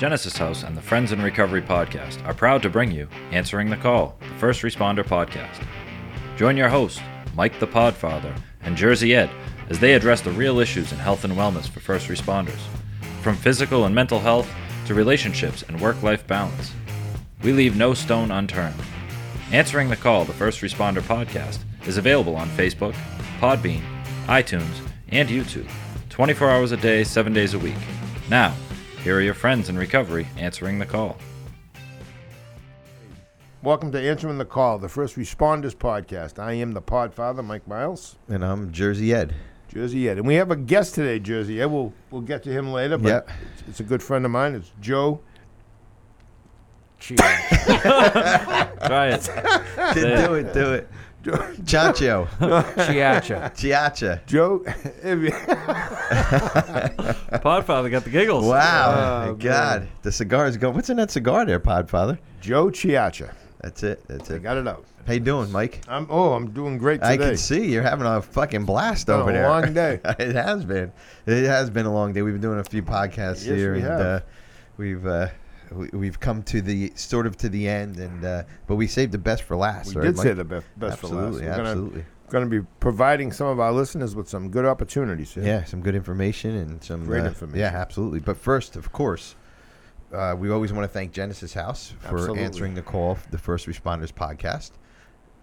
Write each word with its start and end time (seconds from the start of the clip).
Genesis 0.00 0.38
House 0.38 0.62
and 0.62 0.74
the 0.74 0.80
Friends 0.80 1.12
in 1.12 1.20
Recovery 1.20 1.60
podcast 1.60 2.26
are 2.26 2.32
proud 2.32 2.62
to 2.62 2.70
bring 2.70 2.90
you 2.90 3.06
Answering 3.32 3.68
the 3.68 3.76
Call, 3.76 4.16
the 4.18 4.38
First 4.38 4.62
Responder 4.62 5.04
podcast. 5.04 5.62
Join 6.38 6.56
your 6.56 6.70
hosts, 6.70 7.02
Mike 7.34 7.60
the 7.60 7.66
Podfather 7.66 8.34
and 8.62 8.78
Jersey 8.78 9.14
Ed, 9.14 9.28
as 9.68 9.78
they 9.78 9.92
address 9.92 10.22
the 10.22 10.30
real 10.30 10.58
issues 10.58 10.90
in 10.90 10.96
health 10.96 11.24
and 11.24 11.34
wellness 11.34 11.68
for 11.68 11.80
first 11.80 12.08
responders, 12.08 12.62
from 13.20 13.36
physical 13.36 13.84
and 13.84 13.94
mental 13.94 14.18
health 14.18 14.50
to 14.86 14.94
relationships 14.94 15.64
and 15.68 15.78
work 15.78 16.02
life 16.02 16.26
balance. 16.26 16.72
We 17.42 17.52
leave 17.52 17.76
no 17.76 17.92
stone 17.92 18.30
unturned. 18.30 18.80
Answering 19.52 19.90
the 19.90 19.96
Call, 19.96 20.24
the 20.24 20.32
First 20.32 20.62
Responder 20.62 21.02
podcast, 21.02 21.58
is 21.86 21.98
available 21.98 22.36
on 22.36 22.48
Facebook, 22.48 22.94
Podbean, 23.38 23.82
iTunes, 24.28 24.80
and 25.10 25.28
YouTube, 25.28 25.70
24 26.08 26.48
hours 26.48 26.72
a 26.72 26.78
day, 26.78 27.04
7 27.04 27.34
days 27.34 27.52
a 27.52 27.58
week. 27.58 27.76
Now, 28.30 28.54
here 29.02 29.16
are 29.16 29.20
your 29.20 29.34
friends 29.34 29.68
in 29.68 29.78
recovery 29.78 30.26
answering 30.36 30.78
the 30.78 30.86
call. 30.86 31.16
Welcome 33.62 33.92
to 33.92 34.00
Answering 34.00 34.38
the 34.38 34.44
Call, 34.46 34.78
the 34.78 34.88
First 34.88 35.16
Responders 35.16 35.74
Podcast. 35.74 36.38
I 36.38 36.54
am 36.54 36.72
the 36.72 36.80
Podfather, 36.80 37.44
Mike 37.44 37.68
Miles, 37.68 38.16
And 38.28 38.42
I'm 38.44 38.72
Jersey 38.72 39.12
Ed. 39.12 39.34
Jersey 39.68 40.08
Ed. 40.08 40.16
And 40.18 40.26
we 40.26 40.34
have 40.36 40.50
a 40.50 40.56
guest 40.56 40.94
today, 40.94 41.18
Jersey 41.18 41.60
Ed. 41.60 41.66
We'll, 41.66 41.92
we'll 42.10 42.22
get 42.22 42.42
to 42.44 42.50
him 42.50 42.72
later, 42.72 42.96
but 42.96 43.08
Yep. 43.08 43.30
it's, 43.52 43.62
it's 43.68 43.80
a 43.80 43.84
good 43.84 44.02
friend 44.02 44.24
of 44.24 44.30
mine. 44.30 44.54
It's 44.54 44.72
Joe. 44.80 45.20
Cheers. 46.98 47.20
Try 47.20 49.10
it. 49.12 49.30
do 49.94 50.34
it, 50.34 50.54
do 50.54 50.72
it. 50.72 50.88
Chancho. 51.22 52.26
Chiacha. 52.86 53.52
Chiacha. 53.54 54.20
Joe, 54.26 54.60
Podfather 57.40 57.90
got 57.90 58.04
the 58.04 58.10
giggles. 58.10 58.44
Wow. 58.46 59.26
Oh, 59.28 59.34
God. 59.34 59.88
The 60.02 60.12
cigar's 60.12 60.56
going. 60.56 60.74
What's 60.74 60.90
in 60.90 60.96
that 60.96 61.10
cigar 61.10 61.44
there, 61.44 61.60
Podfather? 61.60 62.18
Joe 62.40 62.66
Chiacha. 62.70 63.32
That's 63.60 63.82
it. 63.82 64.02
That's 64.08 64.30
it. 64.30 64.34
I 64.34 64.36
it. 64.36 64.42
got 64.42 64.56
it 64.56 64.66
out. 64.66 64.84
How 65.06 65.12
you 65.14 65.20
doing, 65.20 65.50
Mike? 65.50 65.80
I'm, 65.88 66.06
oh, 66.10 66.32
I'm 66.32 66.50
doing 66.52 66.78
great 66.78 67.00
today. 67.00 67.14
I 67.14 67.16
can 67.16 67.36
see 67.36 67.70
you're 67.72 67.82
having 67.82 68.06
a 68.06 68.22
fucking 68.22 68.64
blast 68.64 69.06
been 69.06 69.16
a 69.16 69.18
over 69.22 69.32
there. 69.32 69.48
long 69.48 69.72
day. 69.74 70.00
it 70.18 70.34
has 70.34 70.64
been. 70.64 70.92
It 71.26 71.44
has 71.46 71.68
been 71.70 71.86
a 71.86 71.92
long 71.92 72.12
day. 72.12 72.22
We've 72.22 72.34
been 72.34 72.42
doing 72.42 72.60
a 72.60 72.64
few 72.64 72.82
podcasts 72.82 73.44
Yes, 73.46 73.56
here, 73.56 73.72
we 73.74 73.80
and 73.80 73.88
have. 73.88 74.00
uh, 74.00 74.20
we've 74.76 75.06
uh, 75.06 75.28
we, 75.70 75.88
we've 75.92 76.20
come 76.20 76.42
to 76.44 76.60
the 76.60 76.92
sort 76.94 77.26
of 77.26 77.36
to 77.38 77.48
the 77.48 77.68
end, 77.68 77.98
and 77.98 78.24
uh, 78.24 78.42
but 78.66 78.76
we 78.76 78.86
saved 78.86 79.12
the 79.12 79.18
best 79.18 79.42
for 79.42 79.56
last. 79.56 79.90
We 79.90 79.96
right, 79.96 80.06
did 80.06 80.16
Mike? 80.16 80.24
say 80.24 80.32
the 80.32 80.44
best, 80.44 80.66
best 80.76 80.98
for 80.98 81.06
last. 81.08 81.14
absolutely, 81.16 81.40
We're 81.46 81.56
gonna- 81.56 81.68
absolutely. 81.68 82.04
Going 82.30 82.48
to 82.48 82.62
be 82.62 82.66
providing 82.78 83.32
some 83.32 83.48
of 83.48 83.58
our 83.58 83.72
listeners 83.72 84.14
with 84.14 84.28
some 84.28 84.50
good 84.50 84.64
opportunities 84.64 85.34
here. 85.34 85.42
Yeah, 85.42 85.64
some 85.64 85.80
good 85.80 85.96
information 85.96 86.54
and 86.54 86.80
some 86.80 87.04
Great 87.04 87.22
uh, 87.22 87.26
information. 87.26 87.58
Yeah, 87.58 87.72
absolutely. 87.74 88.20
But 88.20 88.36
first, 88.36 88.76
of 88.76 88.92
course, 88.92 89.34
uh, 90.12 90.36
we 90.38 90.48
always 90.48 90.72
want 90.72 90.84
to 90.84 90.88
thank 90.88 91.10
Genesis 91.10 91.54
House 91.54 91.92
for 91.98 92.14
Absolutely. 92.14 92.44
answering 92.44 92.74
the 92.74 92.82
call, 92.82 93.16
for 93.16 93.28
the 93.30 93.38
First 93.38 93.66
Responders 93.66 94.12
podcast. 94.12 94.70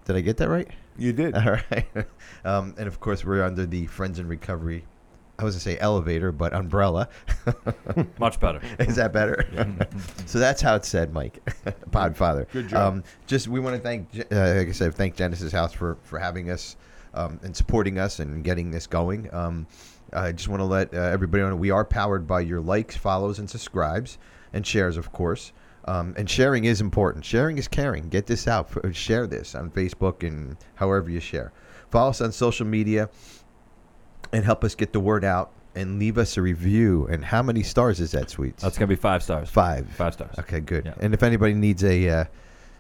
Did 0.06 0.16
I 0.16 0.22
get 0.22 0.38
that 0.38 0.48
right? 0.48 0.70
You 0.98 1.12
did. 1.12 1.36
All 1.36 1.58
right. 1.72 1.88
um, 2.46 2.74
and 2.78 2.88
of 2.88 3.02
course, 3.02 3.26
we're 3.26 3.44
under 3.44 3.66
the 3.66 3.88
Friends 3.88 4.18
in 4.18 4.28
Recovery. 4.30 4.86
I 5.40 5.44
was 5.44 5.54
gonna 5.54 5.62
say 5.62 5.78
elevator, 5.80 6.32
but 6.32 6.54
umbrella. 6.54 7.10
Much 8.20 8.40
better. 8.40 8.60
Is 8.80 8.96
that 8.96 9.14
better? 9.14 9.46
so 10.26 10.40
that's 10.40 10.62
how 10.62 10.76
it's 10.76 10.88
said, 10.88 11.14
Mike. 11.14 11.40
Podfather. 11.92 12.50
Good 12.52 12.70
job. 12.70 12.94
Um, 12.94 13.04
just 13.28 13.48
we 13.48 13.60
want 13.60 13.76
to 13.76 13.82
thank, 13.82 14.10
uh, 14.32 14.56
like 14.56 14.70
I 14.70 14.72
said, 14.72 14.96
thank 14.96 15.16
Genesis 15.16 15.52
House 15.52 15.74
for 15.74 15.98
for 16.04 16.18
having 16.18 16.50
us 16.50 16.76
um, 17.14 17.40
and 17.44 17.56
supporting 17.56 18.00
us 18.00 18.20
and 18.20 18.44
getting 18.44 18.72
this 18.72 18.88
going. 18.88 19.32
Um, 19.34 19.68
I 20.14 20.32
just 20.32 20.48
want 20.48 20.62
to 20.62 20.66
let 20.66 20.94
uh, 20.94 20.98
everybody 20.98 21.44
know 21.44 21.56
we 21.56 21.72
are 21.72 21.86
powered 21.86 22.26
by 22.26 22.40
your 22.42 22.62
likes, 22.62 22.96
follows, 22.96 23.40
and 23.40 23.50
subscribes, 23.50 24.18
and 24.54 24.66
shares, 24.66 24.98
of 24.98 25.12
course. 25.12 25.52
Um, 25.86 26.14
and 26.18 26.30
sharing 26.30 26.66
is 26.66 26.82
important. 26.82 27.24
Sharing 27.24 27.58
is 27.58 27.68
caring. 27.68 28.10
Get 28.10 28.26
this 28.26 28.48
out. 28.48 28.70
F- 28.76 28.94
Share 28.96 29.26
this 29.26 29.56
on 29.56 29.72
Facebook 29.72 30.28
and 30.28 30.58
however 30.76 31.10
you 31.10 31.20
share. 31.22 31.54
Follow 31.92 32.10
us 32.10 32.20
on 32.20 32.32
social 32.34 32.66
media 32.66 33.10
and 34.34 34.44
help 34.46 34.64
us 34.64 34.76
get 34.76 34.94
the 34.94 35.00
word 35.00 35.24
out. 35.26 35.52
And 35.76 36.00
leave 36.00 36.18
us 36.18 36.38
a 36.38 36.42
review. 36.42 37.06
And 37.06 37.24
how 37.24 37.44
many 37.44 37.62
stars 37.62 38.00
is 38.00 38.10
that, 38.14 38.32
Sweets? 38.32 38.64
That's 38.64 38.80
going 38.80 38.90
to 38.90 38.96
be 38.96 39.00
five 39.00 39.22
stars. 39.22 39.48
Five. 39.48 39.88
Five 39.92 40.14
stars. 40.14 40.34
Okay, 40.40 40.60
good. 40.60 40.86
Yeah. 40.86 40.96
And 41.00 41.14
if 41.14 41.22
anybody 41.22 41.54
needs 41.54 41.84
a 41.84 42.10
uh, 42.10 42.26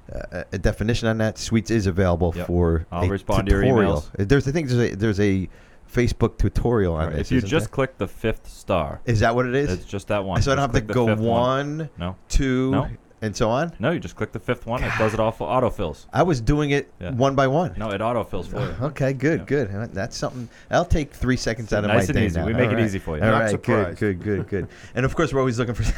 a, 0.09 0.45
a 0.53 0.57
definition 0.57 1.07
on 1.07 1.19
that, 1.19 1.37
Sweets 1.37 1.69
is 1.69 1.85
available 1.85 2.33
Yep. 2.35 2.47
for 2.47 2.87
I'll 2.91 3.03
a 3.03 3.09
respond 3.09 3.45
to 3.49 3.51
your 3.51 3.61
tutorial. 3.61 4.01
emails. 4.17 4.27
There's 4.27 4.47
I 4.47 4.51
think 4.51 4.69
there's 4.69 4.93
a 4.93 4.95
there's 4.95 5.19
a 5.19 5.47
Facebook 5.93 6.39
tutorial 6.39 6.95
on 6.95 7.09
right, 7.09 7.17
this. 7.17 7.27
If 7.27 7.33
you 7.33 7.41
just 7.41 7.65
there? 7.67 7.73
click 7.75 7.97
the 7.99 8.07
fifth 8.07 8.49
star, 8.49 8.99
is 9.05 9.19
that 9.19 9.35
what 9.35 9.45
it 9.45 9.53
is? 9.53 9.71
it's 9.71 9.85
just 9.85 10.07
that 10.07 10.23
one. 10.25 10.41
so 10.41 10.51
I 10.51 10.55
don't 10.55 10.73
have 10.73 10.87
to 10.87 10.93
go 10.93 11.05
fifth 11.05 11.19
one, 11.19 11.89
No. 11.99 12.15
two, 12.29 12.71
No. 12.71 12.89
And 13.21 13.35
so 13.35 13.49
on. 13.49 13.73
No, 13.79 13.91
you 13.91 13.99
just 13.99 14.15
click 14.15 14.31
the 14.31 14.39
fifth 14.39 14.65
one. 14.67 14.83
It 14.83 14.91
does 14.97 15.13
it 15.13 15.19
all 15.19 15.31
for 15.31 15.47
autofills. 15.47 16.05
I 16.13 16.23
was 16.23 16.39
doing 16.39 16.69
it 16.71 16.91
Yeah. 16.99 17.11
one 17.11 17.35
by 17.35 17.47
one. 17.47 17.73
No, 17.77 17.89
it 17.89 17.99
autofills 18.01 18.47
for 18.47 18.59
you. 18.59 18.75
Okay, 18.87 19.13
good, 19.13 19.39
Yeah. 19.39 19.45
good. 19.45 19.75
Uh, 19.75 19.87
That's 19.91 20.15
something. 20.15 20.47
I'll 20.69 20.85
take 20.85 21.11
three 21.13 21.37
seconds 21.37 21.73
out 21.73 21.83
of 21.83 21.87
Nice 21.89 21.95
my 21.95 22.03
and 22.05 22.13
day 22.13 22.25
easy. 22.27 22.39
now. 22.39 22.45
We 22.45 22.53
make 22.53 22.67
All 22.67 22.73
it 22.73 22.75
right. 22.75 22.85
easy 22.85 22.99
for 22.99 23.17
you. 23.17 23.23
All 23.23 23.31
Not 23.31 23.39
right, 23.41 23.49
surprised. 23.49 23.97
good, 23.99 24.21
good, 24.21 24.47
good, 24.47 24.49
good. 24.49 24.67
and 24.95 25.05
of 25.05 25.15
course, 25.15 25.33
we're 25.33 25.39
always 25.39 25.57
looking 25.57 25.73
for 25.75 25.83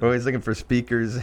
we're 0.00 0.08
always 0.08 0.24
looking 0.26 0.40
for 0.42 0.54
speakers 0.54 1.18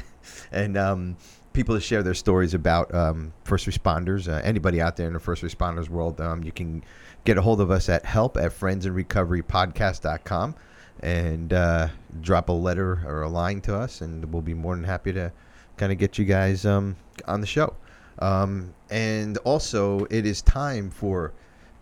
and 0.51 0.77
um, 0.77 1.15
people 1.53 1.75
to 1.75 1.81
share 1.81 2.01
their 2.03 2.13
stories 2.15 2.53
about 2.53 2.93
um, 2.93 3.33
first 3.43 3.67
responders. 3.67 4.27
Uh, 4.27 4.41
anybody 4.43 4.81
out 4.81 4.97
there 4.97 5.07
in 5.07 5.13
the 5.13 5.19
first 5.19 5.43
responders 5.43 5.87
world, 5.89 6.19
um, 6.19 6.43
you 6.43 6.51
can 6.51 6.83
get 7.23 7.37
a 7.37 7.41
hold 7.41 7.61
of 7.61 7.71
us 7.71 7.87
at 7.89 8.05
help 8.05 8.37
at 8.37 8.51
friendsinrecoverypodcast.com 8.51 10.55
and 11.01 11.53
uh, 11.53 11.89
drop 12.21 12.49
a 12.49 12.53
letter 12.53 13.01
or 13.05 13.21
a 13.23 13.29
line 13.29 13.61
to 13.61 13.75
us, 13.75 14.01
and 14.01 14.25
we'll 14.33 14.41
be 14.41 14.53
more 14.53 14.75
than 14.75 14.83
happy 14.83 15.11
to 15.13 15.31
kind 15.77 15.91
of 15.91 15.97
get 15.97 16.17
you 16.17 16.25
guys 16.25 16.65
um, 16.65 16.95
on 17.27 17.41
the 17.41 17.47
show. 17.47 17.73
Um, 18.19 18.73
and 18.89 19.37
also, 19.39 20.05
it 20.09 20.25
is 20.25 20.41
time 20.41 20.89
for 20.89 21.33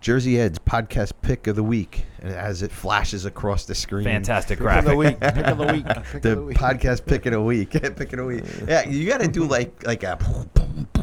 Jersey 0.02 0.40
Ed's 0.40 0.60
podcast 0.60 1.14
pick 1.22 1.48
of 1.48 1.56
the 1.56 1.64
week, 1.64 2.06
and 2.22 2.34
as 2.34 2.62
it 2.64 2.72
flashes 2.72 3.24
across 3.26 3.66
the 3.66 3.76
screen. 3.76 4.04
Fantastic 4.04 4.60
Pick 4.60 4.68
of 4.68 4.86
the 4.86 4.96
week. 4.96 5.20
Pick 5.20 5.38
of 5.38 5.58
the 5.60 5.68
week. 5.74 5.86
Pick 6.12 6.22
The 6.24 6.32
of 6.32 6.38
the 6.40 6.42
week. 6.44 6.58
podcast 6.58 7.06
pick 7.06 7.26
of 7.26 7.34
the 7.34 7.42
week, 7.42 7.70
pick 7.72 8.00
of 8.02 8.10
the 8.12 8.26
week. 8.26 8.44
Yeah, 8.68 8.88
you 8.90 9.08
got 9.08 9.22
to 9.22 9.28
do 9.28 9.46
like 9.46 9.86
like 9.86 10.04
a. 10.04 10.18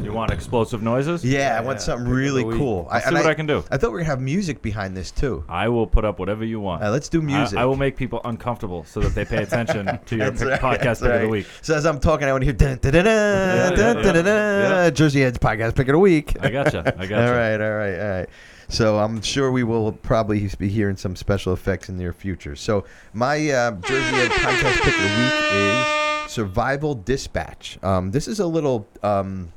You 0.01 0.11
want 0.11 0.31
explosive 0.31 0.81
noises? 0.81 1.23
Yeah, 1.23 1.57
I 1.57 1.61
want 1.61 1.81
something 1.81 2.07
really 2.07 2.43
cool. 2.43 2.87
I'll 2.89 2.99
see 2.99 3.07
and 3.07 3.15
what 3.15 3.25
I 3.25 3.33
can 3.33 3.45
do. 3.45 3.63
I 3.71 3.77
thought 3.77 3.89
we 3.89 3.93
were 3.93 3.99
gonna 3.99 4.09
have 4.09 4.21
music 4.21 4.61
behind 4.61 4.97
this 4.97 5.11
too. 5.11 5.43
I 5.47 5.69
will 5.69 5.87
put 5.87 6.03
up 6.03 6.19
whatever 6.19 6.43
you 6.43 6.59
want. 6.59 6.83
Uh, 6.83 6.91
let's 6.91 7.07
do 7.07 7.21
I- 7.21 7.25
music. 7.25 7.57
I, 7.57 7.65
will 7.65 7.75
make 7.75 7.95
people 7.95 8.19
uncomfortable 8.25 8.83
so 8.83 8.99
that 8.99 9.15
they 9.15 9.25
pay 9.25 9.43
attention 9.43 9.85
to 10.05 10.15
your 10.15 10.31
That's 10.31 10.41
pick, 10.41 10.49
right, 10.49 10.61
podcast 10.61 10.83
that's 10.83 10.99
pick 11.01 11.09
of 11.09 11.13
the 11.15 11.19
right. 11.25 11.29
week. 11.29 11.47
So 11.61 11.75
as 11.75 11.85
I'm 11.85 11.99
talking, 11.99 12.27
I 12.27 12.31
want 12.31 12.41
to 12.41 12.45
hear 12.45 12.53
dun, 12.53 12.77
dun, 12.79 12.91
dun, 12.91 13.05
dun, 13.05 13.05
yeah, 13.05 13.69
dun, 13.69 13.77
yeah, 13.97 14.03
dun, 14.03 14.13
dun, 14.15 14.25
dun. 14.25 14.95
Jersey 14.95 15.23
Ed's 15.23 15.37
podcast 15.37 15.75
pick 15.75 15.87
of 15.87 15.93
the 15.93 15.99
week. 15.99 16.35
I 16.41 16.49
gotcha. 16.49 16.79
I 16.97 17.05
gotcha. 17.05 17.27
All 17.27 17.31
right, 17.31 17.61
all 17.61 17.77
right, 17.77 17.99
all 17.99 18.09
right. 18.19 18.29
So 18.67 18.99
I'm 18.99 19.21
sure 19.21 19.51
we 19.51 19.63
will 19.63 19.91
probably 19.91 20.49
be 20.57 20.69
hearing 20.69 20.95
some 20.95 21.15
special 21.15 21.53
effects 21.53 21.89
in 21.89 21.97
the 21.97 22.03
near 22.03 22.13
future. 22.13 22.55
So 22.55 22.85
my 23.13 23.49
uh, 23.49 23.71
Jersey 23.71 24.15
Ed 24.15 24.31
podcast 24.31 24.81
pick 24.81 24.95
of 24.95 25.01
the 25.01 25.17
week 25.21 25.53
is 25.53 26.31
Survival 26.31 26.95
Dispatch. 26.95 27.77
Um, 27.83 28.11
this 28.11 28.27
is 28.27 28.39
a 28.39 28.47
little. 28.47 28.87
Um, 29.03 29.51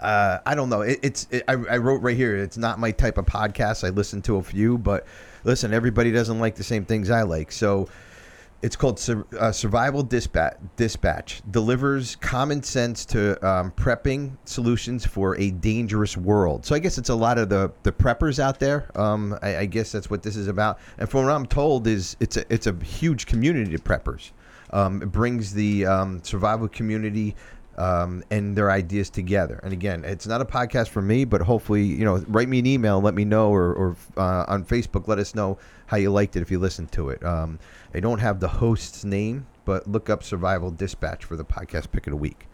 uh, 0.00 0.38
I 0.46 0.54
don't 0.54 0.68
know. 0.68 0.82
It, 0.82 1.00
it's. 1.02 1.26
It, 1.30 1.44
I, 1.48 1.52
I 1.52 1.76
wrote 1.78 2.02
right 2.02 2.16
here. 2.16 2.36
It's 2.36 2.56
not 2.56 2.78
my 2.78 2.90
type 2.90 3.18
of 3.18 3.26
podcast. 3.26 3.84
I 3.84 3.90
listen 3.90 4.22
to 4.22 4.36
a 4.36 4.42
few, 4.42 4.78
but 4.78 5.06
listen, 5.44 5.72
everybody 5.72 6.12
doesn't 6.12 6.38
like 6.38 6.54
the 6.54 6.64
same 6.64 6.84
things 6.84 7.10
I 7.10 7.22
like. 7.22 7.50
So 7.50 7.88
it's 8.62 8.74
called 8.76 8.98
Sur- 8.98 9.26
uh, 9.38 9.52
Survival 9.52 10.02
Dispatch. 10.02 10.56
Dispatch 10.76 11.42
delivers 11.50 12.16
common 12.16 12.62
sense 12.62 13.04
to 13.06 13.32
um, 13.46 13.70
prepping 13.72 14.36
solutions 14.44 15.06
for 15.06 15.38
a 15.38 15.50
dangerous 15.50 16.16
world. 16.16 16.66
So 16.66 16.74
I 16.74 16.78
guess 16.78 16.98
it's 16.98 17.08
a 17.08 17.14
lot 17.14 17.38
of 17.38 17.48
the 17.48 17.72
the 17.82 17.92
preppers 17.92 18.38
out 18.38 18.58
there. 18.58 18.90
Um, 18.98 19.38
I, 19.42 19.58
I 19.58 19.66
guess 19.66 19.92
that's 19.92 20.10
what 20.10 20.22
this 20.22 20.36
is 20.36 20.48
about. 20.48 20.78
And 20.98 21.08
from 21.08 21.24
what 21.24 21.32
I'm 21.32 21.46
told, 21.46 21.86
is 21.86 22.16
it's 22.20 22.36
a 22.36 22.44
it's 22.52 22.66
a 22.66 22.74
huge 22.84 23.26
community 23.26 23.74
of 23.74 23.84
preppers. 23.84 24.30
Um, 24.70 25.02
it 25.02 25.10
brings 25.10 25.54
the 25.54 25.86
um, 25.86 26.22
survival 26.22 26.68
community 26.68 27.34
um, 27.78 28.24
and 28.30 28.56
their 28.56 28.70
ideas 28.70 29.08
together. 29.08 29.60
And 29.62 29.72
again, 29.72 30.04
it's 30.04 30.26
not 30.26 30.40
a 30.40 30.44
podcast 30.44 30.88
for 30.88 31.00
me, 31.00 31.24
but 31.24 31.40
hopefully, 31.40 31.84
you 31.84 32.04
know, 32.04 32.24
write 32.26 32.48
me 32.48 32.58
an 32.58 32.66
email, 32.66 32.96
and 32.96 33.04
let 33.04 33.14
me 33.14 33.24
know, 33.24 33.50
or, 33.50 33.72
or 33.72 33.96
uh, 34.16 34.44
on 34.48 34.64
Facebook, 34.64 35.08
let 35.08 35.18
us 35.18 35.34
know 35.34 35.58
how 35.86 35.96
you 35.96 36.10
liked 36.10 36.36
it 36.36 36.42
if 36.42 36.50
you 36.50 36.58
listened 36.58 36.92
to 36.92 37.08
it. 37.08 37.24
Um, 37.24 37.58
I 37.94 38.00
don't 38.00 38.18
have 38.18 38.40
the 38.40 38.48
host's 38.48 39.04
name, 39.04 39.46
but 39.64 39.86
look 39.86 40.10
up 40.10 40.22
Survival 40.22 40.70
Dispatch 40.70 41.24
for 41.24 41.36
the 41.36 41.44
podcast 41.44 41.90
pick 41.92 42.06
of 42.06 42.10
the 42.10 42.16
week. 42.16 42.48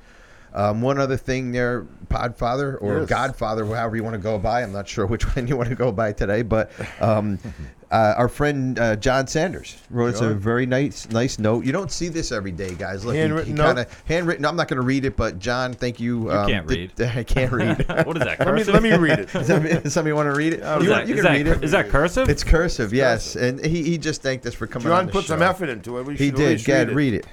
Um, 0.55 0.81
one 0.83 0.99
other 0.99 1.17
thing 1.17 1.51
there, 1.53 1.85
Podfather 2.09 2.81
or 2.81 3.01
Yes. 3.01 3.09
Godfather, 3.09 3.67
however 3.67 3.97
you 3.97 4.05
want 4.05 4.15
to 4.15 4.21
go 4.21 4.39
by. 4.39 4.63
I'm 4.63 4.73
not 4.73 4.87
sure 4.89 5.05
which 5.05 5.25
one 5.37 5.49
you 5.49 5.57
want 5.57 5.69
to 5.71 5.75
go 5.75 5.91
by 5.91 6.13
today, 6.13 6.43
but 6.43 6.71
um, 7.01 7.39
uh, 7.91 8.15
our 8.17 8.29
friend 8.29 8.79
uh, 8.79 8.95
John 8.95 9.27
Sanders 9.27 9.77
wrote 9.91 10.15
us 10.15 10.21
a 10.21 10.33
very 10.33 10.65
nice 10.65 11.09
nice 11.11 11.41
note. 11.41 11.65
You 11.65 11.73
don't 11.73 11.91
see 11.91 12.07
this 12.09 12.31
every 12.31 12.53
day, 12.53 12.75
guys. 12.77 13.05
Look, 13.05 13.15
he- 13.17 13.21
Handwritten 13.21 13.53
he, 13.53 13.59
note? 13.59 13.65
kind 13.65 13.79
of 13.81 14.03
handwritten. 14.07 14.45
I'm 14.47 14.55
not 14.55 14.69
going 14.69 14.81
to 14.81 14.87
read 14.87 15.05
it, 15.05 15.17
but 15.17 15.41
John, 15.41 15.73
thank 15.75 15.99
you. 15.99 16.31
um, 16.31 16.49
can't 16.49 16.67
did- 16.69 16.93
read. 17.01 17.09
I 17.17 17.25
can't 17.25 17.51
read. 17.51 17.89
what 18.07 18.17
is 18.17 18.23
that? 18.23 18.39
Let 18.39 18.55
me 18.55 18.61
Cursive? 18.65 18.75
let 18.75 18.83
me 18.85 18.97
read 18.97 19.19
it. 19.19 19.33
Does 19.33 19.47
somebody, 19.49 19.81
does 19.81 19.93
somebody 19.93 20.13
want 20.13 20.27
to 20.29 20.35
read 20.39 20.53
it? 20.53 20.61
What 20.61 20.79
is 20.79 20.85
you 20.85 20.89
that? 20.91 21.09
you 21.09 21.15
Is 21.17 21.21
can 21.23 21.25
that, 21.33 21.33
read 21.39 21.47
cur- 21.47 21.53
it. 21.55 21.65
is 21.65 21.71
that 21.73 21.89
cursive? 21.89 22.29
It's 22.29 22.45
cursive, 22.45 22.93
yes, 22.93 23.35
and 23.35 23.65
he, 23.65 23.83
he 23.83 23.99
just 23.99 24.23
thanked 24.23 24.47
us 24.47 24.55
for 24.55 24.69
coming. 24.69 24.87
on 24.93 24.99
John 25.01 25.07
the 25.07 25.13
put 25.13 25.25
some 25.25 25.43
effort 25.43 25.69
into 25.69 25.99
it. 25.99 26.07
We 26.07 26.15
He 26.17 26.31
did. 26.31 26.39
least 26.51 26.67
Gad, 26.67 26.89
read 26.91 26.93
it. 26.93 26.95
read 26.95 27.15
it. 27.15 27.27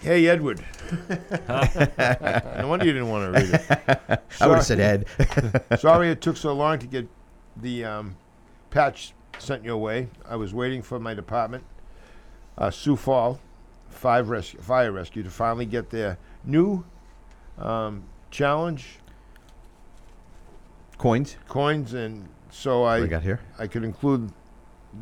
Hey, 0.00 0.26
Edward. 0.28 0.64
no 1.10 2.66
wonder 2.66 2.86
you 2.86 2.92
didn't 2.94 3.10
want 3.10 3.34
to 3.34 3.40
read 3.40 3.54
it. 3.54 4.22
I 4.40 4.46
would 4.46 4.56
have 4.56 4.64
said 4.64 4.80
Ed. 4.80 5.06
Sorry 5.78 6.10
it 6.10 6.22
took 6.22 6.38
so 6.38 6.54
long 6.54 6.78
to 6.78 6.86
get 6.86 7.06
the 7.54 7.84
um, 7.84 8.16
patch 8.70 9.12
sent 9.38 9.62
your 9.62 9.76
way. 9.76 10.08
I 10.26 10.36
was 10.36 10.54
waiting 10.54 10.80
for 10.80 10.98
my 10.98 11.12
department, 11.12 11.64
uh, 12.56 12.70
Sioux 12.70 12.96
Fall 12.96 13.40
Five 13.90 14.26
Fire 14.62 14.90
Rescue, 14.90 15.22
to 15.22 15.30
finally 15.30 15.66
get 15.66 15.90
their 15.90 16.16
new 16.44 16.82
um, 17.58 18.04
challenge 18.30 19.00
Coins. 20.96 21.36
coins, 21.46 21.92
and 21.92 22.26
so 22.50 22.84
I 22.84 23.00
we 23.00 23.08
got 23.08 23.22
here? 23.22 23.40
I 23.58 23.66
could 23.66 23.84
include 23.84 24.32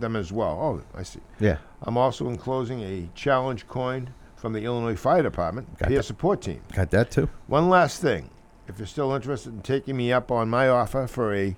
them 0.01 0.17
as 0.17 0.33
well. 0.33 0.59
Oh, 0.61 0.99
I 0.99 1.05
see. 1.05 1.21
Yeah. 1.39 1.59
I'm 1.83 1.97
also 1.97 2.29
enclosing 2.29 2.81
a 2.81 3.09
challenge 3.15 3.69
coin 3.69 4.13
from 4.39 4.53
the 4.53 4.65
Illinois 4.65 4.97
Fire 4.97 5.23
Department 5.23 5.79
Got 5.79 5.89
peer 5.89 5.99
that. 5.99 6.05
support 6.05 6.41
team. 6.41 6.61
Got 6.73 6.91
that 6.91 7.11
too. 7.11 7.29
One 7.49 7.69
last 7.69 8.01
thing. 8.01 8.31
If 8.69 8.79
you're 8.79 8.87
still 8.87 9.13
interested 9.13 9.53
in 9.53 9.63
taking 9.63 9.97
me 9.97 10.13
up 10.13 10.31
on 10.31 10.49
my 10.49 10.69
offer 10.69 11.07
for 11.07 11.35
a 11.35 11.57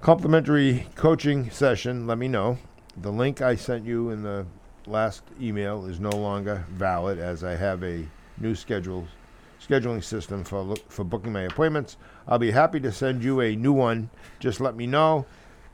complimentary 0.00 0.86
coaching 0.94 1.50
session, 1.50 2.06
let 2.06 2.18
me 2.18 2.28
know. 2.28 2.58
The 2.96 3.10
link 3.10 3.40
I 3.40 3.56
sent 3.56 3.84
you 3.84 4.10
in 4.10 4.22
the 4.22 4.46
last 4.86 5.22
email 5.40 5.86
is 5.86 6.00
no 6.00 6.10
longer 6.10 6.64
valid 6.70 7.18
as 7.18 7.42
I 7.42 7.56
have 7.56 7.82
a 7.82 8.06
new 8.38 8.54
schedule 8.54 9.06
scheduling 9.60 10.02
system 10.02 10.42
for 10.42 10.62
look, 10.62 10.90
for 10.90 11.04
booking 11.04 11.32
my 11.32 11.42
appointments. 11.42 11.96
I'll 12.26 12.38
be 12.38 12.50
happy 12.50 12.80
to 12.80 12.92
send 12.92 13.22
you 13.22 13.40
a 13.40 13.54
new 13.56 13.72
one. 13.72 14.10
Just 14.38 14.60
let 14.60 14.74
me 14.74 14.86
know. 14.86 15.26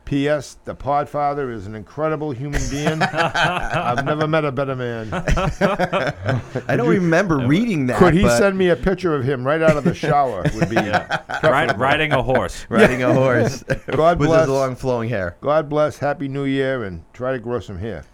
P.S. 0.07 0.57
The 0.65 0.75
Podfather 0.75 1.53
is 1.53 1.67
an 1.67 1.75
incredible 1.75 2.31
human 2.31 2.63
being. 2.71 3.03
I've 3.03 4.05
never 4.05 4.27
met 4.29 4.45
a 4.45 4.53
better 4.53 4.77
man. 4.77 5.09
I 5.13 6.77
don't 6.77 6.89
remember 6.89 7.39
reading 7.39 7.87
that. 7.89 7.99
Could 7.99 8.15
he 8.15 8.23
but 8.23 8.39
send 8.39 8.57
me 8.57 8.69
a 8.69 8.77
picture 8.77 9.15
of 9.17 9.25
him 9.25 9.45
right 9.45 9.61
out 9.61 9.77
of 9.77 9.83
the 9.85 9.93
shower? 9.95 10.43
Would 10.55 10.71
be 10.71 10.77
Ride, 10.77 11.09
preferable. 11.41 11.75
riding 11.77 12.13
a 12.13 12.23
horse. 12.23 12.67
riding 12.71 13.03
a 13.03 13.13
horse 13.13 13.65
God 13.91 14.19
with 14.21 14.29
bless. 14.29 14.43
his 14.43 14.49
long 14.49 14.77
flowing 14.77 15.09
hair? 15.09 15.37
God 15.41 15.69
bless. 15.69 15.99
Happy 15.99 16.29
New 16.29 16.45
Year, 16.45 16.85
and 16.85 17.03
try 17.13 17.33
to 17.33 17.39
grow 17.41 17.59
some 17.59 17.79
hair. 17.79 18.05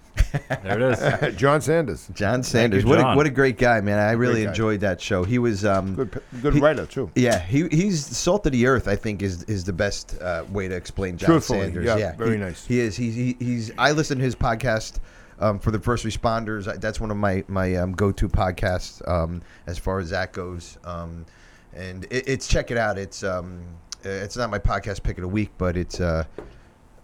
There 0.63 0.81
it 0.81 0.99
is. 0.99 1.37
John 1.37 1.61
Sanders, 1.61 2.09
John 2.15 2.43
Sanders. 2.43 2.85
you, 2.85 2.89
what 2.91 2.99
a, 3.01 3.15
what 3.17 3.27
a 3.27 3.31
great 3.31 3.59
guy, 3.59 3.81
man. 3.81 3.99
I 3.99 4.13
really 4.13 4.45
guy. 4.45 4.51
enjoyed 4.51 4.81
that 4.81 5.01
show. 5.01 5.25
He 5.25 5.39
was 5.39 5.65
um 5.65 5.95
good, 5.95 6.13
p- 6.13 6.21
good 6.41 6.55
He- 6.55 6.61
writer 6.61 6.87
too. 6.87 7.11
yeah, 7.15 7.39
he 7.39 7.69
he's 7.69 8.05
salt 8.05 8.47
of 8.47 8.53
the 8.53 8.67
earth. 8.67 8.89
I 8.89 8.97
think 8.97 9.23
is 9.23 9.43
is 9.45 9.65
the 9.65 9.73
best 9.73 10.17
uh, 10.21 10.45
way 10.51 10.69
to 10.69 10.75
explain 10.75 11.17
John 11.17 11.31
Truthfully, 11.31 11.61
Sanders. 11.61 11.85
yeah, 11.85 12.17
very 12.17 12.33
he- 12.33 12.37
nice. 12.39 12.67
He 12.67 12.81
is. 12.81 12.97
He's 12.97 13.15
he, 13.15 13.37
he's. 13.39 13.71
I 13.79 13.93
listen 13.93 14.19
to 14.19 14.25
his 14.25 14.35
podcast 14.35 14.99
um, 15.41 15.59
for 15.59 15.71
the 15.71 15.79
first 15.81 16.05
responders. 16.05 16.67
I- 16.69 16.77
That's 16.77 17.01
one 17.01 17.11
of 17.11 17.17
my 17.17 17.45
my 17.49 17.77
um, 17.77 17.93
go 17.93 18.13
to 18.13 18.29
podcasts 18.29 19.07
um, 19.09 19.43
as 19.67 19.79
far 19.79 19.99
as 19.99 20.11
that 20.11 20.33
goes. 20.33 20.79
Um, 20.85 21.27
and 21.75 22.05
it, 22.11 22.29
it's 22.29 22.47
check 22.49 22.71
it 22.71 22.77
out. 22.77 22.99
It's 22.99 23.23
um, 23.25 23.61
uh, 24.05 24.09
it's 24.09 24.37
not 24.37 24.51
my 24.51 24.59
podcast 24.59 25.03
pick 25.03 25.17
of 25.19 25.23
the 25.23 25.29
week, 25.29 25.51
but 25.59 25.77
it's 25.77 26.01
uh, 26.01 26.25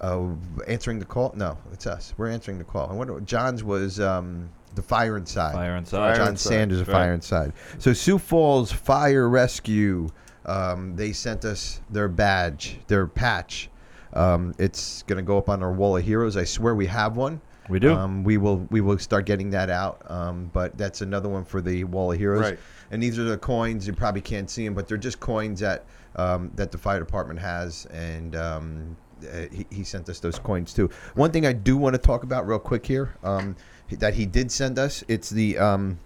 uh, 0.00 0.28
answering 0.66 0.98
the 0.98 1.04
call. 1.04 1.32
No, 1.36 1.58
it's 1.72 1.86
us. 1.86 2.14
We're 2.16 2.30
answering 2.30 2.58
the 2.58 2.64
call. 2.64 2.90
And 2.90 2.98
what 2.98 3.24
John's 3.24 3.64
was 3.64 4.00
um, 4.00 4.48
the 4.74 4.82
fire 4.82 5.16
inside. 5.16 5.54
Fire 5.54 5.76
inside. 5.76 5.98
Fire 5.98 6.16
John 6.16 6.28
Inside, 6.28 6.48
Sanders 6.48 6.80
of 6.80 6.88
right. 6.88 6.94
Fire 6.94 7.14
Inside. 7.14 7.52
So 7.78 7.92
Sioux 7.92 8.18
Falls 8.18 8.70
Fire 8.72 9.28
Rescue, 9.28 10.08
um, 10.46 10.94
they 10.96 11.12
sent 11.12 11.44
us 11.44 11.80
their 11.90 12.08
badge, 12.08 12.78
their 12.86 13.06
patch. 13.06 13.70
Um, 14.14 14.54
it's 14.58 15.02
gonna 15.02 15.22
go 15.22 15.36
up 15.36 15.48
on 15.48 15.62
our 15.62 15.72
wall 15.72 15.96
of 15.96 16.04
heroes. 16.04 16.36
I 16.36 16.44
swear 16.44 16.74
we 16.74 16.86
have 16.86 17.16
one. 17.16 17.40
We 17.68 17.78
do. 17.78 17.92
Um, 17.92 18.24
we 18.24 18.38
will 18.38 18.66
we 18.70 18.80
will 18.80 18.98
start 18.98 19.26
getting 19.26 19.50
that 19.50 19.68
out. 19.68 20.02
Um, 20.10 20.50
but 20.54 20.78
that's 20.78 21.02
another 21.02 21.28
one 21.28 21.44
for 21.44 21.60
the 21.60 21.84
wall 21.84 22.12
of 22.12 22.18
heroes. 22.18 22.40
Right. 22.40 22.58
And 22.90 23.02
these 23.02 23.18
are 23.18 23.24
the 23.24 23.36
coins. 23.36 23.86
You 23.86 23.92
probably 23.92 24.22
can't 24.22 24.48
see 24.48 24.64
them, 24.64 24.72
but 24.72 24.88
they're 24.88 24.96
just 24.96 25.20
coins 25.20 25.60
that 25.60 25.84
um, 26.16 26.50
that 26.54 26.72
the 26.72 26.78
fire 26.78 26.98
department 26.98 27.38
has, 27.40 27.86
and 27.86 28.34
um, 28.34 28.96
uh, 29.24 29.54
he, 29.54 29.66
he 29.70 29.84
sent 29.84 30.08
us 30.08 30.20
those 30.20 30.38
coins 30.38 30.72
too. 30.72 30.90
One 31.14 31.30
thing 31.30 31.46
I 31.46 31.52
do 31.52 31.76
want 31.76 31.94
to 31.94 31.98
talk 31.98 32.22
about 32.22 32.46
real 32.46 32.58
quick 32.58 32.86
here 32.86 33.14
um, 33.22 33.56
that 33.90 34.14
he 34.14 34.26
did 34.26 34.50
send 34.50 34.78
us. 34.78 35.04
It's 35.08 35.30
the 35.30 35.58
um, 35.58 35.98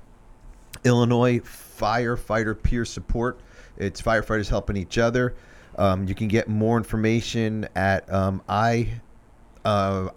Illinois 0.85 1.41
firefighter 1.41 2.61
peer 2.61 2.85
support. 2.85 3.41
It's 3.77 4.01
firefighters 4.03 4.49
helping 4.49 4.77
each 4.77 4.99
other. 4.99 5.35
Um, 5.77 6.07
you 6.07 6.15
can 6.15 6.29
get 6.29 6.49
more 6.49 6.77
information 6.77 7.67
at 7.75 8.13
um, 8.13 8.43
i 8.49 8.89
uh, 9.65 10.09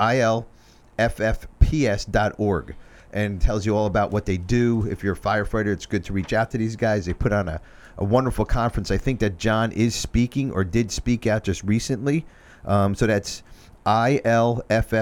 ilffps.org 1.00 2.76
and 3.14 3.40
tells 3.40 3.66
you 3.66 3.76
all 3.76 3.86
about 3.86 4.12
what 4.12 4.26
they 4.26 4.38
do. 4.38 4.86
If 4.90 5.04
you're 5.04 5.14
a 5.14 5.18
firefighter, 5.18 5.68
it's 5.68 5.86
good 5.86 6.04
to 6.06 6.14
reach 6.14 6.34
out 6.34 6.52
to 6.52 6.58
these 6.58 6.76
guys. 6.76 7.06
They 7.06 7.14
put 7.14 7.32
on 7.32 7.48
a, 7.48 7.62
a 7.98 8.04
wonderful 8.04 8.44
conference. 8.44 8.92
I 8.92 8.98
think 8.98 9.22
that 9.22 9.38
John 9.38 9.72
is 9.72 9.96
speaking 9.96 10.52
or 10.52 10.66
did 10.66 10.92
speak 10.92 11.26
out 11.26 11.44
just 11.44 11.64
recently. 11.64 12.26
Um, 12.66 12.96
so 12.96 13.08
that's 13.08 13.44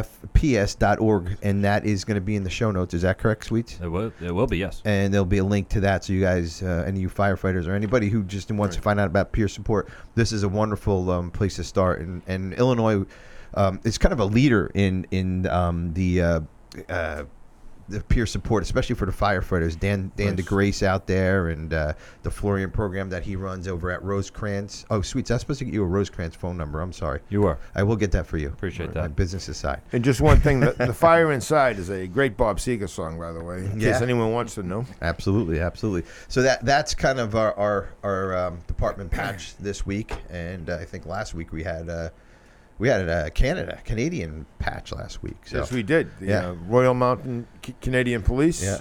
ilffps.org, 0.03 1.37
and 1.41 1.63
that 1.63 1.85
is 1.85 2.03
going 2.03 2.15
to 2.15 2.21
be 2.21 2.35
in 2.35 2.43
the 2.43 2.49
show 2.49 2.69
notes. 2.71 2.93
Is 2.93 3.03
that 3.03 3.17
correct, 3.17 3.45
Sweets? 3.45 3.79
It 3.81 3.87
will. 3.87 4.11
It 4.21 4.31
will 4.31 4.47
be. 4.47 4.57
Yes. 4.57 4.81
and 4.85 5.13
there'll 5.13 5.25
be 5.25 5.37
a 5.37 5.43
link 5.43 5.69
to 5.69 5.79
that 5.81 6.03
so 6.03 6.11
you 6.13 6.19
guys 6.21 6.61
uh, 6.61 6.83
any 6.85 6.99
of 6.99 7.03
you 7.03 7.09
firefighters 7.09 7.67
or 7.67 7.73
anybody 7.73 8.09
who 8.09 8.23
just 8.23 8.51
wants 8.51 8.75
to 8.75 8.81
find 8.81 8.99
out 8.99 9.07
about 9.07 9.31
peer 9.31 9.47
support 9.47 9.89
this 10.15 10.31
is 10.31 10.43
a 10.43 10.49
wonderful 10.49 11.09
um, 11.11 11.31
place 11.31 11.55
to 11.55 11.63
start 11.63 12.01
and, 12.01 12.21
and 12.27 12.53
illinois 12.55 13.03
um, 13.55 13.79
is 13.83 13.97
kind 13.97 14.11
of 14.13 14.19
a 14.19 14.25
leader 14.25 14.69
in 14.73 15.07
in 15.11 15.47
um, 15.47 15.93
the 15.93 16.21
uh, 16.21 16.39
uh, 16.89 17.23
the 17.89 17.99
peer 18.01 18.25
support, 18.25 18.63
especially 18.63 18.95
for 18.95 19.05
the 19.05 19.11
firefighters. 19.11 19.79
Dan 19.79 20.11
Dan 20.15 20.35
Nice. 20.35 20.45
DeGrace 20.45 20.83
out 20.83 21.07
there, 21.07 21.49
and 21.49 21.73
uh, 21.73 21.93
the 22.23 22.31
Florian 22.31 22.71
program 22.71 23.09
that 23.09 23.23
he 23.23 23.35
runs 23.35 23.67
over 23.67 23.91
at 23.91 24.01
Rosecrance. 24.01 24.85
Oh, 24.89 25.01
sweet! 25.01 25.29
I'm 25.29 25.39
supposed 25.39 25.59
to 25.59 25.65
get 25.65 25.73
you 25.73 25.83
a 25.83 25.87
Rosecrance 25.87 26.35
phone 26.35 26.57
number. 26.57 26.81
I'm 26.81 26.93
sorry. 26.93 27.19
You 27.29 27.45
are. 27.45 27.59
I 27.75 27.83
will 27.83 27.95
get 27.95 28.11
that 28.13 28.25
for 28.25 28.37
you. 28.37 28.47
Appreciate 28.47 28.87
on 28.89 28.93
that. 28.95 29.01
My 29.01 29.07
business 29.09 29.47
aside. 29.49 29.81
And 29.91 30.03
just 30.03 30.21
one 30.21 30.39
thing: 30.39 30.59
the, 30.61 30.71
the 30.71 30.93
"Fire 30.93 31.31
Inside" 31.31 31.77
is 31.79 31.89
a 31.89 32.07
great 32.07 32.37
Bob 32.37 32.57
Seger 32.57 32.89
song, 32.89 33.19
by 33.19 33.31
the 33.31 33.43
way. 33.43 33.57
In 33.65 33.79
Yeah. 33.79 33.91
case 33.93 34.01
anyone 34.01 34.31
wants 34.31 34.55
to 34.55 34.63
know. 34.63 34.85
Absolutely, 35.01 35.59
absolutely. 35.59 36.09
So 36.27 36.41
that 36.41 36.63
that's 36.65 36.93
kind 36.95 37.19
of 37.19 37.35
our 37.35 37.53
our, 37.57 37.89
our 38.03 38.37
um, 38.37 38.59
department 38.67 39.11
patch 39.11 39.55
this 39.57 39.85
week, 39.85 40.13
and 40.29 40.69
uh, 40.69 40.77
I 40.77 40.85
think 40.85 41.05
last 41.05 41.33
week 41.33 41.51
we 41.51 41.63
had 41.63 41.89
uh, 41.89 42.09
we 42.79 42.87
had 42.89 43.07
a 43.07 43.29
Canada 43.31 43.79
Canadian 43.85 44.45
patch 44.59 44.91
last 44.91 45.21
week. 45.23 45.37
So 45.45 45.57
Yes, 45.59 45.71
we 45.71 45.83
did. 45.83 46.09
The 46.19 46.25
Yeah. 46.27 46.47
uh, 46.49 46.53
Royal 46.67 46.93
Mountain 46.93 47.47
C- 47.65 47.75
Canadian 47.81 48.21
Police. 48.21 48.63
Yeah. 48.63 48.79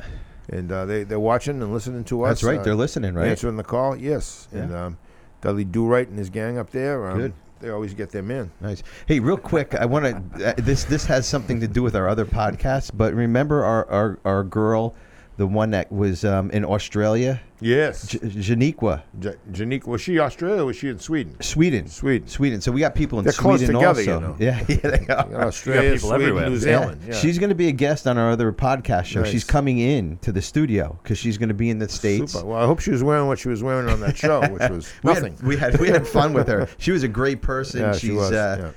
And 0.48 0.70
uh, 0.72 0.84
they 0.86 1.04
they're 1.04 1.20
watching 1.20 1.62
and 1.62 1.72
listening 1.72 2.04
to 2.04 2.22
us. 2.24 2.30
that's 2.30 2.42
right. 2.44 2.58
uh, 2.58 2.62
They're 2.62 2.74
listening, 2.74 3.14
right? 3.14 3.28
Answering 3.28 3.56
the 3.56 3.62
call, 3.64 3.96
yes. 3.96 4.48
And 4.52 4.74
um, 4.74 4.98
Dudley 5.40 5.64
Do 5.64 5.86
Right 5.86 6.08
and 6.08 6.18
his 6.18 6.30
gang 6.30 6.58
up 6.58 6.70
there. 6.70 7.08
Um, 7.10 7.18
Good. 7.18 7.32
They 7.60 7.70
always 7.70 7.94
get 7.94 8.10
them 8.10 8.32
in. 8.32 8.50
Nice. 8.60 8.82
Hey, 9.06 9.20
real 9.20 9.36
quick, 9.36 9.76
I 9.76 9.84
want 9.86 10.04
to. 10.36 10.48
Uh, 10.48 10.54
this 10.58 10.82
this 10.84 11.06
has 11.06 11.28
something 11.28 11.60
to 11.60 11.68
do 11.68 11.80
with 11.80 11.94
our 11.94 12.08
other 12.08 12.24
podcast, 12.26 12.90
but 12.94 13.14
remember 13.14 13.64
our 13.64 13.88
our, 13.88 14.18
our 14.24 14.42
girl, 14.42 14.96
the 15.36 15.46
one 15.46 15.70
that 15.70 15.90
was 15.90 16.24
um, 16.24 16.50
in 16.50 16.64
Australia, 16.64 17.40
Yes. 17.60 18.08
J- 18.08 18.18
Janiqua, 18.18 19.02
J- 19.20 19.34
Janique, 19.52 19.86
was 19.86 20.00
she 20.00 20.18
Australia 20.18 20.62
or 20.62 20.66
was 20.66 20.76
she 20.76 20.88
in 20.88 20.98
Sweden? 20.98 21.40
Sweden. 21.40 21.86
Sweden. 21.86 22.26
Sweden. 22.28 22.60
So 22.60 22.72
we 22.72 22.80
got 22.80 22.94
people 22.96 23.20
in 23.20 23.24
They're 23.24 23.32
close 23.32 23.60
Sweden 23.60 23.76
together, 23.76 24.00
also. 24.00 24.14
you 24.14 24.20
know. 24.20 24.36
Yeah, 24.38 24.64
yeah, 24.68 24.76
they 24.96 25.06
are. 25.14 25.46
Australia, 25.46 25.92
people 25.92 26.08
Sweden, 26.08 26.22
everywhere. 26.28 26.50
New 26.50 26.56
Zealand. 26.58 27.00
Yeah. 27.06 27.14
She's 27.14 27.38
going 27.38 27.50
to 27.50 27.54
be 27.54 27.68
a 27.68 27.72
guest 27.72 28.06
on 28.08 28.18
our 28.18 28.30
other 28.30 28.52
podcast 28.52 29.04
show. 29.04 29.22
She's 29.24 29.44
coming 29.44 29.78
in 29.78 30.18
to 30.22 30.32
the 30.32 30.42
studio 30.42 30.98
because 31.02 31.18
she's 31.18 31.38
going 31.38 31.50
to 31.50 31.54
be 31.54 31.70
in 31.70 31.78
the 31.78 31.88
states. 31.88 32.32
Super. 32.32 32.46
Well, 32.46 32.62
I 32.62 32.66
hope 32.66 32.80
she 32.80 32.90
was 32.90 33.04
wearing 33.04 33.28
what 33.28 33.38
she 33.38 33.48
was 33.48 33.62
wearing 33.62 33.88
on 33.88 34.00
that 34.00 34.16
show, 34.16 34.40
which 34.40 34.60
was 34.70 34.92
We 35.04 35.12
nothing. 35.14 35.32
had, 35.36 35.42
we 35.46 35.56
had 35.56 35.80
we 35.80 35.88
had 35.88 36.06
fun 36.06 36.32
with 36.32 36.48
her. 36.48 36.68
She 36.78 36.90
was 36.90 37.04
a 37.04 37.08
great 37.08 37.42
person. 37.42 37.80
Yeah, 37.80 37.92
She's 37.92 38.00
she 38.00 38.10
was, 38.10 38.32
uh, 38.32 38.56
yeah. 38.58 38.66
uh, 38.66 38.72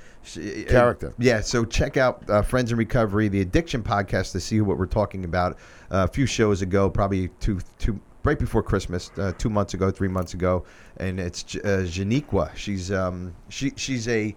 Character. 0.68 1.14
yeah. 1.18 1.40
So 1.40 1.64
check 1.64 1.96
out 1.96 2.28
uh, 2.28 2.42
Friends 2.42 2.72
in 2.72 2.78
Recovery, 2.78 3.28
the 3.28 3.40
Addiction 3.40 3.82
podcast, 3.82 4.32
to 4.32 4.40
see 4.40 4.60
what 4.60 4.78
we're 4.78 4.86
talking 4.86 5.24
about. 5.24 5.52
Uh, 5.90 6.04
a 6.04 6.08
few 6.08 6.26
shows 6.26 6.62
ago, 6.62 6.90
probably 6.90 7.28
two 7.40 7.60
two 7.78 8.00
right 8.24 8.38
before 8.38 8.62
Christmas, 8.62 9.10
uh, 9.18 9.32
two 9.38 9.48
months 9.48 9.74
ago, 9.74 9.90
three 9.90 10.08
months 10.08 10.34
ago, 10.34 10.64
and 10.96 11.20
it's 11.20 11.54
uh, 11.56 11.84
Janiqua. 11.86 12.54
She's 12.56 12.90
um 12.90 13.34
she 13.48 13.72
she's 13.76 14.08
a 14.08 14.34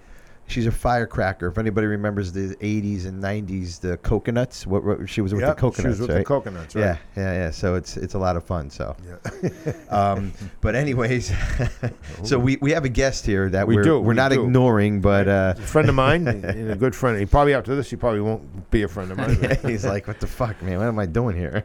she's 0.49 0.65
a 0.65 0.71
firecracker. 0.71 1.47
If 1.47 1.57
anybody 1.57 1.87
remembers 1.87 2.31
the 2.31 2.55
'80s 2.55 3.05
and 3.05 3.21
'90s, 3.23 3.79
the 3.79 3.97
coconuts. 3.97 4.67
What, 4.67 4.83
what 4.83 5.09
she 5.09 5.21
was 5.21 5.33
with 5.33 5.41
Yep, 5.41 5.55
the 5.55 5.61
coconuts, 5.61 5.81
She 5.81 5.87
was 5.87 5.99
with 6.01 6.09
right? 6.09 6.17
the 6.17 6.23
coconuts, 6.25 6.75
right? 6.75 6.81
Yeah, 6.81 6.97
yeah, 7.15 7.33
yeah. 7.33 7.51
So 7.51 7.75
it's 7.75 7.95
it's 7.97 8.13
a 8.15 8.19
lot 8.19 8.35
of 8.35 8.43
fun. 8.43 8.69
So, 8.69 8.95
Yeah. 9.05 9.71
um, 9.89 10.33
but 10.61 10.75
anyways, 10.75 11.31
so 12.23 12.37
we, 12.37 12.57
we 12.61 12.71
have 12.71 12.85
a 12.85 12.89
guest 12.89 13.25
here 13.25 13.49
that 13.49 13.67
We 13.67 13.77
are 13.77 13.83
do, 13.83 13.99
we're 13.99 14.09
we 14.09 14.15
not 14.15 14.31
do. 14.31 14.43
ignoring, 14.43 15.01
but 15.01 15.27
uh, 15.27 15.53
a 15.57 15.61
friend 15.61 15.87
of 15.89 15.95
mine 15.95 16.27
a 16.27 16.75
good 16.75 16.95
friend. 16.95 17.19
He 17.19 17.25
probably 17.25 17.53
after 17.53 17.75
this, 17.75 17.89
he 17.89 17.95
probably 17.95 18.21
won't 18.21 18.69
be 18.71 18.83
a 18.83 18.87
friend 18.87 19.11
of 19.11 19.17
mine. 19.17 19.57
he's 19.65 19.85
like, 19.85 20.07
"What 20.07 20.19
the 20.19 20.27
fuck, 20.27 20.61
man? 20.61 20.79
What 20.79 20.87
am 20.87 20.99
I 20.99 21.05
doing 21.05 21.35
here?" 21.35 21.63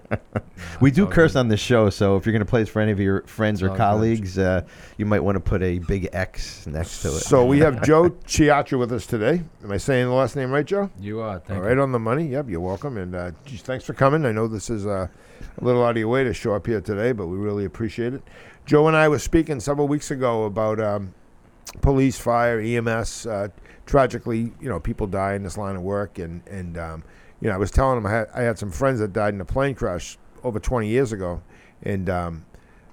we 0.81 0.91
do 0.91 1.07
curse 1.07 1.37
on 1.37 1.49
this 1.49 1.61
show, 1.61 1.91
so 1.91 2.17
if 2.17 2.26
you're 2.26 2.33
gonna 2.33 2.45
play 2.45 2.62
this 2.62 2.69
for 2.69 2.81
any 2.81 2.93
of 2.93 3.00
your 3.00 3.23
friends 3.23 3.62
or 3.62 3.71
all 3.71 3.76
colleagues, 3.76 4.38
uh, 4.38 4.62
you 4.99 5.07
might 5.07 5.21
want 5.21 5.37
to 5.37 5.41
put 5.41 5.62
a 5.62 5.79
big 5.81 6.09
X 6.12 6.67
next 6.67 7.03
to 7.03 7.09
it. 7.09 7.21
So 7.21 7.45
we 7.45 7.59
have 7.61 7.83
Joe 7.83 8.14
Chiacha 8.75 8.78
with 8.78 8.93
us 8.93 9.07
today. 9.07 9.43
Am 9.62 9.71
I 9.71 9.76
saying 9.76 10.07
the 10.07 10.12
last 10.12 10.37
name 10.37 10.50
right, 10.50 10.64
Joe? 10.64 10.90
You 10.99 11.21
are. 11.21 11.38
Thank 11.38 11.59
All 11.59 11.66
right, 11.66 11.78
on 11.78 11.93
the 11.93 11.99
money. 11.99 12.26
Yep, 12.26 12.49
you're 12.49 12.61
welcome. 12.61 12.97
And 12.97 13.14
uh, 13.14 13.31
geez, 13.45 13.62
thanks 13.62 13.85
for 13.85 13.95
coming. 13.95 14.25
I 14.25 14.33
know 14.33 14.49
this 14.49 14.71
is 14.71 14.87
uh, 14.87 15.07
a 15.59 15.64
little 15.64 15.85
out 15.85 15.93
of 15.93 15.97
your 15.99 16.09
way 16.09 16.25
to 16.25 16.35
show 16.35 16.54
up 16.54 16.66
here 16.66 16.81
today, 16.81 17.12
but 17.12 17.26
we 17.26 17.37
really 17.37 17.64
appreciate 17.64 18.14
it. 18.14 18.23
Joe 18.66 18.88
and 18.88 18.97
I 18.97 19.09
were 19.09 19.19
speaking 19.19 19.61
several 19.61 19.88
weeks 19.88 20.11
ago 20.11 20.45
about 20.45 20.81
um, 20.81 21.14
police, 21.83 22.19
fire, 22.19 22.61
EMS. 22.61 23.26
Uh, 23.26 23.49
tragically, 23.87 24.52
you 24.61 24.69
know, 24.69 24.81
people 24.81 25.07
die 25.07 25.35
in 25.35 25.43
this 25.43 25.59
line 25.59 25.76
of 25.76 25.83
work, 25.83 26.19
and 26.19 26.43
and 26.49 26.78
um, 26.78 27.04
you 27.40 27.49
know, 27.49 27.54
I 27.54 27.59
was 27.59 27.71
telling 27.71 27.99
him 27.99 28.07
I 28.07 28.11
had 28.11 28.28
I 28.35 28.43
had 28.43 28.59
some 28.59 28.71
friends 28.71 29.00
that 29.00 29.12
died 29.12 29.35
in 29.35 29.40
a 29.40 29.45
plane 29.45 29.75
crash 29.75 30.19
over 30.43 30.59
20 30.59 30.88
years 30.88 31.12
ago, 31.12 31.43
and 31.83 32.09
um, 32.11 32.45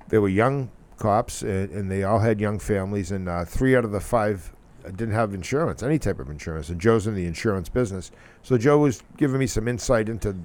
they 0.10 0.18
were 0.18 0.30
young 0.30 0.70
cops, 0.98 1.42
and, 1.42 1.70
and 1.72 1.92
they 1.92 2.04
all 2.04 2.20
had 2.20 2.40
young 2.40 2.60
families, 2.60 3.12
and 3.12 3.28
uh, 3.28 3.46
three 3.46 3.76
out 3.76 3.84
of 3.84 3.92
the 3.92 4.00
five 4.00 4.54
didn't 4.84 5.12
have 5.12 5.34
insurance, 5.34 5.84
any 5.84 6.00
type 6.00 6.20
of 6.20 6.30
insurance. 6.30 6.70
And 6.70 6.80
Joe's 6.80 7.08
in 7.08 7.16
the 7.16 7.26
insurance 7.26 7.70
business, 7.70 8.12
so 8.44 8.58
Joe 8.58 8.80
was 8.80 9.04
giving 9.18 9.40
me 9.40 9.48
some 9.48 9.68
insight 9.68 10.10
into, 10.10 10.36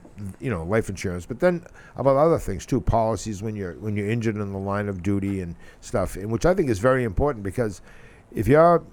you 0.40 0.50
know, 0.50 0.64
life 0.64 0.88
insurance, 0.88 1.26
but 1.26 1.40
then 1.40 1.64
about 1.96 2.16
other 2.16 2.38
things 2.38 2.66
too, 2.66 2.80
policies 2.80 3.42
when 3.42 3.56
you're 3.56 3.74
when 3.74 3.96
you're 3.96 4.10
injured 4.10 4.36
in 4.36 4.52
the 4.52 4.58
line 4.58 4.88
of 4.88 5.02
duty 5.02 5.40
and 5.40 5.56
stuff, 5.80 6.16
and 6.16 6.30
which 6.30 6.46
I 6.46 6.54
think 6.54 6.68
is 6.68 6.78
very 6.78 7.04
important 7.04 7.44
because 7.44 7.80
if 8.32 8.46
you're 8.48 8.84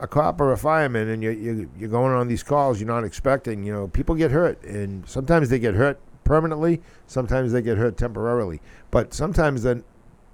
a 0.00 0.06
cop 0.06 0.40
or 0.40 0.52
a 0.52 0.58
fireman 0.58 1.08
and 1.08 1.22
you're, 1.22 1.32
you're, 1.32 1.66
you're 1.78 1.88
going 1.88 2.12
on 2.12 2.28
these 2.28 2.42
calls 2.42 2.80
you're 2.80 2.86
not 2.86 3.04
expecting, 3.04 3.64
you 3.64 3.72
know, 3.72 3.88
people 3.88 4.14
get 4.14 4.30
hurt, 4.30 4.62
and 4.64 5.08
sometimes 5.08 5.48
they 5.48 5.58
get 5.58 5.74
hurt 5.74 5.98
permanently, 6.24 6.82
sometimes 7.06 7.52
they 7.52 7.62
get 7.62 7.78
hurt 7.78 7.96
temporarily, 7.96 8.60
but 8.90 9.14
sometimes 9.14 9.62
then 9.62 9.84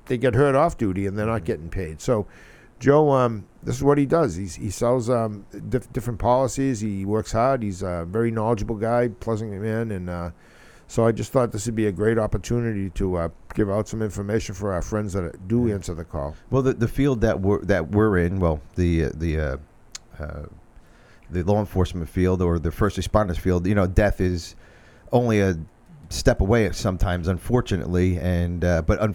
they 0.06 0.18
get 0.18 0.34
hurt 0.34 0.54
off 0.54 0.76
duty 0.76 1.06
and 1.06 1.16
they're 1.16 1.26
not 1.26 1.44
getting 1.44 1.68
paid. 1.68 2.00
So, 2.00 2.26
Joe, 2.82 3.12
um, 3.12 3.46
this 3.62 3.76
is 3.76 3.84
what 3.84 3.96
he 3.96 4.06
does. 4.06 4.34
He's, 4.34 4.56
he 4.56 4.68
sells 4.68 5.08
um, 5.08 5.46
diff- 5.68 5.92
different 5.92 6.18
policies. 6.18 6.80
He 6.80 7.04
works 7.04 7.30
hard. 7.30 7.62
He's 7.62 7.80
a 7.80 8.04
very 8.08 8.32
knowledgeable 8.32 8.74
guy, 8.74 9.06
pleasant 9.06 9.52
man, 9.52 9.92
and 9.92 10.10
uh, 10.10 10.30
so 10.88 11.06
I 11.06 11.12
just 11.12 11.30
thought 11.30 11.52
this 11.52 11.64
would 11.66 11.76
be 11.76 11.86
a 11.86 11.92
great 11.92 12.18
opportunity 12.18 12.90
to 12.90 13.16
uh, 13.18 13.28
give 13.54 13.70
out 13.70 13.86
some 13.86 14.02
information 14.02 14.56
for 14.56 14.72
our 14.72 14.82
friends 14.82 15.12
that 15.12 15.46
do 15.46 15.72
answer 15.72 15.94
the 15.94 16.04
call. 16.04 16.34
Well, 16.50 16.62
the, 16.62 16.72
the 16.72 16.88
field 16.88 17.20
that 17.20 17.40
we're 17.40 17.60
that 17.66 17.92
we're 17.92 18.18
in, 18.18 18.40
well, 18.40 18.60
the 18.74 19.04
uh, 19.04 19.10
the 19.14 19.38
uh, 19.38 19.56
uh, 20.18 20.42
the 21.30 21.44
law 21.44 21.60
enforcement 21.60 22.08
field 22.08 22.42
or 22.42 22.58
the 22.58 22.72
first 22.72 22.98
responders 22.98 23.38
field, 23.38 23.64
you 23.64 23.76
know, 23.76 23.86
death 23.86 24.20
is 24.20 24.56
only 25.12 25.38
a 25.38 25.56
step 26.12 26.40
away 26.40 26.70
sometimes, 26.72 27.26
unfortunately, 27.28 28.18
and 28.18 28.64
uh, 28.64 28.82
but 28.82 29.00
un- 29.00 29.14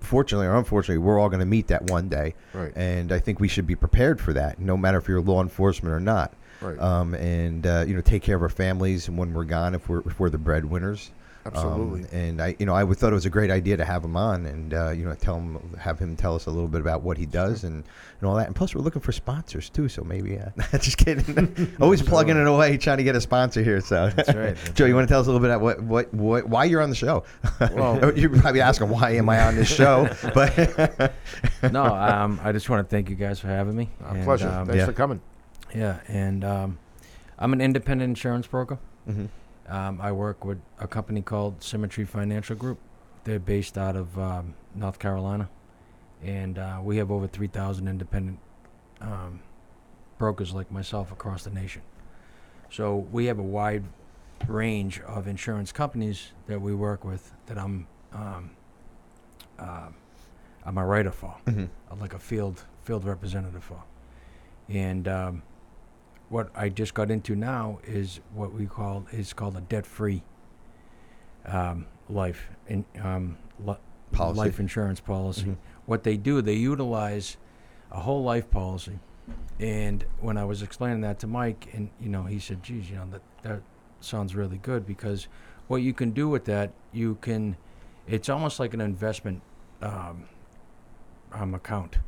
fortunately 0.00 0.46
or 0.46 0.56
unfortunately, 0.56 0.98
we're 0.98 1.18
all 1.18 1.28
going 1.28 1.40
to 1.40 1.46
meet 1.46 1.68
that 1.68 1.90
one 1.90 2.08
day, 2.08 2.34
Right. 2.54 2.72
and 2.76 3.12
I 3.12 3.18
think 3.18 3.40
we 3.40 3.48
should 3.48 3.66
be 3.66 3.74
prepared 3.76 4.20
for 4.20 4.32
that, 4.32 4.58
no 4.58 4.76
matter 4.76 4.98
if 4.98 5.08
you're 5.08 5.20
law 5.20 5.42
enforcement 5.42 5.94
or 5.94 6.00
not. 6.00 6.32
Right. 6.60 6.78
Um, 6.80 7.14
and 7.14 7.66
uh, 7.66 7.84
you 7.86 7.94
know, 7.94 8.00
take 8.00 8.22
care 8.22 8.34
of 8.36 8.42
our 8.42 8.48
families 8.48 9.08
when 9.08 9.32
we're 9.32 9.44
gone, 9.44 9.74
if 9.74 9.88
we're 9.88 10.00
if 10.00 10.18
we're 10.18 10.30
the 10.30 10.38
breadwinners. 10.38 11.10
Absolutely. 11.54 12.00
Um, 12.02 12.08
and 12.12 12.42
I, 12.42 12.56
you 12.58 12.66
know, 12.66 12.74
I 12.74 12.84
would 12.84 12.98
thought 12.98 13.12
it 13.12 13.14
was 13.14 13.26
a 13.26 13.30
great 13.30 13.50
idea 13.50 13.76
to 13.76 13.84
have 13.84 14.04
him 14.04 14.16
on, 14.16 14.46
and 14.46 14.74
uh, 14.74 14.90
you 14.90 15.04
know, 15.04 15.14
tell 15.14 15.36
him, 15.36 15.74
have 15.78 15.98
him 15.98 16.16
tell 16.16 16.34
us 16.34 16.46
a 16.46 16.50
little 16.50 16.68
bit 16.68 16.80
about 16.80 17.02
what 17.02 17.16
he 17.18 17.26
does 17.26 17.64
and, 17.64 17.84
and 18.20 18.28
all 18.28 18.34
that. 18.36 18.46
And 18.46 18.54
plus, 18.56 18.74
we're 18.74 18.80
looking 18.82 19.00
for 19.02 19.12
sponsors 19.12 19.70
too, 19.70 19.88
so 19.88 20.02
maybe, 20.04 20.38
uh, 20.38 20.50
just 20.78 20.98
kidding. 20.98 21.76
Always 21.80 22.02
plugging 22.02 22.36
it 22.36 22.46
away, 22.46 22.76
trying 22.76 22.98
to 22.98 23.04
get 23.04 23.16
a 23.16 23.20
sponsor 23.20 23.62
here. 23.62 23.80
So, 23.80 24.10
That's 24.10 24.28
right, 24.34 24.56
that's 24.64 24.70
Joe, 24.70 24.86
you 24.86 24.94
want 24.94 25.08
to 25.08 25.12
tell 25.12 25.20
us 25.20 25.26
a 25.26 25.30
little 25.30 25.40
bit 25.46 25.50
about 25.50 25.60
what, 25.62 25.82
what, 25.82 26.14
what, 26.14 26.48
why 26.48 26.64
you're 26.64 26.82
on 26.82 26.90
the 26.90 26.96
show? 26.96 27.24
Well- 27.60 28.16
you're 28.16 28.30
probably 28.30 28.60
asking 28.60 28.88
why 28.88 29.12
am 29.12 29.28
I 29.28 29.40
on 29.42 29.56
this 29.56 29.68
show, 29.68 30.08
but 30.34 31.12
no, 31.72 31.84
um, 31.84 32.40
I 32.42 32.52
just 32.52 32.68
want 32.68 32.86
to 32.88 32.90
thank 32.90 33.08
you 33.10 33.16
guys 33.16 33.38
for 33.40 33.48
having 33.48 33.76
me. 33.76 33.88
And, 34.04 34.24
pleasure. 34.24 34.48
um, 34.48 34.66
Thanks 34.66 34.78
yeah. 34.80 34.86
for 34.86 34.92
coming. 34.92 35.20
yeah, 35.74 35.98
and 36.08 36.44
um, 36.44 36.78
I'm 37.38 37.52
an 37.52 37.60
independent 37.60 38.08
insurance 38.10 38.46
broker. 38.46 38.78
Mhm. 39.08 39.28
Um, 39.68 40.00
I 40.00 40.12
work 40.12 40.44
with 40.44 40.58
a 40.78 40.86
company 40.88 41.20
called 41.22 41.62
Symmetry 41.62 42.04
Financial 42.04 42.56
Group. 42.56 42.78
They're 43.24 43.38
based 43.38 43.76
out 43.76 43.96
of 43.96 44.18
um, 44.18 44.54
North 44.74 44.98
Carolina, 44.98 45.48
and 46.22 46.58
uh, 46.58 46.80
we 46.82 46.96
have 46.96 47.10
over 47.10 47.26
3,000 47.26 47.86
independent 47.86 48.38
um, 49.00 49.40
brokers 50.16 50.54
like 50.54 50.70
myself 50.70 51.12
across 51.12 51.44
the 51.44 51.50
nation. 51.50 51.82
So 52.70 53.06
we 53.12 53.26
have 53.26 53.38
a 53.38 53.42
wide 53.42 53.84
range 54.46 55.00
of 55.00 55.26
insurance 55.26 55.72
companies 55.72 56.32
that 56.46 56.60
we 56.60 56.74
work 56.74 57.04
with 57.04 57.32
that 57.46 57.58
I'm 57.58 57.86
um, 58.12 58.50
uh, 59.58 59.88
I'm 60.64 60.78
a 60.78 60.84
writer 60.86 61.10
for. 61.10 61.34
Mhm. 61.46 61.68
uh, 61.90 61.94
like 61.96 62.14
a 62.14 62.18
field 62.18 62.64
field 62.84 63.04
representative 63.04 63.64
for. 63.64 63.82
And 64.68 65.08
um, 65.08 65.42
what 66.28 66.50
I 66.54 66.68
just 66.68 66.94
got 66.94 67.10
into 67.10 67.34
now 67.34 67.78
is 67.84 68.20
what 68.34 68.52
we 68.52 68.66
call 68.66 69.06
is 69.12 69.32
called 69.32 69.56
a 69.56 69.60
debt 69.62 69.86
free 69.86 70.22
um, 71.46 71.86
life 72.08 72.48
in, 72.66 72.84
um, 73.02 73.38
li- 73.64 73.74
Policy. 74.12 74.38
life 74.38 74.60
insurance 74.60 75.00
policy. 75.00 75.44
Mhm. 75.46 75.56
What 75.86 76.02
they 76.02 76.16
do, 76.16 76.40
they 76.42 76.54
utilize 76.54 77.36
a 77.90 78.00
whole 78.00 78.22
life 78.22 78.50
policy. 78.50 78.98
And 79.60 80.04
when 80.20 80.36
I 80.38 80.44
was 80.44 80.62
explaining 80.62 81.02
that 81.02 81.18
to 81.20 81.26
Mike, 81.26 81.68
and 81.74 81.90
you 82.00 82.08
know, 82.08 82.22
he 82.24 82.38
said, 82.38 82.62
"Geez, 82.62 82.88
you 82.90 82.96
know 82.96 83.06
that 83.10 83.22
that 83.42 83.60
sounds 84.00 84.34
really 84.34 84.56
good 84.58 84.86
because 84.86 85.28
what 85.66 85.82
you 85.82 85.92
can 85.92 86.12
do 86.12 86.28
with 86.28 86.44
that, 86.46 86.72
you 86.92 87.16
can, 87.20 87.56
it's 88.06 88.28
almost 88.30 88.58
like 88.58 88.72
an 88.72 88.80
investment 88.80 89.42
um, 89.82 90.24
um, 91.32 91.54
account. 91.54 91.98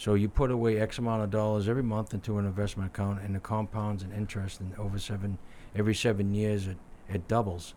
So 0.00 0.14
you 0.14 0.30
put 0.30 0.50
away 0.50 0.80
X 0.80 0.96
amount 0.96 1.24
of 1.24 1.30
dollars 1.30 1.68
every 1.68 1.82
month 1.82 2.14
into 2.14 2.38
an 2.38 2.46
investment 2.46 2.90
account, 2.90 3.20
and 3.20 3.36
it 3.36 3.42
compounds 3.42 4.02
and 4.02 4.14
interest, 4.14 4.58
and 4.60 4.74
over 4.76 4.98
seven, 4.98 5.36
every 5.76 5.94
seven 5.94 6.32
years, 6.32 6.66
it 6.66 6.78
it 7.06 7.28
doubles. 7.28 7.74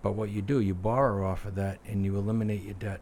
But 0.00 0.12
what 0.12 0.30
you 0.30 0.40
do, 0.40 0.60
you 0.60 0.72
borrow 0.72 1.26
off 1.28 1.44
of 1.46 1.56
that, 1.56 1.80
and 1.84 2.04
you 2.04 2.16
eliminate 2.16 2.62
your 2.62 2.74
debt. 2.74 3.00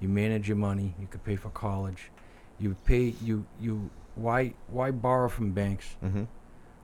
You 0.00 0.08
manage 0.08 0.48
your 0.48 0.56
money. 0.56 0.94
You 0.98 1.06
could 1.06 1.24
pay 1.24 1.36
for 1.36 1.50
college. 1.50 2.10
You 2.58 2.74
pay 2.86 3.12
you 3.22 3.44
you 3.60 3.90
why 4.14 4.54
why 4.68 4.90
borrow 4.90 5.28
from 5.28 5.52
banks 5.52 5.96
Mhm. 6.02 6.26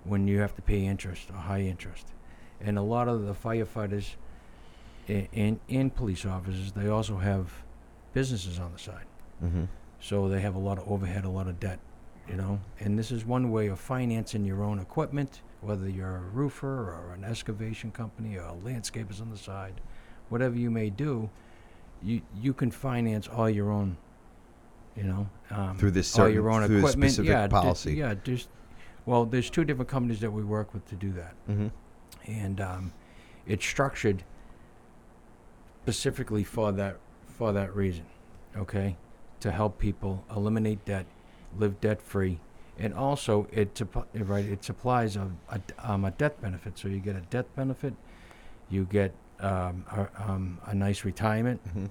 when 0.05 0.29
you 0.29 0.41
have 0.41 0.55
to 0.57 0.61
pay 0.61 0.85
interest 0.85 1.31
or 1.31 1.37
high 1.37 1.63
interest? 1.63 2.09
And 2.61 2.77
a 2.77 2.83
lot 2.83 3.09
of 3.09 3.25
the 3.25 3.33
firefighters 3.33 4.17
and, 5.09 5.29
and, 5.33 5.61
and 5.71 5.95
police 5.95 6.27
officers, 6.27 6.73
they 6.73 6.89
also 6.89 7.17
have 7.17 7.65
businesses 8.13 8.59
on 8.59 8.73
the 8.73 8.79
side. 8.79 9.07
Mhm. 9.43 9.69
So 10.01 10.29
they 10.29 10.41
have 10.41 10.55
a 10.55 10.59
lot 10.59 10.79
of 10.79 10.89
overhead, 10.91 11.25
a 11.25 11.29
lot 11.31 11.47
of 11.47 11.61
debt, 11.61 11.79
you 12.29 12.37
know. 12.37 12.61
And 12.81 12.99
this 12.99 13.11
is 13.11 13.25
one 13.25 13.51
way 13.51 13.67
of 13.69 13.79
financing 13.79 14.45
your 14.45 14.63
own 14.65 14.79
equipment, 14.79 15.43
whether 15.61 15.89
you're 15.89 16.17
a 16.17 16.21
roofer 16.21 16.67
or 16.95 17.13
an 17.15 17.23
excavation 17.25 17.91
company 17.91 18.37
or 18.37 18.43
a 18.47 18.53
landscapers 18.55 19.21
on 19.21 19.31
the 19.31 19.37
side, 19.37 19.81
whatever 20.31 20.57
you 20.57 20.71
may 20.71 20.89
do, 20.91 21.29
you 22.03 22.23
you 22.41 22.55
can 22.55 22.71
finance 22.71 23.29
all 23.29 23.51
your 23.51 23.71
own, 23.71 23.97
you 24.97 25.03
know, 25.05 25.29
um, 25.51 25.77
Through 25.77 25.91
this 25.91 26.19
all 26.19 26.29
your 26.31 26.51
own 26.51 26.67
through 26.67 26.79
equipment. 26.79 27.13
specific 27.13 27.31
yeah, 27.31 27.47
d- 27.47 27.51
policy. 27.51 27.95
yeah, 27.95 28.15
just 28.25 28.49
well, 29.05 29.27
there's 29.27 29.51
two 29.51 29.65
different 29.65 29.91
companies 29.91 30.21
that 30.21 30.31
we 30.31 30.43
work 30.43 30.73
with 30.73 30.87
to 30.89 30.95
do 30.95 31.13
that 31.13 31.35
Mhm. 31.49 31.71
and 32.27 32.61
um, 32.61 32.93
it's 33.47 33.65
structured 33.67 34.25
specifically 35.83 36.45
for 36.45 36.73
that 36.73 36.97
for 37.27 37.53
that 37.53 37.75
reason. 37.77 38.05
Okay, 38.57 38.97
to 39.41 39.51
help 39.51 39.79
people 39.79 40.25
eliminate 40.35 40.85
debt, 40.85 41.07
live 41.59 41.81
debt 41.81 42.01
free, 42.03 42.39
and 42.79 42.95
also 42.95 43.47
it 43.53 43.75
supp- 43.75 44.07
right 44.15 44.45
it 44.45 44.63
supplies 44.65 45.17
a 45.17 45.31
a, 45.51 45.61
um, 45.91 46.05
a 46.05 46.11
death 46.13 46.41
benefit. 46.41 46.79
So 46.79 46.89
you 46.89 46.99
get 47.01 47.17
a 47.17 47.21
death 47.23 47.47
benefit, 47.57 47.95
you 48.69 48.85
get 48.85 49.13
um, 49.41 49.85
a, 49.91 50.09
um, 50.31 50.59
a 50.67 50.75
nice 50.75 51.05
retirement, 51.05 51.61
Mhm. 51.75 51.89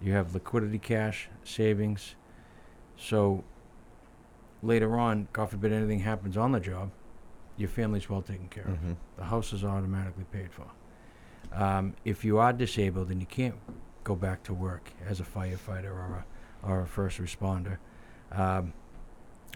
you 0.00 0.12
have 0.12 0.34
liquidity 0.34 0.78
cash 0.78 1.28
savings. 1.42 2.14
So 2.96 3.42
later 4.62 4.96
on, 4.98 5.28
God 5.32 5.50
forbid 5.50 5.72
anything 5.72 6.00
happens 6.00 6.36
on 6.36 6.52
the 6.52 6.60
job, 6.60 6.90
your 7.56 7.68
family's 7.68 8.08
well 8.08 8.22
taken 8.22 8.48
care 8.48 8.64
of. 8.64 8.78
Mhm. 8.78 8.96
The 9.16 9.24
house 9.24 9.52
is 9.52 9.64
automatically 9.64 10.24
paid 10.30 10.50
for. 10.52 10.66
Um, 11.52 11.94
if 12.04 12.24
you 12.24 12.38
are 12.38 12.52
disabled 12.52 13.10
and 13.10 13.20
you 13.20 13.26
can't 13.26 13.56
go 14.04 14.14
back 14.14 14.42
to 14.44 14.54
work 14.54 14.92
as 15.06 15.20
a 15.20 15.24
firefighter 15.24 15.90
or 15.90 16.22
a, 16.22 16.24
or 16.62 16.80
a 16.82 16.86
first 16.86 17.18
responder, 17.20 17.78
um, 18.32 18.72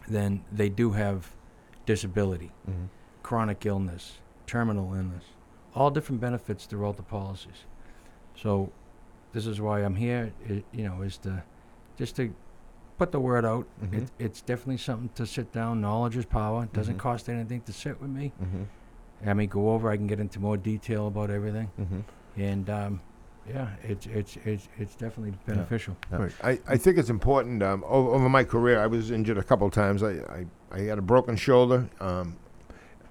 then 0.09 0.45
they 0.53 0.69
do 0.69 0.93
have 0.93 1.35
disability, 1.87 2.53
Mhm. 2.69 2.89
chronic 3.23 3.65
illness, 3.67 4.21
terminal 4.47 4.95
illness, 4.95 5.25
all 5.75 5.91
different 5.91 6.21
benefits 6.21 6.67
throughout 6.67 6.97
the 6.97 7.03
policies. 7.03 7.65
So 8.37 8.71
this 9.33 9.47
is 9.47 9.61
why 9.61 9.81
I'm 9.81 9.97
here. 9.97 10.33
i 10.49 10.63
you 10.73 10.85
know, 10.89 11.03
is 11.03 11.19
to 11.19 11.43
just 11.97 12.17
to 12.17 12.33
put 12.99 13.13
the 13.13 13.21
word 13.21 13.45
out. 13.45 13.67
Mhm. 13.83 13.95
It, 14.03 14.11
it's 14.19 14.41
definitely 14.43 14.77
something 14.79 15.11
to 15.15 15.27
sit 15.27 15.53
down. 15.53 15.81
Knowledge 15.81 16.17
is 16.17 16.25
power. 16.27 16.65
It 16.65 16.73
doesn't 16.73 16.97
Mhm. 16.97 16.99
cost 17.01 17.29
anything 17.29 17.61
to 17.63 17.73
sit 17.73 18.01
with 18.01 18.11
me. 18.11 18.33
I 19.27 19.35
mean, 19.35 19.49
go 19.49 19.71
over. 19.71 19.91
I 19.91 19.97
can 19.97 20.07
get 20.07 20.19
into 20.21 20.41
more 20.41 20.57
detail 20.57 21.07
about 21.09 21.31
everything, 21.31 21.71
Mhm. 21.79 22.05
and 22.37 22.71
um, 22.71 23.01
yeah, 23.49 23.69
it's 23.83 24.07
it's 24.07 24.37
it's 24.45 24.69
it's 24.79 24.95
definitely 24.95 25.35
beneficial. 25.47 25.97
Yeah. 26.13 26.19
Right. 26.19 26.33
I, 26.43 26.61
I 26.69 26.77
think 26.77 26.99
it's 26.99 27.11
important. 27.11 27.63
Um, 27.63 27.85
over, 27.87 28.11
over 28.11 28.29
my 28.29 28.45
career, 28.45 28.81
I 28.81 28.87
was 28.87 29.11
injured 29.11 29.39
a 29.39 29.43
couple 29.43 29.67
of 29.67 29.73
times. 29.73 30.03
I, 30.03 30.11
I, 30.11 30.47
I 30.71 30.81
had 30.83 30.99
a 30.99 31.03
broken 31.03 31.37
shoulder 31.37 31.89
um, 32.01 32.37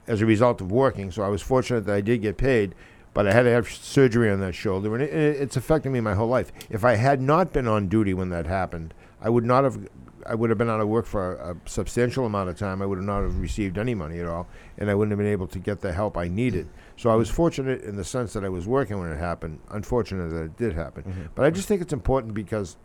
as 0.07 0.21
a 0.21 0.25
result 0.25 0.61
of 0.61 0.71
working, 0.71 1.11
so 1.11 1.23
I 1.23 1.27
was 1.27 1.41
fortunate 1.41 1.85
that 1.85 1.95
I 1.95 2.01
did 2.01 2.21
get 2.21 2.37
paid, 2.37 2.75
but 3.13 3.27
I 3.27 3.33
had 3.33 3.43
to 3.43 3.51
have 3.51 3.69
surgery 3.69 4.31
on 4.31 4.39
that 4.39 4.55
shoulder, 4.55 4.93
and 4.93 5.03
it, 5.03 5.13
it, 5.13 5.41
it's 5.41 5.57
affected 5.57 5.91
me 5.91 5.99
my 5.99 6.13
whole 6.13 6.29
life. 6.29 6.51
If 6.69 6.85
I 6.85 6.95
had 6.95 7.21
not 7.21 7.51
been 7.51 7.67
on 7.67 7.87
duty 7.87 8.13
when 8.13 8.29
that 8.29 8.45
happened, 8.45 8.93
I 9.21 9.29
would 9.29 9.45
not 9.45 9.63
have. 9.63 9.87
I 10.25 10.35
would 10.35 10.49
have 10.49 10.57
been 10.57 10.69
out 10.69 10.79
of 10.79 10.87
work 10.87 11.05
for 11.05 11.35
a, 11.35 11.53
a 11.53 11.55
substantial 11.65 12.25
amount 12.25 12.49
of 12.49 12.57
time. 12.57 12.81
I 12.81 12.85
would 12.85 12.97
have 12.97 13.05
not 13.05 13.21
have 13.21 13.39
received 13.39 13.77
any 13.77 13.95
money 13.95 14.19
at 14.19 14.27
all, 14.27 14.47
and 14.77 14.89
I 14.89 14.95
wouldn't 14.95 15.11
have 15.11 15.19
been 15.19 15.31
able 15.31 15.47
to 15.47 15.59
get 15.59 15.81
the 15.81 15.91
help 15.91 16.17
I 16.17 16.27
needed. 16.27 16.67
So 16.97 17.09
I 17.09 17.15
was 17.15 17.29
fortunate 17.29 17.83
in 17.83 17.95
the 17.95 18.03
sense 18.03 18.33
that 18.33 18.43
I 18.43 18.49
was 18.49 18.67
working 18.67 18.99
when 18.99 19.11
it 19.11 19.17
happened. 19.17 19.59
Unfortunate 19.69 20.29
that 20.29 20.43
it 20.43 20.57
did 20.57 20.73
happen. 20.73 21.03
Mhm. 21.03 21.29
But 21.35 21.45
I 21.45 21.49
just 21.49 21.67
think 21.67 21.81
it's 21.81 21.93
important 21.93 22.33
because 22.33 22.77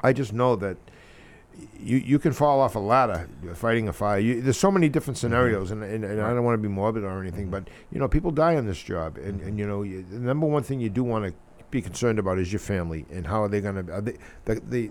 I 0.00 0.12
just 0.12 0.32
know 0.32 0.56
that 0.56 0.76
you 1.78 1.98
you 1.98 2.18
can 2.18 2.32
fall 2.32 2.60
off 2.60 2.74
a 2.74 2.78
ladder 2.78 3.28
fighting 3.54 3.88
a 3.88 3.92
fire. 3.92 4.18
You, 4.18 4.40
there's 4.40 4.58
so 4.58 4.70
many 4.70 4.88
different 4.88 5.16
mm-hmm. 5.16 5.26
scenarios, 5.26 5.70
and, 5.70 5.82
and, 5.82 6.04
and 6.04 6.20
I 6.20 6.34
don't 6.34 6.44
want 6.44 6.54
to 6.58 6.62
be 6.62 6.68
morbid 6.68 7.04
or 7.04 7.20
anything, 7.20 7.44
mm-hmm. 7.44 7.64
but 7.64 7.70
you 7.92 7.98
know, 7.98 8.08
people 8.08 8.30
die 8.30 8.54
in 8.54 8.66
this 8.66 8.82
job, 8.82 9.16
and, 9.16 9.26
and 9.26 9.40
mm-hmm. 9.40 9.58
you 9.58 9.66
know, 9.66 9.82
you, 9.82 10.04
the 10.08 10.18
number 10.18 10.46
one 10.46 10.62
thing 10.62 10.80
you 10.80 10.90
do 10.90 11.04
want 11.04 11.24
to 11.24 11.34
be 11.74 11.82
concerned 11.82 12.20
about 12.20 12.38
is 12.38 12.52
your 12.52 12.60
family 12.60 13.04
and 13.10 13.26
how 13.26 13.42
are 13.42 13.48
they 13.48 13.60
going 13.60 13.84
to 13.84 13.92
are 13.92 14.00
the, 14.00 14.16
the 14.46 14.90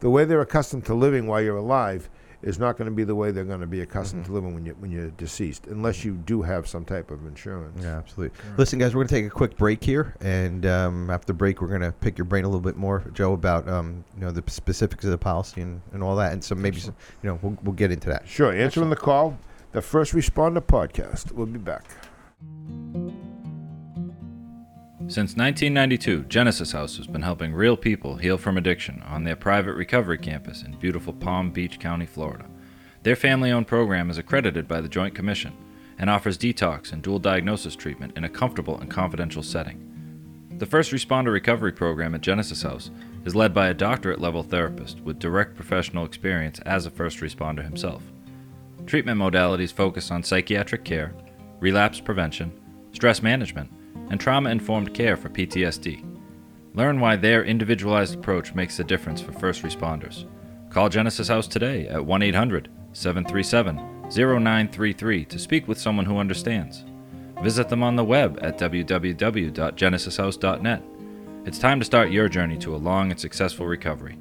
the 0.00 0.10
way 0.10 0.24
they're 0.24 0.40
accustomed 0.40 0.84
to 0.84 0.92
living 0.92 1.28
while 1.28 1.40
you're 1.40 1.56
alive 1.56 2.10
is 2.42 2.58
not 2.58 2.76
going 2.76 2.86
to 2.90 2.94
be 2.94 3.04
the 3.04 3.14
way 3.14 3.30
they're 3.30 3.44
going 3.44 3.60
to 3.60 3.66
be 3.66 3.80
accustomed 3.82 4.22
Mhm. 4.24 4.26
to 4.26 4.32
living 4.32 4.52
when 4.54 4.66
you 4.66 4.74
when 4.80 4.90
you're 4.90 5.10
deceased, 5.12 5.66
unless 5.68 6.04
you 6.04 6.12
do 6.14 6.42
have 6.42 6.66
some 6.68 6.84
type 6.84 7.10
of 7.12 7.24
insurance. 7.26 7.80
Yeah, 7.82 7.96
absolutely. 7.98 8.36
Correct. 8.36 8.58
Listen, 8.58 8.78
guys, 8.80 8.94
we're 8.94 9.04
going 9.04 9.08
to 9.08 9.14
take 9.14 9.26
a 9.26 9.30
quick 9.30 9.56
break 9.56 9.82
here, 9.82 10.14
and 10.20 10.66
um, 10.66 11.08
after 11.08 11.28
the 11.28 11.32
break, 11.32 11.62
we're 11.62 11.68
going 11.68 11.80
to 11.80 11.92
pick 11.92 12.18
your 12.18 12.26
brain 12.26 12.44
a 12.44 12.48
little 12.48 12.60
bit 12.60 12.76
more, 12.76 13.02
Joe, 13.14 13.32
about 13.32 13.66
um, 13.68 14.04
you 14.16 14.20
know 14.26 14.30
the 14.32 14.42
specifics 14.50 15.04
of 15.06 15.10
the 15.12 15.16
policy 15.16 15.62
and, 15.62 15.80
and 15.92 16.02
all 16.02 16.16
that, 16.16 16.32
and 16.34 16.42
so 16.44 16.54
maybe 16.54 16.80
some, 16.80 16.96
you 17.22 17.30
know 17.30 17.38
we'll, 17.40 17.56
we'll 17.62 17.74
get 17.74 17.90
into 17.92 18.08
that. 18.10 18.28
Sure. 18.28 18.52
Answering 18.52 18.90
the 18.90 18.96
call, 18.96 19.38
the 19.72 19.80
First 19.80 20.12
Responder 20.12 20.60
Podcast. 20.60 21.32
We'll 21.32 21.46
be 21.46 21.58
back. 21.60 21.84
Since 25.06 25.36
1992, 25.36 26.24
Genesis 26.24 26.72
House 26.72 26.96
has 26.96 27.06
been 27.06 27.20
helping 27.20 27.52
real 27.52 27.76
people 27.76 28.16
heal 28.16 28.38
from 28.38 28.56
addiction 28.56 29.02
on 29.02 29.22
their 29.22 29.36
private 29.36 29.74
recovery 29.74 30.16
campus 30.16 30.62
in 30.62 30.78
beautiful 30.78 31.12
Palm 31.12 31.50
Beach 31.50 31.78
County, 31.78 32.06
Florida. 32.06 32.46
Their 33.02 33.14
family 33.14 33.50
owned 33.52 33.66
program 33.66 34.08
is 34.08 34.16
accredited 34.16 34.66
by 34.66 34.80
the 34.80 34.88
Joint 34.88 35.14
Commission 35.14 35.52
and 35.98 36.08
offers 36.08 36.38
detox 36.38 36.90
and 36.90 37.02
dual 37.02 37.18
diagnosis 37.18 37.76
treatment 37.76 38.16
in 38.16 38.24
a 38.24 38.30
comfortable 38.30 38.78
and 38.78 38.90
confidential 38.90 39.42
setting. 39.42 39.78
The 40.56 40.64
First 40.64 40.90
Responder 40.90 41.34
Recovery 41.34 41.72
Program 41.72 42.14
at 42.14 42.22
Genesis 42.22 42.62
House 42.62 42.90
is 43.26 43.36
led 43.36 43.52
by 43.52 43.68
a 43.68 43.74
doctorate 43.74 44.22
level 44.22 44.42
therapist 44.42 45.02
with 45.02 45.18
direct 45.18 45.54
professional 45.54 46.06
experience 46.06 46.60
as 46.60 46.86
a 46.86 46.90
first 46.90 47.18
responder 47.18 47.62
himself. 47.62 48.02
Treatment 48.86 49.20
modalities 49.20 49.72
focus 49.72 50.10
on 50.10 50.22
psychiatric 50.22 50.82
care, 50.82 51.12
relapse 51.60 52.00
prevention, 52.00 52.58
stress 52.92 53.22
management, 53.22 53.70
and 54.10 54.20
trauma 54.20 54.50
informed 54.50 54.94
care 54.94 55.16
for 55.16 55.28
PTSD. 55.28 56.04
Learn 56.74 57.00
why 57.00 57.16
their 57.16 57.44
individualized 57.44 58.14
approach 58.14 58.54
makes 58.54 58.78
a 58.78 58.84
difference 58.84 59.20
for 59.20 59.32
first 59.32 59.62
responders. 59.62 60.26
Call 60.70 60.88
Genesis 60.88 61.28
House 61.28 61.46
today 61.46 61.86
at 61.88 62.02
1 62.04 62.22
800 62.22 62.70
737 62.92 63.76
0933 64.10 65.24
to 65.24 65.38
speak 65.38 65.68
with 65.68 65.78
someone 65.78 66.06
who 66.06 66.18
understands. 66.18 66.84
Visit 67.42 67.68
them 67.68 67.82
on 67.82 67.96
the 67.96 68.04
web 68.04 68.38
at 68.42 68.58
www.genesishouse.net. 68.58 70.82
It's 71.46 71.58
time 71.58 71.78
to 71.78 71.84
start 71.84 72.10
your 72.10 72.28
journey 72.28 72.56
to 72.58 72.74
a 72.74 72.78
long 72.78 73.10
and 73.10 73.20
successful 73.20 73.66
recovery. 73.66 74.18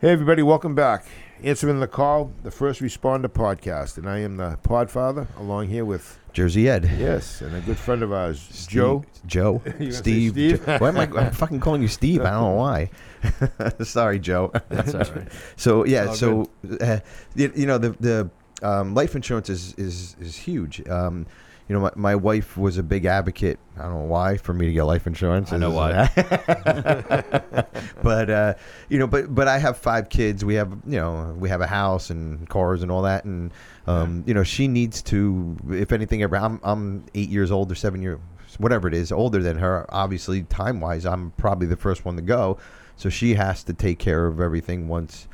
Hey, 0.00 0.10
everybody, 0.10 0.42
welcome 0.42 0.74
back. 0.74 1.04
Answering 1.44 1.80
the 1.80 1.88
call, 1.88 2.30
the 2.44 2.52
First 2.52 2.80
Responder 2.80 3.26
Podcast. 3.26 3.98
And 3.98 4.08
I 4.08 4.18
am 4.20 4.36
the 4.36 4.58
Podfather, 4.62 5.26
along 5.40 5.66
here 5.68 5.84
with, 5.84 6.18
Jersey 6.32 6.68
Ed. 6.68 6.88
yes, 6.98 7.40
and 7.42 7.54
a 7.54 7.60
good 7.60 7.76
friend 7.76 8.02
of 8.02 8.12
ours, 8.12 8.40
Steve- 8.50 8.68
Joe. 8.70 9.04
Joe, 9.26 9.62
You 9.66 9.72
gonna 9.72 9.92
say 9.92 9.98
Steve. 9.98 10.30
Steve? 10.32 10.64
Jo- 10.66 10.78
why 10.78 10.88
am 10.88 10.96
I 10.98 11.02
I'm 11.20 11.32
fucking 11.32 11.58
calling 11.60 11.82
you 11.82 11.88
Steve? 11.88 12.20
I 12.22 12.30
don't 12.30 12.42
know 12.42 12.54
why. 12.54 12.90
Sorry, 13.84 14.18
Joe. 14.20 14.50
That's 14.68 14.94
all 14.94 15.00
right. 15.00 15.28
So 15.56 15.84
yeah, 15.84 16.06
all 16.06 16.14
so 16.14 16.50
uh, 16.80 17.00
you, 17.34 17.52
you 17.54 17.66
know 17.66 17.76
the 17.78 17.90
the 18.00 18.30
um, 18.66 18.94
life 18.94 19.14
insurance 19.16 19.50
is 19.50 19.74
is 19.74 20.16
is 20.20 20.36
huge. 20.36 20.86
Um, 20.88 21.26
you 21.72 21.78
know, 21.78 21.84
my, 21.84 21.92
my 21.96 22.14
wife 22.14 22.58
was 22.58 22.76
a 22.76 22.82
big 22.82 23.06
advocate. 23.06 23.58
I 23.78 23.84
don't 23.84 23.92
know 23.94 24.04
why 24.04 24.36
for 24.36 24.52
me 24.52 24.66
to 24.66 24.72
get 24.74 24.82
life 24.82 25.06
insurance. 25.06 25.54
I 25.54 25.56
know 25.56 25.70
why. 25.70 26.10
but 28.02 28.28
uh, 28.28 28.54
you 28.90 28.98
know, 28.98 29.06
but 29.06 29.34
but 29.34 29.48
I 29.48 29.56
have 29.56 29.78
five 29.78 30.10
kids. 30.10 30.44
We 30.44 30.52
have 30.56 30.70
you 30.86 30.98
know 30.98 31.34
we 31.38 31.48
have 31.48 31.62
a 31.62 31.66
house 31.66 32.10
and 32.10 32.46
cars 32.46 32.82
and 32.82 32.92
all 32.92 33.00
that, 33.02 33.24
and 33.24 33.52
um, 33.86 34.22
you 34.26 34.34
know 34.34 34.42
she 34.42 34.68
needs 34.68 35.00
to. 35.04 35.56
If 35.70 35.92
anything 35.92 36.22
ever, 36.22 36.36
I'm 36.36 36.60
I'm 36.62 37.06
eight 37.14 37.30
years 37.30 37.50
old 37.50 37.72
or 37.72 37.74
seven 37.74 38.02
years, 38.02 38.18
whatever 38.58 38.86
it 38.86 38.92
is, 38.92 39.10
older 39.10 39.42
than 39.42 39.56
her. 39.56 39.86
Obviously, 39.88 40.42
time 40.42 40.78
wise, 40.78 41.06
I'm 41.06 41.30
probably 41.38 41.68
the 41.68 41.76
first 41.76 42.04
one 42.04 42.16
to 42.16 42.22
go. 42.22 42.58
So 42.96 43.08
she 43.08 43.36
has 43.36 43.64
to 43.64 43.72
take 43.72 43.98
care 43.98 44.26
of 44.26 44.40
everything 44.40 44.88
once 44.88 45.26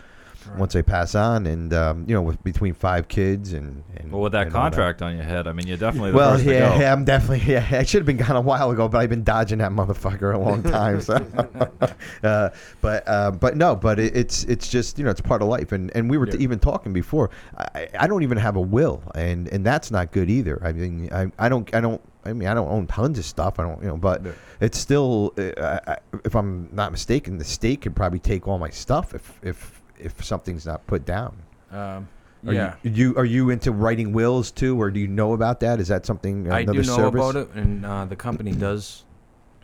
once 0.56 0.72
they 0.72 0.82
pass 0.82 1.14
on, 1.14 1.46
and 1.46 1.72
um, 1.74 2.04
you 2.08 2.14
know, 2.14 2.22
with 2.22 2.42
between 2.42 2.74
five 2.74 3.08
kids 3.08 3.52
and, 3.52 3.82
and 3.96 4.10
Well, 4.10 4.22
with 4.22 4.32
that 4.32 4.50
contract 4.50 5.02
on 5.02 5.14
your 5.14 5.24
head, 5.24 5.46
I 5.46 5.52
mean, 5.52 5.66
you're 5.66 5.76
definitely 5.76 6.12
the 6.12 6.16
well, 6.16 6.40
yeah, 6.40 6.78
yeah, 6.78 6.92
I'm 6.92 7.04
definitely. 7.04 7.38
Yeah, 7.52 7.66
I 7.70 7.82
should 7.82 8.00
have 8.00 8.06
been 8.06 8.16
gone 8.16 8.36
a 8.36 8.40
while 8.40 8.70
ago, 8.70 8.88
but 8.88 8.98
I've 8.98 9.08
been 9.10 9.24
dodging 9.24 9.58
that 9.58 9.70
motherfucker 9.72 10.34
a 10.34 10.38
long 10.38 10.62
time. 10.62 11.00
So, 11.00 11.14
uh, 12.22 12.50
but 12.80 13.08
uh, 13.08 13.30
but 13.32 13.56
no, 13.56 13.74
but 13.76 13.98
it, 13.98 14.16
it's 14.16 14.44
it's 14.44 14.68
just 14.68 14.98
you 14.98 15.04
know 15.04 15.10
it's 15.10 15.20
part 15.20 15.42
of 15.42 15.48
life, 15.48 15.72
and 15.72 15.90
and 15.94 16.10
we 16.10 16.18
were 16.18 16.26
t- 16.26 16.38
even 16.38 16.58
talking 16.58 16.92
before. 16.92 17.30
I, 17.56 17.88
I 17.98 18.06
don't 18.06 18.22
even 18.22 18.38
have 18.38 18.56
a 18.56 18.60
will, 18.60 19.02
and 19.14 19.48
and 19.48 19.64
that's 19.64 19.90
not 19.90 20.12
good 20.12 20.30
either. 20.30 20.60
I 20.64 20.72
mean, 20.72 21.08
I, 21.12 21.30
I 21.38 21.48
don't 21.48 21.72
I 21.74 21.80
don't. 21.80 22.00
I 22.24 22.32
mean, 22.34 22.48
I 22.48 22.52
don't 22.52 22.68
own 22.68 22.86
tons 22.86 23.18
of 23.18 23.24
stuff. 23.24 23.58
I 23.58 23.62
don't, 23.62 23.80
you 23.80 23.88
know, 23.88 23.96
but 23.96 24.22
Yeah. 24.22 24.32
it's 24.60 24.76
still, 24.78 25.32
uh, 25.38 25.78
I- 25.86 25.96
if 26.24 26.34
I'm 26.34 26.68
not 26.72 26.90
mistaken, 26.92 27.38
the 27.38 27.44
state 27.44 27.80
could 27.80 27.96
probably 27.96 28.18
take 28.18 28.46
all 28.46 28.58
my 28.58 28.68
stuff 28.70 29.14
if 29.14 29.38
if 29.42 29.77
if 29.98 30.24
something's 30.24 30.66
not 30.66 30.86
put 30.86 31.04
down. 31.04 31.36
Um, 31.70 32.08
Are 32.46 32.52
yeah, 32.54 32.74
You, 32.82 32.90
you 32.92 33.16
are 33.16 33.24
you 33.24 33.50
into 33.50 33.72
writing 33.72 34.12
wills 34.12 34.50
too, 34.50 34.80
or 34.80 34.90
do 34.90 35.00
you 35.00 35.08
know 35.08 35.32
about 35.32 35.60
that? 35.60 35.80
Is 35.80 35.88
that 35.88 36.06
something? 36.06 36.50
I 36.50 36.64
do 36.64 36.72
know 36.74 36.82
service? 36.82 37.14
about 37.20 37.36
it, 37.36 37.48
and 37.54 37.84
uh, 37.84 38.04
the 38.04 38.16
company 38.16 38.52
does 38.52 39.04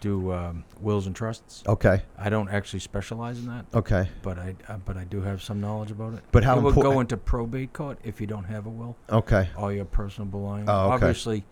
do 0.01 0.33
um, 0.33 0.65
wills 0.81 1.07
and 1.07 1.17
trusts. 1.17 1.63
Okay. 1.67 2.03
I 2.19 2.29
don't 2.29 2.51
actually 2.51 2.81
specialize 2.81 3.39
in 3.39 3.47
that, 3.47 3.65
Okay. 3.75 4.09
but 4.23 4.39
I 4.39 4.55
uh, 4.69 4.77
but 4.85 4.97
I 4.99 5.05
do 5.05 5.23
have 5.23 5.41
some 5.43 5.61
knowledge 5.61 5.91
about 5.93 6.15
it. 6.15 6.23
But 6.33 6.45
how 6.45 6.59
it 6.59 6.63
would 6.63 6.75
go 6.75 7.01
into 7.01 7.17
probate 7.17 7.73
court 7.73 7.99
if 8.05 8.21
you 8.21 8.27
don't 8.27 8.45
have 8.45 8.67
a 8.67 8.71
will. 8.71 8.97
Okay. 9.09 9.49
all 9.57 9.73
your 9.73 9.87
personal 9.87 10.29
belongings. 10.29 10.69
Oh, 10.69 10.87
okay. 10.87 10.95
Obviously, 10.95 11.45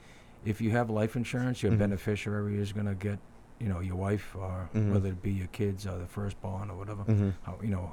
if 0.45 0.61
you 0.61 0.71
have 0.73 0.91
life 0.91 1.17
insurance, 1.17 1.63
your 1.63 1.73
Mhm. 1.73 1.79
beneficiary 1.79 2.59
is 2.59 2.73
going 2.73 2.87
to 2.87 2.95
get, 2.95 3.19
you 3.61 3.69
know, 3.69 3.81
your 3.81 3.97
wife 3.97 4.35
or 4.37 4.69
Mhm. 4.75 4.93
whether 4.93 5.09
it 5.11 5.23
be 5.23 5.31
your 5.33 5.47
kids 5.47 5.87
or 5.87 5.97
the 5.99 6.07
firstborn 6.07 6.69
or 6.69 6.77
whatever. 6.77 7.05
Mm-hmm. 7.05 7.31
How, 7.45 7.55
you 7.63 7.71
know, 7.71 7.93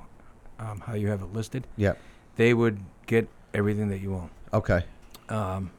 um, 0.59 0.79
how 0.81 0.93
you 0.93 1.07
have 1.07 1.21
it 1.21 1.33
listed. 1.33 1.65
Yep. 1.77 1.97
They 2.35 2.53
would 2.53 2.79
get 3.07 3.27
everything 3.53 3.89
that 3.89 3.99
you 3.99 4.13
own. 4.13 4.29
Okay. 4.53 4.83
Um, 5.29 5.71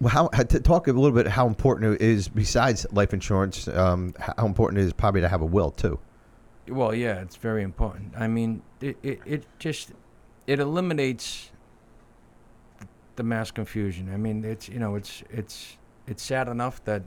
Well, 0.00 0.10
how 0.10 0.28
how- 0.32 0.42
to 0.42 0.60
talk 0.60 0.88
a 0.88 0.92
little 0.92 1.12
bit 1.16 1.26
how 1.26 1.46
important 1.46 1.94
it 1.94 2.00
is 2.02 2.28
besides 2.28 2.86
life 2.92 3.14
insurance. 3.14 3.66
Um, 3.68 4.14
how 4.18 4.46
important 4.46 4.80
it 4.80 4.84
is 4.84 4.92
probably 4.92 5.20
to 5.22 5.28
have 5.28 5.42
a 5.42 5.46
will 5.46 5.70
too. 5.70 5.98
well, 6.68 6.94
yeah, 6.94 7.20
it's 7.20 7.36
very 7.36 7.62
important. 7.62 8.12
I 8.18 8.26
mean, 8.26 8.62
it, 8.80 8.96
it, 9.02 9.20
it 9.24 9.46
just 9.58 9.92
it 10.46 10.58
eliminates 10.60 11.50
the 13.16 13.22
mass 13.22 13.50
confusion. 13.50 14.12
I 14.12 14.16
mean, 14.16 14.44
it's 14.44 14.68
you 14.68 14.78
know, 14.78 14.94
it's 14.96 15.22
it's 15.30 15.76
it's 16.06 16.22
sad 16.22 16.48
enough 16.48 16.84
that 16.84 17.02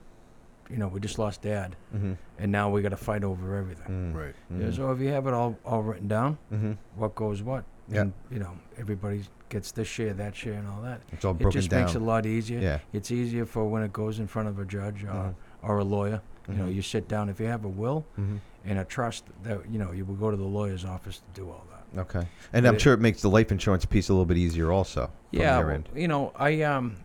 you 0.69 0.77
know 0.77 0.87
we 0.87 0.99
just 0.99 1.17
lost 1.19 1.41
dad, 1.41 1.75
Mm-hmm. 1.95 2.13
and 2.37 2.51
now 2.51 2.69
we 2.69 2.81
got 2.81 2.89
to 2.89 2.97
fight 2.97 3.23
over 3.23 3.55
everything. 3.55 4.13
Right. 4.13 4.35
Yeah, 4.55 4.71
so 4.71 4.91
if 4.91 4.99
you 4.99 5.09
have 5.09 5.27
it 5.27 5.33
all, 5.33 5.57
all 5.65 5.81
written 5.83 6.07
down, 6.07 6.37
Mm-hmm. 6.53 6.73
what 6.95 7.15
goes 7.15 7.41
what, 7.41 7.63
Yeah. 7.87 8.01
and 8.01 8.13
you 8.31 8.39
know 8.39 8.51
everybody 8.77 9.23
gets 9.49 9.71
this 9.71 9.87
share, 9.87 10.13
that 10.13 10.35
share, 10.35 10.53
and 10.53 10.67
all 10.67 10.81
that. 10.83 11.01
It's 11.11 11.25
all 11.25 11.33
broken 11.33 11.57
It 11.57 11.61
just 11.61 11.69
down. 11.71 11.81
makes 11.81 11.95
it 11.95 12.01
a 12.01 12.05
lot 12.05 12.25
easier. 12.25 12.59
yeah. 12.59 12.79
It's 12.93 13.09
easier 13.11 13.45
for 13.45 13.65
when 13.67 13.81
it 13.83 13.91
goes 13.91 14.19
in 14.19 14.27
front 14.27 14.47
of 14.47 14.59
a 14.59 14.65
judge 14.65 15.03
or, 15.03 15.07
Mhm. 15.07 15.33
or 15.63 15.79
a 15.79 15.83
lawyer. 15.83 16.21
You 16.47 16.55
know, 16.55 16.65
Mhm. 16.65 16.75
you 16.75 16.81
sit 16.81 17.07
down. 17.07 17.29
If 17.29 17.39
you 17.39 17.45
have 17.47 17.63
a 17.65 17.67
will 17.67 18.05
Mm-hmm. 18.19 18.37
and 18.65 18.79
a 18.79 18.85
trust, 18.85 19.25
that 19.43 19.69
you 19.71 19.79
know, 19.79 19.91
you 19.91 20.05
will 20.05 20.15
go 20.15 20.29
to 20.31 20.37
the 20.37 20.43
lawyer's 20.43 20.85
office 20.85 21.17
to 21.33 21.41
do 21.41 21.49
all 21.49 21.65
that. 21.71 21.99
Okay. 22.01 22.27
And 22.53 22.67
I'm 22.67 22.75
it- 22.75 22.81
sure 22.81 22.93
it 22.93 22.99
makes 22.99 23.21
the 23.23 23.29
life 23.29 23.51
insurance 23.51 23.85
piece 23.85 24.09
a 24.09 24.13
little 24.13 24.25
bit 24.25 24.37
easier 24.37 24.71
also. 24.71 25.07
from 25.31 25.39
Yeah, 25.41 25.57
your 25.57 25.65
well, 25.67 25.75
end. 25.75 25.89
you 25.95 26.07
know, 26.07 26.31
I 26.35 26.61
um, 26.61 26.97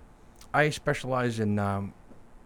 I 0.52 0.68
specialize 0.70 1.40
in 1.40 1.58
um, 1.58 1.92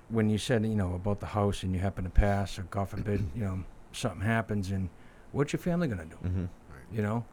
when 0.08 0.30
you 0.30 0.38
said 0.38 0.64
you 0.64 0.74
know 0.74 0.94
about 0.94 1.20
the 1.20 1.26
house 1.26 1.62
and 1.62 1.74
you 1.74 1.80
happen 1.80 2.04
to 2.04 2.10
pass 2.10 2.58
or 2.58 2.62
God 2.64 2.88
forbid 2.88 3.24
you 3.34 3.42
know 3.44 3.64
something 3.92 4.20
happens 4.22 4.70
and 4.70 4.88
what's 5.32 5.52
your 5.52 5.60
family 5.60 5.88
gonna 5.88 6.04
do? 6.06 6.16
Mhm. 6.28 6.48
You 6.92 7.02
know, 7.02 7.24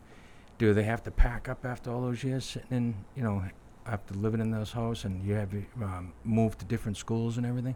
do 0.58 0.74
they 0.74 0.84
have 0.84 1.02
to 1.04 1.12
pack 1.12 1.48
up 1.48 1.66
after 1.66 1.90
all 1.92 2.02
those 2.02 2.24
years 2.24 2.44
sitting 2.46 2.72
in 2.78 2.96
you 3.16 3.24
know 3.24 3.44
after 3.86 4.14
living 4.16 4.42
in 4.42 4.52
those 4.52 4.72
house 4.74 5.06
and 5.06 5.24
you 5.24 5.36
have 5.36 5.54
um, 5.82 6.12
moved 6.24 6.60
to 6.60 6.66
different 6.66 6.98
schools 6.98 7.38
and 7.38 7.46
everything? 7.46 7.76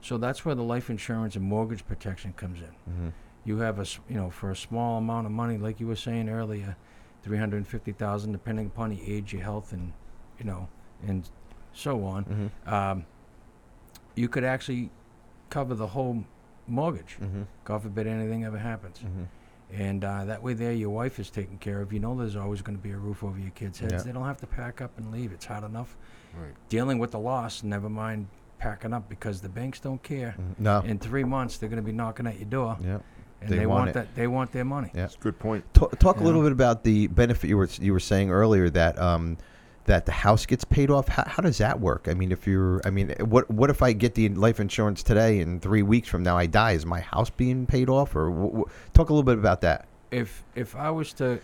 So 0.00 0.18
that's 0.18 0.44
where 0.44 0.54
the 0.56 0.64
life 0.64 0.90
insurance 0.90 1.36
and 1.36 1.44
mortgage 1.44 1.86
protection 1.86 2.32
comes 2.32 2.60
in. 2.60 2.92
Mhm. 2.92 3.12
You 3.44 3.58
have 3.58 3.78
a 3.78 3.86
you 4.08 4.16
know 4.16 4.30
for 4.30 4.50
a 4.50 4.56
small 4.56 4.98
amount 4.98 5.26
of 5.26 5.32
money, 5.32 5.56
like 5.58 5.78
you 5.80 5.86
were 5.86 5.96
saying 5.96 6.28
earlier, 6.28 6.76
three 7.22 7.38
hundred 7.38 7.58
and 7.58 7.68
fifty 7.68 7.92
thousand, 7.92 8.32
depending 8.32 8.66
upon 8.66 8.90
the 8.90 9.00
age, 9.06 9.32
your 9.32 9.42
health, 9.42 9.72
and 9.72 9.92
you 10.38 10.44
know, 10.44 10.68
and 11.06 11.28
so 11.72 12.04
on. 12.04 12.24
Mhm. 12.66 12.72
Um, 12.72 13.04
you 14.14 14.28
could 14.28 14.44
actually 14.44 14.90
cover 15.50 15.74
the 15.74 15.86
whole 15.88 16.24
mortgage. 16.66 17.18
Mhm. 17.20 17.46
God 17.64 17.82
forbid 17.82 18.06
anything 18.06 18.44
ever 18.44 18.58
happens. 18.58 18.98
Mhm. 18.98 19.26
And 19.74 20.04
uh, 20.04 20.24
that 20.26 20.42
way, 20.42 20.52
there, 20.52 20.72
your 20.72 20.90
wife 20.90 21.18
is 21.18 21.30
taken 21.30 21.56
care 21.58 21.80
of. 21.80 21.92
You 21.92 22.00
know, 22.00 22.14
there's 22.14 22.36
always 22.36 22.60
going 22.60 22.76
to 22.76 22.82
be 22.82 22.90
a 22.90 22.96
roof 22.98 23.24
over 23.24 23.38
your 23.38 23.50
kids' 23.52 23.78
heads. 23.78 23.92
Yeah. 23.94 24.02
They 24.02 24.12
don't 24.12 24.26
have 24.26 24.36
to 24.40 24.46
pack 24.46 24.80
up 24.82 24.96
and 24.98 25.10
leave. 25.10 25.32
It's 25.32 25.46
hard 25.46 25.64
enough 25.64 25.96
Right. 26.38 26.52
dealing 26.68 26.98
with 26.98 27.10
the 27.12 27.18
loss. 27.18 27.62
Never 27.62 27.88
mind 27.88 28.28
packing 28.58 28.92
up 28.92 29.08
because 29.08 29.40
the 29.40 29.48
banks 29.48 29.80
don't 29.80 30.02
care. 30.02 30.34
Mhm. 30.38 30.60
No. 30.60 30.80
In 30.80 30.98
three 30.98 31.24
months, 31.24 31.56
they're 31.58 31.68
going 31.70 31.82
to 31.82 31.86
be 31.86 31.92
knocking 31.92 32.26
at 32.26 32.36
your 32.38 32.48
door, 32.48 32.76
Yeah. 32.80 32.98
and 33.40 33.50
They 33.50 33.58
they, 33.60 33.66
want 33.66 33.80
want, 33.86 33.94
that. 33.94 34.14
They 34.14 34.26
want 34.26 34.52
their 34.52 34.64
money. 34.64 34.90
Yeah. 34.94 35.02
That's 35.02 35.16
a 35.16 35.18
good 35.18 35.38
point. 35.38 35.64
Talk, 35.74 35.98
talk 35.98 36.20
a 36.20 36.22
little 36.22 36.42
bit 36.42 36.52
about 36.52 36.84
the 36.84 37.06
benefit 37.08 37.48
you 37.48 37.56
were 37.56 37.68
you 37.80 37.92
were 37.92 38.00
saying 38.00 38.30
earlier 38.30 38.68
that 38.70 38.98
um, 39.00 39.38
that 39.86 40.06
the 40.06 40.12
house 40.12 40.46
gets 40.46 40.64
paid 40.64 40.90
off. 40.90 41.08
How, 41.08 41.24
how 41.26 41.42
does 41.42 41.58
that 41.58 41.80
work? 41.80 42.06
I 42.08 42.14
mean, 42.14 42.30
if 42.32 42.46
you're, 42.46 42.80
I 42.84 42.90
mean, 42.90 43.14
what 43.20 43.50
what 43.50 43.68
if 43.70 43.82
I 43.82 43.92
get 43.92 44.14
the 44.14 44.28
life 44.30 44.60
insurance 44.60 45.02
today 45.02 45.40
and 45.40 45.60
three 45.60 45.82
weeks 45.82 46.08
from 46.08 46.22
now 46.22 46.36
I 46.38 46.46
die? 46.46 46.72
Is 46.72 46.86
my 46.86 47.00
house 47.00 47.30
being 47.30 47.66
paid 47.66 47.88
off? 47.88 48.14
Or 48.14 48.66
talk 48.94 49.10
a 49.10 49.12
little 49.12 49.22
bit 49.24 49.38
about 49.38 49.60
that. 49.62 49.86
if 50.10 50.44
if 50.54 50.76
I 50.76 50.90
was 50.90 51.12
to 51.14 51.40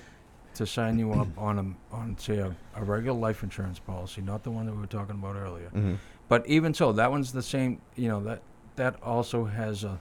to 0.54 0.66
sign 0.66 0.98
you 0.98 1.12
up 1.12 1.28
on 1.38 1.58
a 1.58 1.94
on 1.94 2.16
say 2.18 2.38
a, 2.38 2.54
a 2.74 2.84
regular 2.84 3.18
life 3.18 3.42
insurance 3.42 3.78
policy, 3.78 4.20
not 4.22 4.42
the 4.44 4.50
one 4.50 4.66
that 4.66 4.72
we 4.72 4.80
were 4.80 4.86
talking 4.86 5.14
about 5.16 5.36
earlier, 5.36 5.70
Mm-hmm. 5.74 5.94
but 6.28 6.46
even 6.46 6.74
so, 6.74 6.92
that 6.92 7.10
one's 7.10 7.32
the 7.32 7.42
same. 7.42 7.80
You 7.96 8.08
know 8.08 8.20
that 8.24 8.42
that 8.76 9.02
also 9.02 9.44
has 9.44 9.84
a 9.84 10.00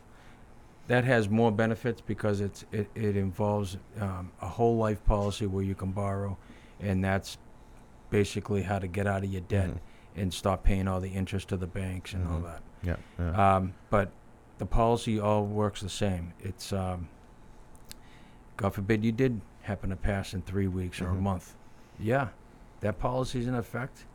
that 0.88 1.04
has 1.04 1.28
more 1.28 1.52
benefits 1.52 2.02
because 2.02 2.40
it's 2.42 2.66
it, 2.72 2.88
it 2.96 3.18
involves 3.18 3.78
um, 4.00 4.32
a 4.42 4.48
whole 4.48 4.78
life 4.78 5.04
policy 5.06 5.46
where 5.46 5.64
you 5.64 5.76
can 5.76 5.92
borrow, 5.92 6.38
and 6.80 7.04
that's 7.04 7.38
basically 8.10 8.64
how 8.64 8.80
to 8.80 8.88
get 8.88 9.08
out 9.08 9.24
of 9.24 9.32
your 9.32 9.42
debt 9.42 9.70
Mhm. 9.70 9.78
and 10.16 10.34
stop 10.34 10.64
paying 10.64 10.88
all 10.88 11.00
the 11.00 11.10
interest 11.10 11.50
to 11.50 11.58
the 11.58 11.68
banks 11.68 12.14
and 12.14 12.28
all 12.28 12.40
Mhm. 12.40 12.44
that. 12.44 12.62
Yeah. 12.84 12.96
yeah. 13.20 13.56
Um, 13.56 13.74
but 13.90 14.12
the 14.58 14.66
policy 14.66 15.20
all 15.20 15.46
works 15.46 15.82
the 15.82 15.90
same. 15.90 16.34
It's 16.40 16.72
um, 16.74 17.10
God 18.56 18.74
forbid 18.74 19.04
you 19.06 19.12
did 19.12 19.42
happen 19.62 19.90
to 19.90 19.96
pass 19.96 20.34
in 20.34 20.42
three 20.42 20.68
weeks 20.68 21.02
or 21.02 21.10
a 21.10 21.14
Mhm. 21.14 21.20
month. 21.22 21.56
Yeah, 22.00 22.30
that 22.80 22.98
policy's 23.00 23.48
in 23.48 23.56
effect. 23.56 24.06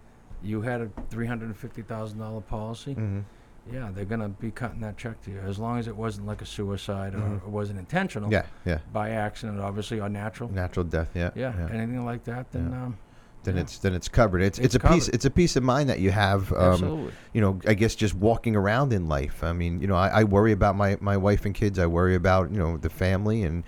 You 0.43 0.63
had 0.63 0.81
a 0.81 0.89
three 1.11 1.27
hundred 1.27 1.47
and 1.47 1.57
fifty 1.57 1.83
thousand 1.83 2.19
dollar 2.19 2.41
policy. 2.41 2.95
Mhm. 2.97 3.25
Yeah, 3.71 3.91
they're 3.95 4.05
gonna 4.05 4.29
be 4.31 4.51
cutting 4.51 4.81
that 4.81 4.97
check 4.97 5.21
to 5.23 5.31
you 5.31 5.39
as 5.39 5.59
long 5.61 5.79
as 5.79 5.87
it 5.87 5.97
wasn't 5.97 6.27
like 6.27 6.43
a 6.43 6.47
suicide 6.47 7.15
or 7.15 7.19
Mhm. 7.19 7.37
it 7.37 7.49
wasn't 7.49 7.79
intentional. 7.79 8.33
Yeah. 8.33 8.47
Yeah. 8.65 8.79
By 8.93 9.11
accident, 9.11 9.61
obviously, 9.61 10.01
or 10.01 10.09
natural. 10.09 10.51
Natural 10.51 10.85
death. 10.85 11.11
Yeah. 11.15 11.31
Yeah, 11.37 11.53
anything 11.71 12.05
like 12.05 12.25
that, 12.25 12.51
then 12.51 12.71
Yeah. 12.73 12.83
um, 12.87 12.99
Then 13.45 13.57
yeah. 13.57 13.63
it's 13.63 13.79
then 13.79 13.95
it's 13.95 14.09
covered. 14.09 14.43
It's 14.43 14.59
it's, 14.59 14.75
It's 14.75 14.85
a 14.85 14.89
piece 14.89 15.09
it's 15.09 15.25
a 15.25 15.31
peace 15.31 15.57
of 15.57 15.63
mind 15.63 15.89
that 15.89 15.99
you 16.01 16.11
have. 16.11 16.53
Um, 16.53 16.59
absolutely. 16.59 17.13
you 17.33 17.41
know, 17.41 17.59
I 17.67 17.75
guess 17.75 17.95
just 17.95 18.15
walking 18.15 18.55
around 18.57 18.93
in 18.93 19.09
life. 19.09 19.43
I 19.43 19.53
mean, 19.53 19.81
you 19.81 19.87
know, 19.87 19.97
I, 19.97 20.09
I 20.21 20.25
worry 20.25 20.53
about 20.53 20.77
my, 20.77 20.97
my 21.01 21.17
wife 21.17 21.45
and 21.45 21.55
kids. 21.55 21.79
I 21.79 21.87
worry 21.87 22.15
about, 22.15 22.51
you 22.53 22.59
know, 22.59 22.77
the 22.77 22.91
family 22.91 23.43
and, 23.43 23.65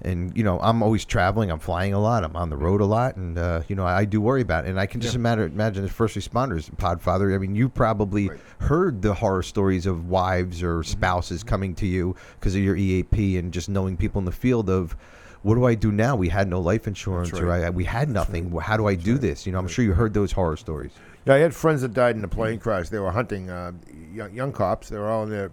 and, 0.00 0.36
you 0.36 0.44
know, 0.44 0.60
I'm 0.60 0.80
always 0.82 1.04
traveling. 1.04 1.50
I'm 1.50 1.58
flying 1.58 1.92
a 1.92 1.98
lot. 2.00 2.22
I'm 2.22 2.36
on 2.36 2.50
the 2.50 2.56
road 2.56 2.80
a 2.80 2.84
lot. 2.84 3.16
And, 3.16 3.36
uh, 3.36 3.62
you 3.66 3.74
know, 3.74 3.84
I, 3.84 3.98
I 4.00 4.04
do 4.04 4.20
worry 4.20 4.42
about 4.42 4.64
it. 4.64 4.70
And 4.70 4.78
I 4.78 4.86
can 4.86 5.00
just 5.00 5.14
Yeah. 5.14 5.18
imagine, 5.20 5.52
imagine 5.52 5.84
as 5.84 5.90
first 5.90 6.16
responders, 6.16 6.70
Podfather. 6.76 7.34
I 7.34 7.38
mean, 7.38 7.56
you 7.56 7.68
probably 7.68 8.28
Right. 8.28 8.40
heard 8.60 9.02
the 9.02 9.14
horror 9.14 9.42
stories 9.42 9.86
of 9.86 10.08
wives 10.08 10.62
or 10.62 10.78
Mm-hmm. 10.80 10.90
spouses 10.92 11.42
coming 11.42 11.74
to 11.74 11.86
you 11.86 12.14
because 12.38 12.54
of 12.54 12.62
your 12.62 12.76
EAP 12.76 13.36
and 13.38 13.52
just 13.52 13.68
knowing 13.68 13.96
people 13.96 14.20
in 14.20 14.24
the 14.24 14.30
field 14.32 14.70
of, 14.70 14.96
what 15.42 15.54
do 15.54 15.64
I 15.64 15.74
do 15.74 15.92
now? 15.92 16.16
We 16.16 16.28
had 16.28 16.48
no 16.48 16.60
life 16.60 16.86
insurance, 16.86 17.32
or. 17.32 17.50
I, 17.50 17.70
we 17.70 17.84
had 17.84 18.08
nothing. 18.08 18.50
How 18.58 18.76
do 18.76 18.86
I 18.86 18.94
do 18.94 19.12
right. 19.12 19.20
this? 19.20 19.46
You 19.46 19.52
know, 19.52 19.58
I'm 19.58 19.68
sure 19.68 19.84
you 19.84 19.92
heard 19.92 20.14
those 20.14 20.32
horror 20.32 20.56
stories. 20.56 20.92
Yeah, 21.26 21.34
I 21.34 21.38
had 21.38 21.54
friends 21.54 21.82
that 21.82 21.92
died 21.92 22.16
in 22.16 22.24
a 22.24 22.28
plane 22.28 22.58
crash. 22.58 22.88
They 22.88 22.98
were 22.98 23.10
hunting 23.10 23.50
uh, 23.50 23.72
young, 24.12 24.34
young 24.34 24.52
cops. 24.52 24.88
They 24.88 24.98
were 24.98 25.08
all 25.08 25.24
in 25.24 25.30
their, 25.30 25.50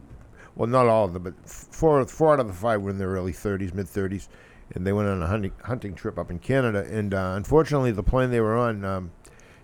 well, 0.55 0.67
not 0.67 0.87
all 0.87 1.05
of 1.05 1.13
them, 1.13 1.23
but 1.23 1.33
four 1.47 2.03
four 2.05 2.33
out 2.33 2.39
of 2.39 2.47
the 2.47 2.53
five 2.53 2.81
were 2.81 2.89
in 2.89 2.97
their 2.97 3.09
early 3.09 3.33
30s, 3.33 3.73
mid 3.73 3.85
30s, 3.85 4.27
and 4.73 4.87
they 4.87 4.93
went 4.93 5.07
on 5.07 5.21
a 5.21 5.27
hunting 5.27 5.51
hunting 5.63 5.93
trip 5.93 6.17
up 6.17 6.31
in 6.31 6.39
Canada. 6.39 6.87
And 6.89 7.13
uh, 7.13 7.33
unfortunately, 7.35 7.91
the 7.91 8.03
plane 8.03 8.31
they 8.31 8.41
were 8.41 8.57
on, 8.57 8.83
um, 8.83 9.11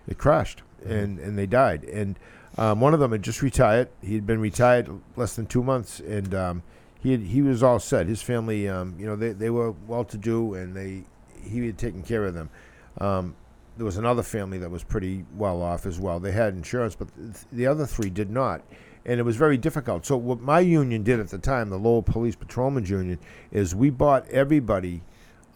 it 0.06 0.18
crashed, 0.18 0.62
and 0.84 1.18
and 1.18 1.36
they 1.38 1.46
died. 1.46 1.84
And 1.84 2.18
um, 2.58 2.80
one 2.80 2.94
of 2.94 3.00
them 3.00 3.12
had 3.12 3.22
just 3.22 3.42
retired. 3.42 3.88
He 4.02 4.14
had 4.14 4.26
been 4.26 4.40
retired 4.40 4.88
less 5.16 5.34
than 5.34 5.46
two 5.46 5.62
months, 5.62 5.98
and 6.00 6.34
um, 6.34 6.62
he 7.02 7.12
had, 7.12 7.20
he 7.20 7.42
was 7.42 7.62
all 7.62 7.80
set. 7.80 8.06
His 8.06 8.22
family, 8.22 8.68
um, 8.68 8.94
you 8.98 9.06
know, 9.06 9.16
they 9.16 9.32
they 9.32 9.50
were 9.50 9.72
well 9.86 10.04
to 10.04 10.16
do, 10.16 10.54
and 10.54 10.74
they 10.74 11.04
he 11.42 11.66
had 11.66 11.78
taken 11.78 12.02
care 12.02 12.24
of 12.24 12.34
them. 12.34 12.50
Um, 12.98 13.34
there 13.76 13.86
was 13.86 13.96
another 13.96 14.22
family 14.22 14.58
that 14.58 14.70
was 14.70 14.84
pretty 14.84 15.24
well 15.34 15.62
off 15.62 15.86
as 15.86 15.98
well. 15.98 16.20
They 16.20 16.32
had 16.32 16.54
insurance, 16.54 16.94
but 16.94 17.08
th- 17.16 17.46
the 17.50 17.66
other 17.66 17.86
three 17.86 18.10
did 18.10 18.30
not. 18.30 18.62
And 19.04 19.18
it 19.18 19.24
was 19.24 19.34
very 19.34 19.56
difficult. 19.56 20.06
So, 20.06 20.16
what 20.16 20.40
my 20.40 20.60
union 20.60 21.02
did 21.02 21.18
at 21.18 21.28
the 21.28 21.38
time, 21.38 21.70
the 21.70 21.78
Lowell 21.78 22.02
Police 22.02 22.36
Patrolmen's 22.36 22.88
Union, 22.88 23.18
is 23.50 23.74
we 23.74 23.90
bought 23.90 24.28
everybody 24.28 25.02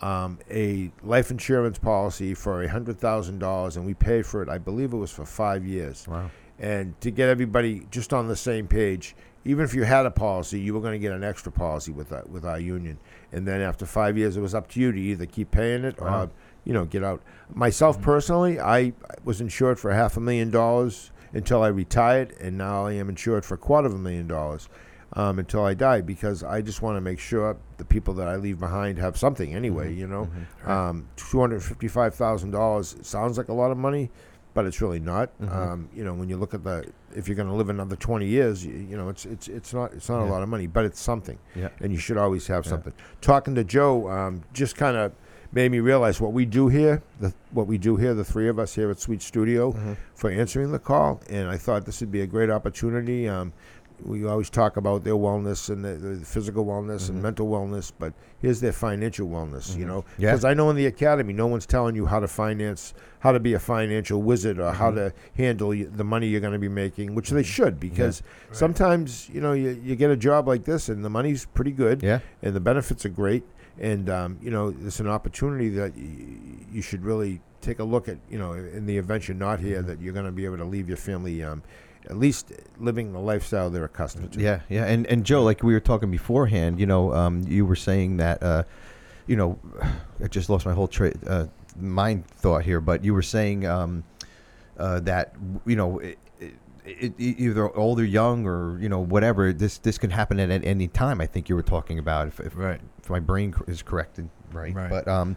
um, 0.02 0.38
a 0.50 0.90
life 1.04 1.30
insurance 1.30 1.78
policy 1.78 2.34
for 2.34 2.62
a 2.62 2.68
$100,000, 2.68 3.76
and 3.76 3.86
we 3.86 3.94
paid 3.94 4.26
for 4.26 4.42
it, 4.42 4.48
I 4.48 4.58
believe 4.58 4.92
it 4.92 4.96
was 4.96 5.12
for 5.12 5.24
five 5.24 5.64
years. 5.64 6.08
Wow. 6.08 6.30
And 6.58 7.00
to 7.02 7.10
get 7.10 7.28
everybody 7.28 7.86
just 7.90 8.12
on 8.12 8.26
the 8.26 8.36
same 8.36 8.66
page, 8.66 9.14
even 9.46 9.64
if 9.64 9.74
you 9.74 9.84
had 9.84 10.04
a 10.06 10.10
policy, 10.10 10.58
you 10.60 10.74
were 10.74 10.80
going 10.80 10.92
to 10.92 10.98
get 10.98 11.12
an 11.12 11.22
extra 11.24 11.52
policy 11.52 11.92
with 11.92 12.12
our, 12.12 12.24
with 12.28 12.44
our 12.44 12.58
union. 12.58 12.98
And 13.32 13.46
then 13.46 13.60
after 13.60 13.86
five 13.86 14.18
years, 14.18 14.36
it 14.36 14.40
was 14.40 14.54
up 14.54 14.68
to 14.70 14.80
you 14.80 14.92
to 14.92 14.98
either 14.98 15.24
keep 15.26 15.50
paying 15.50 15.84
it 15.84 16.00
Wow. 16.00 16.24
or, 16.24 16.30
you 16.64 16.72
know, 16.72 16.84
get 16.84 17.04
out. 17.04 17.22
Myself 17.54 18.00
personally, 18.02 18.58
I 18.58 18.92
was 19.24 19.40
insured 19.40 19.78
for 19.78 19.92
half 19.92 20.16
a 20.16 20.20
million 20.20 20.50
dollars 20.50 21.12
until 21.32 21.62
I 21.62 21.68
retired, 21.68 22.34
and 22.40 22.58
now 22.58 22.86
I 22.86 22.92
am 22.94 23.08
insured 23.08 23.44
for 23.44 23.54
a 23.54 23.58
quarter 23.58 23.86
of 23.86 23.94
a 23.94 23.98
million 23.98 24.26
dollars 24.26 24.68
um, 25.12 25.38
until 25.38 25.64
I 25.64 25.74
die 25.74 26.00
because 26.00 26.42
I 26.42 26.60
just 26.62 26.82
want 26.82 26.96
to 26.96 27.00
make 27.00 27.18
sure 27.20 27.56
the 27.76 27.84
people 27.84 28.14
that 28.14 28.26
I 28.26 28.36
leave 28.36 28.58
behind 28.58 28.98
have 28.98 29.16
something 29.16 29.54
anyway. 29.54 29.94
You 29.94 30.08
know, 30.08 30.28
um, 30.64 31.06
two 31.16 31.38
hundred 31.40 31.62
fifty-five 31.62 32.14
thousand 32.14 32.50
dollars 32.50 32.96
sounds 33.02 33.38
like 33.38 33.48
a 33.48 33.52
lot 33.54 33.70
of 33.70 33.76
money, 33.78 34.10
but 34.56 34.64
it's 34.66 34.80
really 34.80 34.98
not. 34.98 35.30
Mhm. 35.38 35.54
Um, 35.54 35.88
you 35.94 36.02
know, 36.02 36.14
when 36.14 36.28
you 36.30 36.36
look 36.38 36.54
at 36.54 36.64
the 36.64 36.84
if 37.14 37.28
you're 37.28 37.36
going 37.36 37.48
to 37.48 37.54
live 37.54 37.68
another 37.68 37.94
twenty 37.94 38.26
years, 38.26 38.64
you, 38.66 38.72
you 38.74 38.96
know, 38.96 39.08
it's 39.10 39.24
it's 39.26 39.46
it's 39.48 39.72
not 39.74 39.92
it's 39.92 40.08
not 40.08 40.22
Yeah. 40.24 40.30
a 40.30 40.32
lot 40.32 40.42
of 40.42 40.48
money, 40.48 40.66
but 40.66 40.84
it's 40.86 40.98
something, 40.98 41.38
Yeah. 41.54 41.68
and 41.80 41.92
you 41.92 41.98
should 41.98 42.16
always 42.16 42.46
have 42.48 42.64
Yeah. 42.64 42.70
something. 42.70 42.94
Talking 43.20 43.54
to 43.54 43.62
Joe 43.64 44.08
um, 44.08 44.42
just 44.54 44.74
kind 44.76 44.96
of 44.96 45.12
made 45.52 45.70
me 45.70 45.78
realize 45.80 46.20
what 46.20 46.32
we 46.32 46.44
do 46.44 46.68
here, 46.68 47.02
the 47.20 47.32
what 47.52 47.66
we 47.66 47.76
do 47.78 47.96
here, 47.96 48.14
the 48.14 48.24
three 48.24 48.48
of 48.48 48.58
us 48.58 48.74
here 48.74 48.90
at 48.90 48.98
Sweet 48.98 49.20
Studio, 49.22 49.72
Mhm. 49.72 49.96
for 50.14 50.30
answering 50.30 50.72
the 50.72 50.78
call, 50.78 51.20
and 51.30 51.48
I 51.48 51.58
thought 51.58 51.84
this 51.84 52.00
would 52.00 52.10
be 52.10 52.22
a 52.22 52.26
great 52.26 52.50
opportunity. 52.50 53.28
Um, 53.28 53.52
we 54.04 54.26
always 54.26 54.50
talk 54.50 54.76
about 54.76 55.04
their 55.04 55.14
wellness 55.14 55.70
and 55.70 55.84
the, 55.84 55.94
the 55.94 56.24
physical 56.24 56.64
wellness 56.64 57.04
Mhm. 57.06 57.08
and 57.10 57.22
mental 57.22 57.48
wellness, 57.48 57.92
but 57.98 58.12
here's 58.40 58.60
their 58.60 58.72
financial 58.72 59.26
wellness. 59.28 59.76
You 59.76 59.84
Mhm. 59.84 59.88
know, 59.88 60.04
Yeah. 60.18 60.30
because 60.32 60.44
I 60.44 60.54
know 60.54 60.68
in 60.70 60.76
the 60.76 60.86
academy, 60.86 61.32
no 61.32 61.46
one's 61.46 61.66
telling 61.66 61.96
you 61.96 62.06
how 62.06 62.20
to 62.20 62.28
finance, 62.28 62.94
how 63.20 63.32
to 63.32 63.40
be 63.40 63.54
a 63.54 63.58
financial 63.58 64.22
wizard, 64.22 64.58
or 64.58 64.72
how 64.72 64.90
Mhm. 64.90 64.94
to 64.96 65.12
handle 65.36 65.70
the 65.70 66.04
money 66.04 66.26
you're 66.28 66.40
going 66.40 66.52
to 66.52 66.58
be 66.58 66.68
making, 66.68 67.14
which 67.14 67.30
they 67.30 67.42
should, 67.42 67.80
because 67.80 68.22
Right. 68.48 68.56
sometimes 68.56 69.28
you 69.32 69.40
know 69.40 69.52
you, 69.52 69.78
you 69.82 69.96
get 69.96 70.10
a 70.10 70.16
job 70.16 70.46
like 70.48 70.64
this 70.64 70.88
and 70.88 71.04
the 71.04 71.10
money's 71.10 71.44
pretty 71.46 71.72
good, 71.72 72.02
Yeah. 72.02 72.20
and 72.42 72.54
the 72.54 72.60
benefits 72.60 73.04
are 73.06 73.10
great, 73.10 73.44
and 73.80 74.08
um, 74.10 74.38
you 74.42 74.50
know 74.50 74.74
it's 74.84 75.00
an 75.00 75.08
opportunity 75.08 75.68
that 75.70 75.92
y- 75.96 76.02
you 76.72 76.82
should 76.82 77.04
really 77.04 77.40
take 77.62 77.78
a 77.80 77.84
look 77.84 78.08
at. 78.08 78.18
You 78.30 78.38
know, 78.38 78.52
in 78.52 78.86
the 78.86 78.96
event 78.98 79.26
you're 79.28 79.36
not 79.36 79.58
here, 79.60 79.82
Mhm. 79.82 79.86
that 79.86 80.00
you're 80.00 80.12
going 80.12 80.26
to 80.26 80.32
be 80.32 80.44
able 80.44 80.58
to 80.58 80.64
leave 80.64 80.86
your 80.88 80.96
family. 80.98 81.42
Um, 81.42 81.62
at 82.08 82.16
least 82.16 82.52
living 82.78 83.12
the 83.12 83.18
lifestyle 83.18 83.70
they're 83.70 83.84
accustomed 83.84 84.32
to. 84.32 84.40
Yeah, 84.40 84.60
yeah, 84.68 84.84
and 84.84 85.06
and 85.06 85.24
Joe, 85.24 85.42
like 85.42 85.62
we 85.62 85.72
were 85.72 85.80
talking 85.80 86.10
beforehand, 86.10 86.78
you 86.80 86.86
know, 86.86 87.12
um, 87.12 87.42
you 87.46 87.66
were 87.66 87.76
saying 87.76 88.18
that, 88.18 88.42
uh, 88.42 88.62
you 89.26 89.36
know, 89.36 89.58
I 90.22 90.28
just 90.28 90.48
lost 90.48 90.66
my 90.66 90.72
whole 90.72 90.88
tra- 90.88 91.14
uh, 91.26 91.46
mind 91.78 92.26
thought 92.26 92.64
here, 92.64 92.80
but 92.80 93.04
you 93.04 93.12
were 93.14 93.22
saying 93.22 93.66
um, 93.66 94.04
uh, 94.78 95.00
that 95.00 95.34
you 95.66 95.76
know, 95.76 95.98
it, 95.98 96.18
it, 96.40 96.54
it, 96.86 97.14
either 97.18 97.74
old 97.76 97.98
or 97.98 98.04
young 98.04 98.46
or 98.46 98.78
you 98.80 98.88
know 98.88 99.00
whatever, 99.00 99.52
this 99.52 99.78
this 99.78 99.98
can 99.98 100.10
happen 100.10 100.38
at, 100.38 100.50
at 100.50 100.64
any 100.64 100.88
time. 100.88 101.20
I 101.20 101.26
think 101.26 101.48
you 101.48 101.54
were 101.56 101.62
talking 101.62 101.98
about 101.98 102.28
if, 102.28 102.40
if 102.40 102.56
Right. 102.56 102.80
if 103.02 103.10
my 103.10 103.20
brain 103.20 103.54
is 103.66 103.82
corrected, 103.82 104.28
right? 104.52 104.74
Right. 104.74 104.90
But 104.90 105.08
um, 105.08 105.36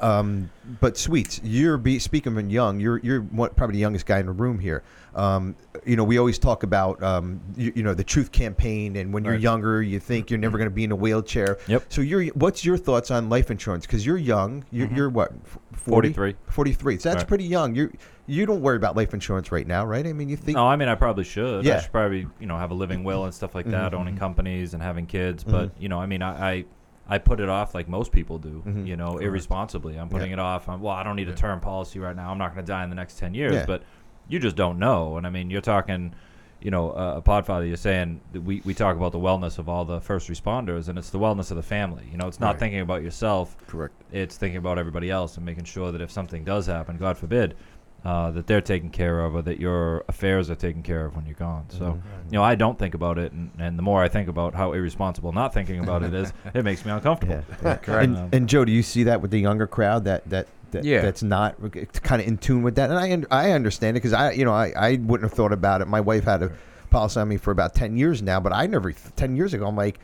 Um, 0.00 0.50
but 0.80 0.96
sweets, 0.96 1.40
you're 1.44 1.76
be, 1.76 1.98
speaking 1.98 2.36
of 2.36 2.50
young, 2.50 2.80
you're 2.80 2.98
you're 2.98 3.20
one, 3.20 3.50
probably 3.50 3.74
the 3.74 3.80
youngest 3.80 4.06
guy 4.06 4.18
in 4.18 4.26
the 4.26 4.32
room 4.32 4.58
here. 4.58 4.82
Um, 5.14 5.56
you 5.84 5.96
know, 5.96 6.04
we 6.04 6.18
always 6.18 6.38
talk 6.38 6.62
about 6.62 7.02
um, 7.02 7.40
you, 7.56 7.72
you 7.74 7.82
know 7.82 7.94
the 7.94 8.04
truth 8.04 8.30
campaign, 8.32 8.96
and 8.96 9.12
when 9.12 9.24
you're 9.24 9.34
Right. 9.34 9.40
younger, 9.40 9.82
you 9.82 9.98
think 10.00 10.30
you're 10.30 10.38
never 10.38 10.56
going 10.56 10.70
to 10.70 10.74
be 10.74 10.84
in 10.84 10.92
a 10.92 10.96
wheelchair. 10.96 11.58
Yep. 11.66 11.84
So 11.88 12.00
you're 12.00 12.26
what's 12.28 12.64
your 12.64 12.76
thoughts 12.76 13.10
on 13.10 13.28
life 13.28 13.50
insurance? 13.50 13.86
Because 13.86 14.06
you're 14.06 14.16
young. 14.16 14.64
You're, 14.70 14.86
Mhm. 14.88 14.96
you're 14.96 15.10
what? 15.10 15.32
40? 15.72 16.12
43. 16.12 16.36
43. 16.48 16.98
So 16.98 17.08
that's 17.08 17.22
Right. 17.22 17.28
pretty 17.28 17.44
young. 17.44 17.74
You 17.74 17.92
you 18.26 18.46
don't 18.46 18.60
worry 18.60 18.76
about 18.76 18.94
life 18.96 19.12
insurance 19.12 19.50
right 19.50 19.66
now, 19.66 19.84
right? 19.84 20.06
I 20.06 20.12
mean, 20.12 20.28
you 20.28 20.36
think 20.36 20.54
No, 20.56 20.66
I 20.68 20.76
mean 20.76 20.88
I 20.88 20.94
probably 20.94 21.24
should. 21.24 21.64
Yeah. 21.64 21.78
I 21.78 21.80
should 21.80 21.90
probably 21.92 22.26
you 22.38 22.46
know 22.46 22.56
have 22.56 22.70
a 22.70 22.74
living 22.74 23.02
will 23.02 23.24
and 23.24 23.34
stuff 23.34 23.54
like 23.54 23.68
that, 23.70 23.92
Mhm. 23.92 23.96
owning 23.98 24.16
companies 24.16 24.72
and 24.74 24.82
having 24.82 25.06
kids. 25.06 25.42
But 25.42 25.70
Mhm. 25.70 25.82
you 25.82 25.88
know, 25.88 26.00
I 26.00 26.06
mean 26.06 26.22
I. 26.22 26.50
I 26.52 26.64
I 27.10 27.18
put 27.18 27.40
it 27.40 27.48
off 27.48 27.74
like 27.74 27.88
most 27.88 28.12
people 28.12 28.38
do, 28.38 28.62
Mhm. 28.66 28.86
you 28.86 28.96
know, 28.96 29.10
Correct. 29.12 29.24
irresponsibly. 29.24 29.98
I'm 29.98 30.08
putting 30.08 30.28
Yeah. 30.28 30.34
it 30.34 30.38
off. 30.38 30.68
I'm, 30.68 30.80
well, 30.80 30.94
I 30.94 31.02
don't 31.02 31.16
need 31.16 31.28
a 31.28 31.34
term 31.34 31.60
policy 31.60 31.98
right 31.98 32.14
now. 32.14 32.30
I'm 32.30 32.38
not 32.38 32.54
going 32.54 32.64
to 32.64 32.70
die 32.72 32.84
in 32.84 32.88
the 32.90 32.96
next 32.96 33.18
10 33.18 33.34
years, 33.34 33.54
Yeah. 33.54 33.64
but 33.66 33.82
you 34.28 34.38
just 34.38 34.54
don't 34.56 34.78
know. 34.78 35.16
And 35.16 35.26
I 35.26 35.30
mean, 35.30 35.50
you're 35.50 35.60
talking, 35.60 36.14
you 36.62 36.70
know, 36.70 36.90
uh, 36.90 37.14
a 37.16 37.22
podfather, 37.22 37.66
you're 37.66 37.76
saying 37.76 38.20
that 38.32 38.42
we, 38.42 38.62
we 38.64 38.74
talk 38.74 38.96
about 38.96 39.10
the 39.12 39.18
wellness 39.18 39.58
of 39.58 39.68
all 39.68 39.84
the 39.84 40.00
first 40.00 40.28
responders, 40.30 40.88
and 40.88 40.98
it's 40.98 41.10
the 41.10 41.18
wellness 41.18 41.50
of 41.50 41.56
the 41.56 41.62
family. 41.64 42.04
You 42.12 42.16
know, 42.18 42.28
it's 42.28 42.38
not 42.38 42.50
Right. 42.52 42.58
thinking 42.60 42.80
about 42.80 43.02
yourself, 43.02 43.56
Correct. 43.66 43.94
it's 44.12 44.36
thinking 44.36 44.58
about 44.58 44.78
everybody 44.78 45.10
else 45.10 45.36
and 45.36 45.44
making 45.44 45.64
sure 45.64 45.90
that 45.90 46.00
if 46.00 46.10
something 46.12 46.44
does 46.44 46.66
happen, 46.66 46.96
God 46.96 47.16
forbid, 47.18 47.56
uh, 48.04 48.30
that 48.30 48.46
they're 48.46 48.60
taken 48.62 48.88
care 48.90 49.20
of 49.20 49.34
or 49.34 49.42
that 49.42 49.60
your 49.60 50.04
affairs 50.08 50.48
are 50.50 50.54
taken 50.54 50.82
care 50.82 51.04
of 51.04 51.14
when 51.16 51.26
you're 51.26 51.34
gone. 51.34 51.64
So, 51.68 51.80
Mhm. 51.84 52.00
you 52.32 52.38
know, 52.38 52.42
I 52.42 52.54
don't 52.54 52.78
think 52.78 52.94
about 52.94 53.18
it, 53.18 53.32
and, 53.32 53.50
and 53.58 53.78
the 53.78 53.82
more 53.82 54.02
I 54.02 54.08
think 54.08 54.28
about 54.28 54.54
how 54.54 54.72
irresponsible 54.72 55.32
not 55.32 55.52
thinking 55.52 55.80
about 55.80 56.02
it 56.02 56.14
is, 56.14 56.32
it 56.54 56.64
makes 56.64 56.84
me 56.84 56.92
uncomfortable. 56.92 57.34
Yeah, 57.34 57.56
yeah. 57.62 57.76
Correct. 57.76 58.04
And, 58.04 58.16
Um, 58.16 58.28
and 58.32 58.48
Joe, 58.48 58.64
do 58.64 58.72
you 58.72 58.82
see 58.82 59.04
that 59.04 59.20
with 59.20 59.30
the 59.30 59.38
younger 59.40 59.66
crowd 59.66 60.04
that 60.04 60.28
that, 60.30 60.46
that 60.70 60.84
Yeah. 60.84 61.02
that's 61.02 61.22
not 61.22 61.56
kind 62.02 62.22
of 62.22 62.28
in 62.28 62.38
tune 62.38 62.62
with 62.62 62.76
that? 62.76 62.90
And 62.90 63.26
I 63.30 63.48
I 63.48 63.50
understand 63.52 63.96
it 63.96 64.00
because 64.00 64.12
I 64.14 64.30
you 64.32 64.44
know 64.44 64.52
I, 64.54 64.72
I 64.76 64.90
wouldn't 65.02 65.28
have 65.28 65.36
thought 65.36 65.52
about 65.52 65.82
it. 65.82 65.88
My 65.88 66.00
wife 66.00 66.24
had 66.24 66.42
a 66.42 66.50
policy 66.90 67.20
on 67.20 67.28
me 67.28 67.36
for 67.36 67.50
about 67.50 67.74
ten 67.74 67.96
years 67.96 68.22
now, 68.22 68.40
but 68.40 68.52
I 68.54 68.66
never 68.66 68.92
ten 69.16 69.36
years 69.36 69.52
ago 69.54 69.66
I'm 69.66 69.76
like. 69.76 69.98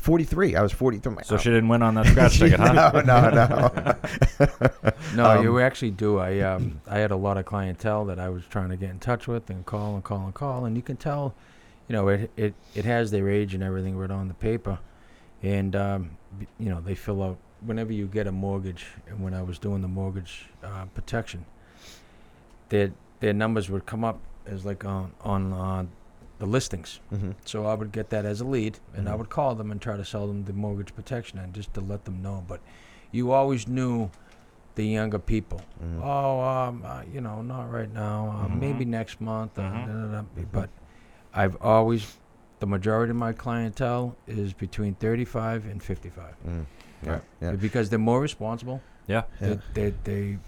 43. 0.00 0.56
I 0.56 0.62
was 0.62 0.72
43. 0.72 1.14
Like, 1.14 1.24
So 1.24 1.34
oh. 1.34 1.38
she 1.38 1.50
didn't 1.50 1.68
win 1.68 1.82
on 1.82 1.94
that 1.94 2.06
scratch 2.06 2.38
ticket, 2.38 2.58
huh? 2.60 3.02
no, 3.04 3.30
no, 3.30 3.30
no. 3.30 3.96
No, 5.14 5.24
Um, 5.24 5.42
you 5.44 5.58
actually 5.60 5.90
do. 5.90 6.18
I 6.18 6.40
um, 6.40 6.80
I 6.86 6.98
had 6.98 7.10
a 7.10 7.16
lot 7.16 7.36
of 7.36 7.44
clientele 7.46 8.04
that 8.06 8.18
I 8.18 8.28
was 8.28 8.44
trying 8.48 8.70
to 8.70 8.76
get 8.76 8.90
in 8.90 8.98
touch 8.98 9.26
with 9.26 9.50
and 9.50 9.64
call 9.66 9.94
and 9.94 10.04
call 10.04 10.24
and 10.24 10.34
call, 10.34 10.64
and 10.64 10.76
you 10.76 10.82
can 10.82 10.96
tell, 10.96 11.34
you 11.88 11.94
know, 11.94 12.08
it 12.08 12.30
it, 12.36 12.54
it 12.74 12.84
has 12.84 13.10
their 13.10 13.28
age 13.28 13.54
and 13.54 13.62
everything 13.62 13.96
right 13.96 14.10
on 14.10 14.28
the 14.28 14.34
paper, 14.34 14.78
and 15.42 15.74
um, 15.74 16.10
you 16.58 16.68
know 16.70 16.80
they 16.80 16.94
fill 16.94 17.22
out 17.22 17.38
whenever 17.64 17.92
you 17.92 18.06
get 18.06 18.26
a 18.26 18.32
mortgage. 18.32 18.86
And 19.08 19.22
when 19.22 19.34
I 19.34 19.42
was 19.42 19.58
doing 19.58 19.82
the 19.82 19.88
mortgage 19.88 20.46
uh, 20.62 20.84
protection, 20.94 21.44
their 22.68 22.92
their 23.18 23.32
numbers 23.34 23.68
would 23.68 23.86
come 23.86 24.04
up 24.04 24.20
as 24.46 24.64
like 24.64 24.84
on 24.84 25.12
on 25.22 25.52
uh, 25.52 25.84
the 26.40 26.46
listings. 26.46 27.00
Mhm. 27.12 27.34
So 27.44 27.66
I 27.66 27.74
would 27.74 27.92
get 27.92 28.10
that 28.10 28.24
as 28.24 28.40
a 28.40 28.44
lead, 28.44 28.78
and 28.94 29.08
I 29.08 29.12
Mhm. 29.12 29.18
would 29.18 29.28
call 29.30 29.54
them 29.54 29.70
and 29.70 29.80
try 29.80 29.96
to 29.96 30.04
sell 30.04 30.26
them 30.26 30.44
the 30.46 30.52
mortgage 30.54 30.94
protection, 30.94 31.38
and 31.38 31.52
just 31.54 31.72
to 31.74 31.80
let 31.80 32.04
them 32.06 32.20
know. 32.22 32.42
But 32.48 32.60
you 33.12 33.30
always 33.30 33.68
knew 33.68 34.10
the 34.74 34.84
younger 34.86 35.18
people. 35.18 35.60
Mhm. 35.84 36.00
Oh, 36.02 36.40
um, 36.40 36.82
uh, 36.84 37.02
you 37.12 37.20
know, 37.20 37.42
not 37.42 37.70
right 37.70 37.92
now. 37.92 38.30
Uh, 38.30 38.48
Mhm. 38.48 38.58
Maybe 38.58 38.84
next 38.86 39.20
month. 39.20 39.58
Uh, 39.58 39.62
Mhm. 39.62 39.86
da, 39.86 39.92
da, 39.92 40.22
da. 40.22 40.42
But 40.50 40.70
I've 41.34 41.56
always, 41.60 42.16
the 42.60 42.66
majority 42.66 43.10
of 43.10 43.16
my 43.16 43.32
clientele 43.34 44.16
is 44.26 44.54
between 44.54 44.94
35 44.94 45.66
and 45.66 45.82
55 45.82 46.36
Mm. 46.46 46.64
Yeah, 47.02 47.12
Right. 47.12 47.22
yeah. 47.42 47.52
because 47.52 47.90
they're 47.90 47.98
more 47.98 48.20
responsible. 48.20 48.80
Yeah. 49.06 49.24
Yeah. 49.40 49.48
They, 49.74 49.90
they, 49.90 49.94
they, 50.04 50.38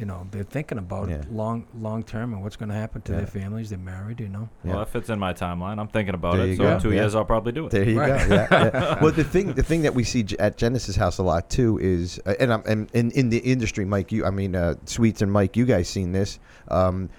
you 0.00 0.06
know, 0.06 0.26
they're 0.30 0.42
thinking 0.44 0.78
about 0.78 1.10
Yeah. 1.10 1.16
it 1.16 1.30
long, 1.32 1.66
long 1.78 2.02
term 2.02 2.32
and 2.32 2.42
what's 2.42 2.56
going 2.56 2.70
to 2.70 2.74
happen 2.74 3.02
to 3.02 3.12
Yeah. 3.12 3.18
their 3.18 3.26
families. 3.26 3.68
They're 3.68 3.78
married, 3.78 4.18
you 4.18 4.30
know. 4.30 4.48
Yeah. 4.64 4.70
Well, 4.70 4.78
that 4.80 4.88
fits 4.88 5.10
in 5.10 5.18
my 5.18 5.34
timeline. 5.34 5.78
I'm 5.78 5.88
thinking 5.88 6.14
about 6.14 6.36
There 6.36 6.46
it. 6.46 6.56
So 6.56 6.62
go. 6.62 6.72
in 6.72 6.80
two 6.80 6.88
Yeah. 6.92 7.02
years, 7.02 7.14
I'll 7.14 7.26
probably 7.26 7.52
do 7.52 7.66
it. 7.66 7.70
There 7.70 7.84
you 7.88 8.00
Right. 8.00 8.26
go. 8.28 8.34
Yeah, 8.34 8.48
yeah. 8.50 8.98
well, 9.02 9.12
the 9.12 9.24
thing, 9.24 9.52
the 9.52 9.62
thing 9.62 9.82
that 9.82 9.94
we 9.94 10.02
see 10.04 10.26
at 10.38 10.56
Genesis 10.56 10.96
House 10.96 11.18
a 11.18 11.22
lot 11.22 11.50
too 11.50 11.78
is, 11.82 12.18
uh, 12.24 12.32
and 12.40 12.50
I'm, 12.52 12.62
and 12.66 12.90
in, 12.94 13.10
in 13.10 13.28
the 13.28 13.38
industry, 13.38 13.84
Mike, 13.84 14.10
you, 14.10 14.24
I 14.24 14.30
mean, 14.30 14.56
uh, 14.56 14.74
Sweets 14.86 15.20
and 15.20 15.30
Mike, 15.30 15.54
you 15.56 15.66
guys 15.66 15.86
seen 15.88 16.12
this. 16.12 16.38
Um, 16.68 17.10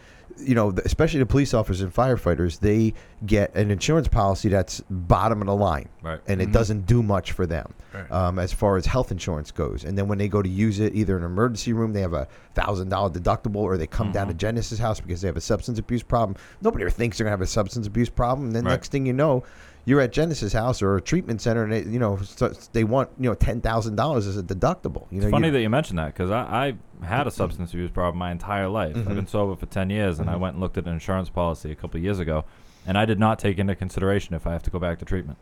you 0.42 0.56
know, 0.56 0.72
the, 0.72 0.84
especially 0.86 1.20
the 1.20 1.26
police 1.26 1.54
officers 1.54 1.82
and 1.82 1.94
firefighters, 1.94 2.60
they 2.60 2.94
get 3.26 3.54
an 3.56 3.72
insurance 3.72 4.08
policy 4.08 4.50
that's 4.50 4.82
bottom 4.90 5.42
of 5.42 5.48
the 5.48 5.56
line, 5.56 5.90
Right. 6.02 6.20
and 6.28 6.42
it 6.42 6.50
Mhm. 6.50 6.54
doesn't 6.54 6.86
do 6.86 7.04
much 7.04 7.32
for 7.32 7.46
them 7.46 7.74
Right. 7.94 8.12
um, 8.12 8.40
as 8.40 8.52
far 8.52 8.78
as 8.78 8.86
health 8.86 9.12
insurance 9.12 9.52
goes. 9.52 9.84
And 9.84 9.98
then 9.98 10.08
when 10.08 10.18
they 10.18 10.28
go 10.28 10.42
to 10.42 10.50
use 10.50 10.80
it, 10.80 10.96
either 10.96 11.18
in 11.18 11.24
an 11.24 11.32
emergency 11.32 11.74
room, 11.74 11.94
they 11.94 12.02
have 12.02 12.14
a 12.14 12.28
thousand 12.56 12.90
dollar 12.90 13.10
deductible, 13.10 13.58
or 13.58 13.78
they 13.78 13.88
come 13.88 14.12
down 14.12 14.28
to 14.28 14.34
Mhm. 14.34 14.38
Genesis 14.38 14.80
House 14.80 15.00
because 15.00 15.22
they 15.22 15.28
have 15.28 15.38
a 15.38 15.42
substance 15.42 15.78
abuse 15.80 16.04
problem. 16.04 16.36
Nobody 16.62 16.84
ever 16.84 16.92
thinks 16.92 17.18
they're 17.18 17.26
gonna 17.26 17.32
have 17.32 17.42
a 17.42 17.46
substance 17.48 17.88
abuse 17.88 18.10
problem. 18.10 18.48
And 18.48 18.56
then 18.56 18.66
Right. 18.66 18.72
next 18.72 18.92
thing 18.92 19.06
you 19.06 19.14
know, 19.14 19.44
you're 19.86 20.02
at 20.02 20.12
Genesis 20.12 20.54
House 20.54 20.82
or 20.82 20.96
a 20.96 21.02
treatment 21.02 21.42
center, 21.42 21.64
and 21.64 21.74
they, 21.74 21.84
you 21.84 22.00
know, 22.00 22.18
so 22.18 22.50
they 22.74 22.84
want 22.84 23.10
you 23.20 23.30
know 23.30 23.34
ten 23.36 23.62
thousand 23.62 23.96
dollars 23.96 24.28
as 24.28 24.38
a 24.38 24.44
deductible. 24.44 25.08
You 25.12 25.20
know, 25.22 25.28
It's 25.28 25.32
funny 25.32 25.48
you, 25.48 25.54
that 25.54 25.62
you 25.62 25.70
mentioned 25.70 26.00
that 26.00 26.08
because 26.14 26.30
I, 26.32 26.76
I 27.02 27.06
had 27.06 27.26
a 27.28 27.32
substance 27.32 27.74
abuse 27.74 27.90
problem 27.92 28.18
my 28.20 28.32
entire 28.32 28.68
life. 28.68 28.96
Mhm. 28.96 29.08
I've 29.08 29.16
been 29.16 29.28
sober 29.28 29.56
for 29.56 29.66
10 29.66 29.90
years, 29.90 30.20
and 30.20 30.30
I 30.30 30.36
Mhm. 30.36 30.40
went 30.40 30.54
and 30.56 30.62
looked 30.62 30.78
at 30.78 30.86
an 30.86 30.94
insurance 30.94 31.30
policy 31.30 31.72
a 31.72 31.76
couple 31.76 31.98
of 31.98 32.04
years 32.04 32.20
ago, 32.20 32.46
and 32.86 32.98
I 32.98 33.06
did 33.06 33.20
not 33.20 33.40
take 33.40 33.58
into 33.58 33.76
consideration 33.76 34.36
if 34.36 34.46
I 34.46 34.52
have 34.54 34.64
to 34.64 34.70
go 34.70 34.78
back 34.80 35.00
to 35.00 35.06
treatment. 35.06 35.38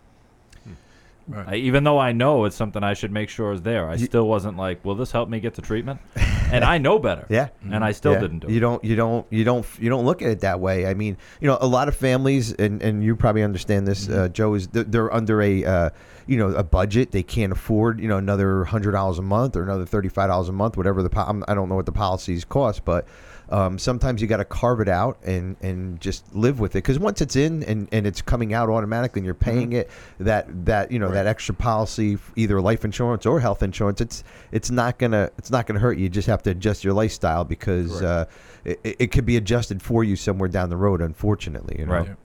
Right. 1.28 1.48
I, 1.50 1.56
even 1.58 1.84
though 1.84 2.00
I 2.00 2.12
know 2.12 2.46
it's 2.46 2.56
something 2.56 2.84
I 2.84 2.96
should 2.96 3.12
make 3.12 3.30
sure 3.30 3.54
is 3.54 3.62
there, 3.62 3.88
I 3.88 3.96
You- 3.96 4.06
still 4.06 4.28
wasn't 4.28 4.58
like, 4.58 4.84
will 4.84 4.96
this 4.96 5.12
help 5.12 5.30
me 5.30 5.40
get 5.40 5.54
to 5.56 5.62
treatment? 5.62 6.00
and 6.52 6.64
I 6.64 6.78
know 6.78 7.00
better. 7.00 7.26
yeah. 7.30 7.50
And 7.72 7.84
I 7.84 7.92
still 7.92 8.14
Yeah. 8.14 8.20
didn't 8.20 8.40
do 8.40 8.48
it. 8.48 8.54
You 8.54 8.60
don't, 8.60 8.84
you 8.84 8.96
don't, 8.96 9.26
you 9.30 9.44
don't, 9.44 9.66
you 9.80 9.90
don't 9.90 10.06
look 10.06 10.22
at 10.22 10.30
it 10.30 10.40
that 10.42 10.60
way. 10.60 10.86
I 10.88 10.94
mean, 10.94 11.18
you 11.40 11.48
know, 11.48 11.58
a 11.62 11.68
lot 11.68 11.88
of 11.88 11.96
families, 11.96 12.54
and, 12.54 12.82
and 12.82 13.04
you 13.04 13.16
probably 13.16 13.44
understand 13.44 13.88
this, 13.88 14.08
Mm-hmm. 14.08 14.20
uh, 14.20 14.28
Joe, 14.30 14.54
is 14.56 14.68
th- 14.68 14.88
they're 14.90 15.14
under 15.14 15.42
a, 15.42 15.64
uh, 15.66 15.90
you 16.28 16.38
know, 16.38 16.50
a 16.50 16.64
budget. 16.64 17.12
They 17.12 17.24
can't 17.24 17.52
afford, 17.52 18.00
you 18.00 18.08
know, 18.08 18.18
another 18.18 18.64
hundred 18.66 18.92
dollars 18.92 19.18
a 19.20 19.24
month 19.24 19.56
or 19.56 19.64
another 19.64 19.86
thirty-five 19.86 20.28
dollars 20.30 20.48
a 20.50 20.52
month, 20.54 20.78
whatever 20.78 21.02
the. 21.02 21.10
Po- 21.10 21.22
I'm- 21.22 21.44
I 21.48 21.54
don't 21.56 21.70
know 21.70 21.76
what 21.76 21.86
the 21.88 21.92
policies 21.92 22.46
cost, 22.46 22.86
but 22.86 23.06
um, 23.50 23.80
sometimes 23.80 24.22
you 24.22 24.28
got 24.28 24.38
to 24.38 24.46
carve 24.46 24.80
it 24.80 24.88
out 24.88 25.18
and 25.24 25.56
and 25.62 26.00
just 26.00 26.36
live 26.36 26.60
with 26.60 26.72
it 26.72 26.80
because 26.84 27.00
once 27.00 27.20
it's 27.22 27.36
in 27.36 27.64
and, 27.64 27.88
and 27.92 28.06
it's 28.06 28.22
coming 28.22 28.54
out 28.54 28.70
automatically 28.70 29.20
and 29.20 29.26
you're 29.26 29.34
Mm-hmm. 29.36 29.44
paying 29.58 29.74
it, 29.74 29.90
that 30.20 30.66
that 30.66 30.92
you 30.92 31.00
know 31.00 31.10
that 31.12 31.26
extra 31.28 31.56
policy, 31.56 32.18
either 32.36 32.62
life 32.62 32.86
insurance 32.86 33.26
or 33.26 33.40
health 33.40 33.64
insurance, 33.64 34.02
it's 34.02 34.24
it's 34.52 34.70
not 34.70 34.98
gonna 35.00 35.32
it's 35.38 35.50
not 35.52 35.66
gonna 35.66 35.80
hurt 35.80 35.98
you. 35.98 36.04
You 36.04 36.10
just 36.10 36.28
have 36.28 36.44
to 36.44 36.52
adjust 36.52 36.84
your 36.84 36.94
lifestyle 36.94 37.44
because 37.44 38.02
uh, 38.02 38.26
it, 38.66 38.80
it 38.84 38.96
it 39.00 39.12
could 39.12 39.26
be 39.26 39.38
adjusted 39.38 39.82
for 39.82 40.04
you 40.04 40.16
somewhere 40.16 40.50
down 40.50 40.70
the 40.70 40.78
road. 40.78 41.02
Unfortunately, 41.02 41.78
you 41.80 41.86
know 41.86 41.94
Right. 41.94 42.16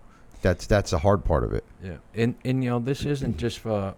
That's 0.42 0.66
that's 0.66 0.90
the 0.90 0.98
hard 0.98 1.24
part 1.24 1.42
of 1.44 1.52
it. 1.54 1.64
Yeah, 1.82 1.96
and 2.14 2.34
and 2.44 2.62
you 2.62 2.70
know 2.70 2.78
this 2.78 3.04
isn't 3.06 3.38
just 3.38 3.60
for 3.60 3.94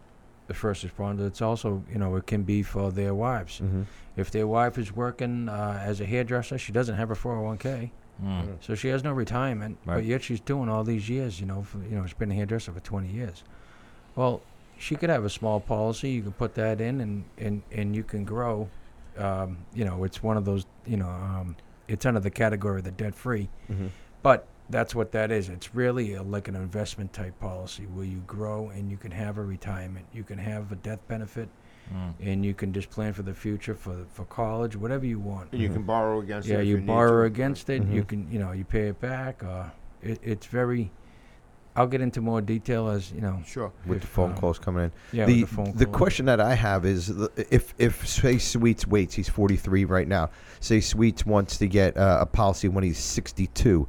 the 0.47 0.55
first 0.55 0.87
responder. 0.87 1.27
It's 1.27 1.43
also 1.43 1.83
you 1.93 1.99
know 1.99 2.17
it 2.17 2.27
can 2.27 2.43
be 2.43 2.63
for 2.63 2.91
their 2.93 3.15
wives. 3.15 3.61
Mm-hmm. 3.61 3.83
If 4.17 4.31
their 4.31 4.47
wife 4.47 4.79
is 4.79 4.95
working 4.95 5.49
uh, 5.49 5.81
as 5.85 6.01
a 6.01 6.07
hairdresser, 6.07 6.57
she 6.59 6.73
doesn't 6.73 6.97
have 6.97 7.11
a 7.11 7.15
401k, 7.15 7.91
Mm. 8.25 8.57
so 8.61 8.75
she 8.75 8.89
has 8.89 9.05
no 9.05 9.13
retirement. 9.13 9.77
Right. 9.85 9.97
But 9.97 10.05
yet 10.07 10.23
she's 10.23 10.41
doing 10.41 10.71
all 10.71 10.85
these 10.85 11.07
years. 11.07 11.39
You 11.39 11.45
know, 11.47 11.63
for, 11.65 11.79
you 11.79 11.97
know, 11.97 12.07
she's 12.07 12.15
been 12.15 12.31
a 12.31 12.35
hairdresser 12.35 12.73
for 12.73 12.81
20 12.81 13.09
years. 13.09 13.45
Well, 14.15 14.41
she 14.79 14.97
could 14.97 15.11
have 15.11 15.25
a 15.27 15.29
small 15.31 15.61
policy. 15.61 16.11
You 16.13 16.23
can 16.23 16.33
put 16.33 16.55
that 16.55 16.81
in, 16.81 17.01
and 17.03 17.25
and 17.37 17.63
and 17.73 17.95
you 17.95 18.03
can 18.03 18.25
grow. 18.25 18.69
Um, 19.19 19.59
you 19.75 19.85
know, 19.85 20.05
it's 20.05 20.23
one 20.23 20.37
of 20.39 20.45
those. 20.47 20.65
You 20.87 20.97
know, 20.97 21.09
um, 21.09 21.57
it's 21.89 22.07
under 22.07 22.21
the 22.21 22.31
category 22.31 22.79
of 22.79 22.85
the 22.85 22.91
debt 22.91 23.15
free. 23.15 23.49
Mm-hmm. 23.71 23.89
But 24.23 24.47
that's 24.71 24.95
what 24.95 25.13
that 25.13 25.31
is. 25.31 25.49
It's 25.49 25.75
really 25.75 26.15
a, 26.15 26.23
like 26.23 26.49
an 26.49 26.57
investment 26.57 27.13
type 27.13 27.39
policy 27.41 27.85
where 27.85 28.05
you 28.05 28.23
grow 28.27 28.71
and 28.71 28.91
you 28.91 28.97
can 28.97 29.11
have 29.11 29.39
a 29.39 29.43
retirement. 29.43 30.07
You 30.13 30.25
can 30.25 30.39
have 30.39 30.73
a 30.73 30.77
death 30.77 31.01
benefit, 31.09 31.49
Mm. 31.95 32.15
and 32.21 32.45
you 32.45 32.53
can 32.53 32.73
just 32.73 32.91
plan 32.91 33.13
for 33.13 33.23
the 33.23 33.33
future, 33.33 33.73
for 33.73 33.95
for 34.13 34.25
college, 34.25 34.75
whatever 34.75 35.07
you 35.07 35.21
want. 35.21 35.53
And 35.53 35.61
you 35.63 35.69
can 35.69 35.83
borrow 35.85 36.21
against 36.21 36.49
it. 36.49 36.53
Yeah, 36.55 36.59
if 36.59 36.67
you 36.67 36.79
need 36.79 36.87
borrow 36.89 37.21
to. 37.23 37.27
against 37.27 37.71
it. 37.71 37.85
You 37.85 38.03
Mhm. 38.03 38.09
can, 38.09 38.33
you 38.33 38.41
know, 38.41 38.51
you 38.51 38.65
pay 38.65 38.89
it 38.89 39.01
back. 39.01 39.45
Uh, 39.45 39.67
it, 40.03 40.19
it's 40.21 40.47
very. 40.47 40.91
I'll 41.77 41.87
get 41.87 42.01
into 42.01 42.21
more 42.21 42.41
detail 42.41 42.89
as 42.89 43.13
you 43.13 43.21
know. 43.21 43.41
Sure. 43.47 43.71
With 43.87 43.99
if, 43.99 44.03
the 44.03 44.09
phone 44.09 44.31
um, 44.33 44.37
calls 44.37 44.59
coming 44.59 44.85
in. 44.87 44.93
Yeah, 45.13 45.27
the 45.27 45.43
with 45.43 45.51
the 45.51 45.57
phone. 45.57 45.73
the 45.77 45.87
question 45.87 46.27
that 46.27 46.41
I 46.41 46.55
have 46.55 46.85
is 46.85 47.11
if 47.37 47.73
if 47.79 48.05
say 48.09 48.39
Sweets 48.39 48.85
waits, 48.85 49.15
he's 49.15 49.29
43 49.29 49.85
right 49.85 50.09
now. 50.09 50.31
Say 50.59 50.81
Sweets 50.81 51.25
wants 51.25 51.57
to 51.59 51.69
get 51.69 51.97
uh, 51.97 52.19
a 52.21 52.27
policy 52.27 52.67
when 52.69 52.83
he's 52.83 52.99
62. 52.99 53.87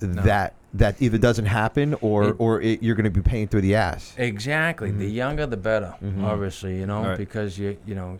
That 0.00 0.54
that 0.74 1.00
either 1.02 1.18
doesn't 1.18 1.46
happen 1.46 1.94
or 2.00 2.28
It- 2.28 2.36
or 2.38 2.60
it, 2.60 2.82
you're 2.82 2.94
going 2.94 3.04
to 3.04 3.10
be 3.10 3.20
paying 3.22 3.48
through 3.48 3.62
the 3.62 3.74
ass. 3.74 4.14
Exactly. 4.16 4.90
The 4.92 5.10
Mhm. 5.10 5.14
younger, 5.14 5.46
the 5.46 5.56
better. 5.56 5.94
Mhm. 6.02 6.22
Obviously, 6.24 6.78
you 6.78 6.86
know, 6.86 7.02
Right. 7.02 7.18
because 7.18 7.58
you 7.58 7.76
you 7.84 7.94
know, 7.94 8.18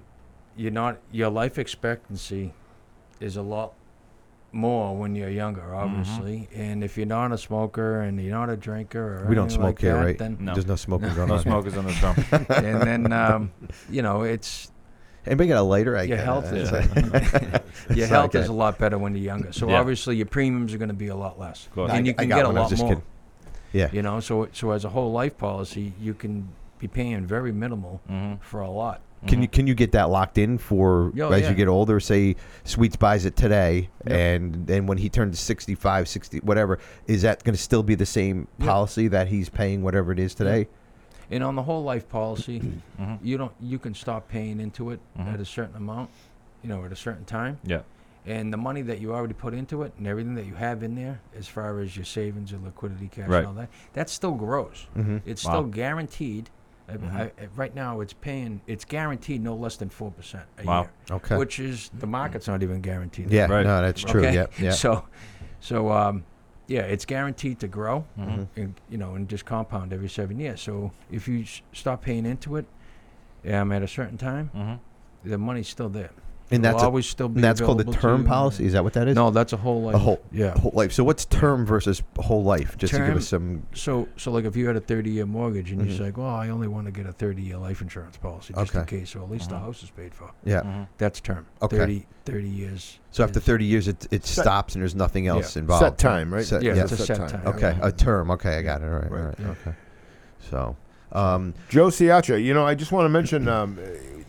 you're 0.56 0.72
not 0.72 0.98
your 1.12 1.30
life 1.30 1.58
expectancy 1.58 2.52
is 3.20 3.36
a 3.36 3.42
lot 3.42 3.72
more 4.52 4.96
when 4.96 5.14
you're 5.14 5.30
younger, 5.30 5.60
Mm-hmm. 5.60 5.74
obviously. 6.00 6.48
And 6.54 6.82
if 6.82 6.96
you're 6.98 7.06
not 7.06 7.30
a 7.30 7.38
smoker 7.38 8.00
and 8.00 8.20
you're 8.20 8.34
not 8.36 8.50
a 8.50 8.56
drinker 8.56 9.22
or 9.22 9.26
We 9.28 9.36
don't 9.36 9.50
smoke 9.50 9.64
like 9.64 9.80
here, 9.80 9.94
that, 9.94 10.04
right? 10.04 10.18
Then 10.18 10.38
No. 10.40 10.52
There's 10.54 10.66
no 10.66 10.74
smoking 10.76 11.08
going 11.14 11.28
No 11.28 11.34
on. 11.34 11.42
here. 11.44 11.52
smokers 11.52 11.76
in 11.76 11.86
this 11.86 12.02
room. 12.02 12.46
and 12.48 12.82
then 12.82 13.12
um, 13.12 13.52
you 13.88 14.02
know 14.02 14.22
it's 14.22 14.72
Anybody 15.26 15.48
got 15.48 15.58
a 15.58 15.62
lighter? 15.62 15.96
I 15.96 16.02
Your 16.04 16.16
got- 16.16 16.24
health 16.24 16.52
is 16.52 16.70
your 17.96 18.06
Sorry, 18.06 18.08
health 18.08 18.34
is 18.34 18.48
a 18.48 18.52
lot 18.52 18.78
better 18.78 18.98
when 18.98 19.14
you're 19.14 19.24
younger. 19.24 19.52
So 19.52 19.68
Yeah. 19.68 19.78
obviously 19.80 20.16
your 20.16 20.26
premiums 20.26 20.72
are 20.74 20.78
going 20.78 20.88
to 20.88 20.94
be 20.94 21.08
a 21.08 21.16
lot 21.16 21.38
less, 21.38 21.68
course. 21.74 21.90
and 21.90 22.04
I- 22.04 22.06
you 22.08 22.14
I 22.16 22.22
can 22.22 22.28
got 22.28 22.36
get 22.36 22.44
a 22.46 22.48
one, 22.48 22.56
I 22.58 22.60
was 22.60 22.64
lot 22.64 22.70
just 22.70 22.82
more. 22.82 22.90
kidding. 22.92 23.04
Yeah. 23.72 23.88
You 23.92 24.02
know, 24.02 24.20
so 24.20 24.48
so 24.52 24.70
as 24.72 24.84
a 24.84 24.88
whole 24.88 25.12
life 25.12 25.36
policy, 25.38 25.92
you 26.00 26.14
can 26.14 26.48
be 26.78 26.88
paying 26.88 27.26
very 27.26 27.52
minimal 27.52 28.00
Mm-hmm. 28.10 28.36
for 28.40 28.60
a 28.60 28.70
lot. 28.70 29.00
Can 29.26 29.42
you 29.42 29.48
can 29.48 29.66
you 29.66 29.74
get 29.74 29.92
that 29.92 30.08
locked 30.08 30.38
in 30.38 30.56
for 30.56 31.12
Oh, 31.20 31.30
as 31.30 31.42
yeah. 31.42 31.50
you 31.50 31.54
get 31.54 31.68
older? 31.68 32.00
Say 32.00 32.36
Sweets 32.64 32.96
buys 32.96 33.26
it 33.26 33.36
today, 33.36 33.90
Yep. 34.06 34.16
and 34.16 34.66
then 34.66 34.86
when 34.86 34.96
he 34.96 35.10
turns 35.10 35.38
65, 35.38 36.08
60, 36.08 36.38
whatever, 36.38 36.78
is 37.06 37.20
that 37.20 37.44
going 37.44 37.54
to 37.54 37.60
still 37.60 37.82
be 37.82 37.94
the 37.94 38.06
same 38.06 38.48
Yep. 38.58 38.68
policy 38.68 39.08
that 39.08 39.28
he's 39.28 39.50
paying 39.50 39.82
whatever 39.82 40.10
it 40.10 40.18
is 40.18 40.34
today? 40.34 40.68
And 41.30 41.44
on 41.44 41.54
the 41.54 41.62
whole 41.62 41.82
life 41.84 42.08
policy, 42.08 42.60
Mhm. 43.00 43.18
you 43.22 43.38
don't 43.38 43.52
you 43.60 43.78
can 43.78 43.94
stop 43.94 44.28
paying 44.28 44.60
into 44.60 44.90
it 44.90 45.00
Mhm. 45.18 45.34
at 45.34 45.40
a 45.40 45.44
certain 45.44 45.76
amount, 45.76 46.10
you 46.62 46.68
know, 46.68 46.84
at 46.84 46.92
a 46.92 46.96
certain 46.96 47.24
time. 47.24 47.58
Yeah. 47.64 47.82
And 48.26 48.52
the 48.52 48.56
money 48.58 48.82
that 48.82 49.00
you 49.00 49.14
already 49.14 49.32
put 49.32 49.54
into 49.54 49.82
it 49.82 49.92
and 49.96 50.06
everything 50.06 50.34
that 50.34 50.44
you 50.44 50.54
have 50.54 50.82
in 50.82 50.94
there, 50.94 51.20
as 51.34 51.48
far 51.48 51.78
as 51.80 51.96
your 51.96 52.04
savings, 52.04 52.50
your 52.52 52.60
liquidity 52.60 53.08
cash, 53.08 53.28
Right. 53.28 53.38
and 53.38 53.46
all 53.46 53.54
that, 53.54 53.70
that 53.94 54.10
still 54.10 54.34
grows. 54.34 54.88
Mm-hmm. 54.96 55.18
It's 55.24 55.44
Wow. 55.44 55.52
still 55.52 55.64
guaranteed. 55.64 56.50
I- 56.88 56.96
Mhm. 56.96 57.12
I, 57.14 57.22
I- 57.22 57.32
right 57.54 57.74
now, 57.74 58.00
it's 58.00 58.12
paying. 58.12 58.60
It's 58.66 58.84
guaranteed 58.84 59.42
no 59.42 59.54
less 59.54 59.76
than 59.76 59.88
four 59.90 60.10
percent 60.10 60.44
a 60.58 60.64
Wow. 60.66 60.80
year, 60.82 60.90
Okay. 61.12 61.36
which 61.38 61.60
is 61.60 61.90
the 61.98 62.06
market's 62.08 62.48
not 62.48 62.62
even 62.64 62.80
guaranteed. 62.80 63.30
yeah, 63.30 63.46
Right. 63.46 63.64
no, 63.64 63.80
that's 63.80 64.02
true. 64.02 64.20
Okay? 64.22 64.34
Yeah, 64.34 64.46
yeah. 64.58 64.70
So, 64.84 65.04
so 65.60 65.90
um, 65.92 66.24
yeah, 66.70 66.82
it's 66.82 67.04
guaranteed 67.04 67.58
to 67.60 67.68
grow 67.68 68.04
Mm-hmm. 68.18 68.60
and 68.60 68.74
you 68.88 68.96
know 68.98 69.14
and 69.16 69.28
just 69.28 69.44
compound 69.44 69.92
every 69.92 70.08
seven 70.08 70.38
years. 70.38 70.60
So 70.62 70.92
if 71.10 71.26
you 71.28 71.40
s- 71.42 71.62
stop 71.72 72.00
paying 72.02 72.24
into 72.26 72.56
it, 72.56 72.66
um, 73.52 73.72
at 73.72 73.82
a 73.82 73.88
certain 73.88 74.16
time, 74.18 74.50
Mm-hmm. 74.54 75.28
the 75.30 75.38
money's 75.38 75.68
still 75.68 75.88
there. 75.90 76.12
And 76.52 76.64
It 76.64 76.68
will 76.68 76.72
that's 76.74 76.82
a, 76.82 76.86
always 76.86 77.06
still 77.06 77.28
be. 77.28 77.36
and 77.36 77.44
that's 77.44 77.60
called 77.60 77.78
the 77.78 77.82
available 77.82 78.00
term 78.02 78.22
you. 78.22 78.26
policy. 78.26 78.64
Is 78.66 78.72
that 78.72 78.82
what 78.82 78.92
that 78.94 79.06
is? 79.06 79.14
No, 79.14 79.30
that's 79.30 79.52
a 79.52 79.56
whole 79.56 79.82
life. 79.82 79.94
a 79.94 79.98
whole 79.98 80.20
yeah. 80.32 80.58
whole 80.58 80.72
life. 80.74 80.90
So 80.92 81.04
what's 81.04 81.24
term 81.24 81.64
versus 81.64 82.02
whole 82.18 82.42
life? 82.42 82.76
Just 82.76 82.92
to 82.92 82.98
give 83.06 83.16
us 83.16 83.28
some. 83.28 83.62
So, 83.72 84.08
so 84.16 84.32
like 84.32 84.44
if 84.44 84.56
you 84.56 84.66
had 84.66 84.74
a 84.74 84.80
30 84.80 85.10
year 85.10 85.26
mortgage 85.26 85.70
and 85.70 85.86
you 85.88 85.96
say, 85.96 86.10
well, 86.10 86.26
I 86.26 86.48
only 86.48 86.66
want 86.66 86.86
to 86.86 86.92
get 86.92 87.06
a 87.06 87.12
30 87.12 87.40
year 87.42 87.56
life 87.56 87.82
insurance 87.82 88.16
policy 88.16 88.52
just 88.54 88.74
in 88.74 88.80
Okay. 88.80 88.98
case, 88.98 89.10
so 89.10 89.22
at 89.22 89.30
least 89.30 89.50
the 89.50 89.54
Mhm. 89.56 89.60
house 89.60 89.82
is 89.84 89.90
paid 89.90 90.12
for. 90.12 90.32
Yeah. 90.44 90.60
Mm-hmm. 90.62 90.82
That's 90.98 91.20
term. 91.20 91.46
Okay. 91.62 91.76
30, 91.76 92.06
30 92.24 92.48
years. 92.48 92.98
So 93.12 93.22
after 93.22 93.38
is- 93.38 93.44
30 93.44 93.64
years, 93.64 93.86
it 93.86 94.08
it 94.10 94.26
Set- 94.26 94.42
stops 94.42 94.74
and 94.74 94.82
there's 94.82 94.96
nothing 94.96 95.28
else 95.28 95.54
Yeah. 95.54 95.60
involved. 95.60 95.84
Set 95.84 95.98
time, 95.98 96.34
right? 96.34 96.44
Set- 96.44 96.62
Yeah, 96.62 96.74
yeah. 96.74 96.82
it's 96.82 96.92
a 96.92 96.96
set 96.96 97.28
time. 97.28 97.42
Okay, 97.46 97.76
a 97.80 97.92
term. 97.92 98.30
Okay, 98.32 98.56
I 98.56 98.62
got 98.62 98.82
it. 98.82 98.86
All 98.86 98.90
right, 98.90 99.04
all 99.10 99.16
Right. 99.16 99.24
right. 99.26 99.34
Yeah. 99.38 99.50
Okay. 99.50 99.72
So, 100.50 100.76
um, 101.12 101.54
Joe 101.68 101.88
Ciarcia, 101.88 102.42
you 102.42 102.54
know, 102.54 102.66
I 102.66 102.74
just 102.74 102.90
want 102.90 103.04
to 103.04 103.08
mention 103.08 103.46
um, 103.46 103.78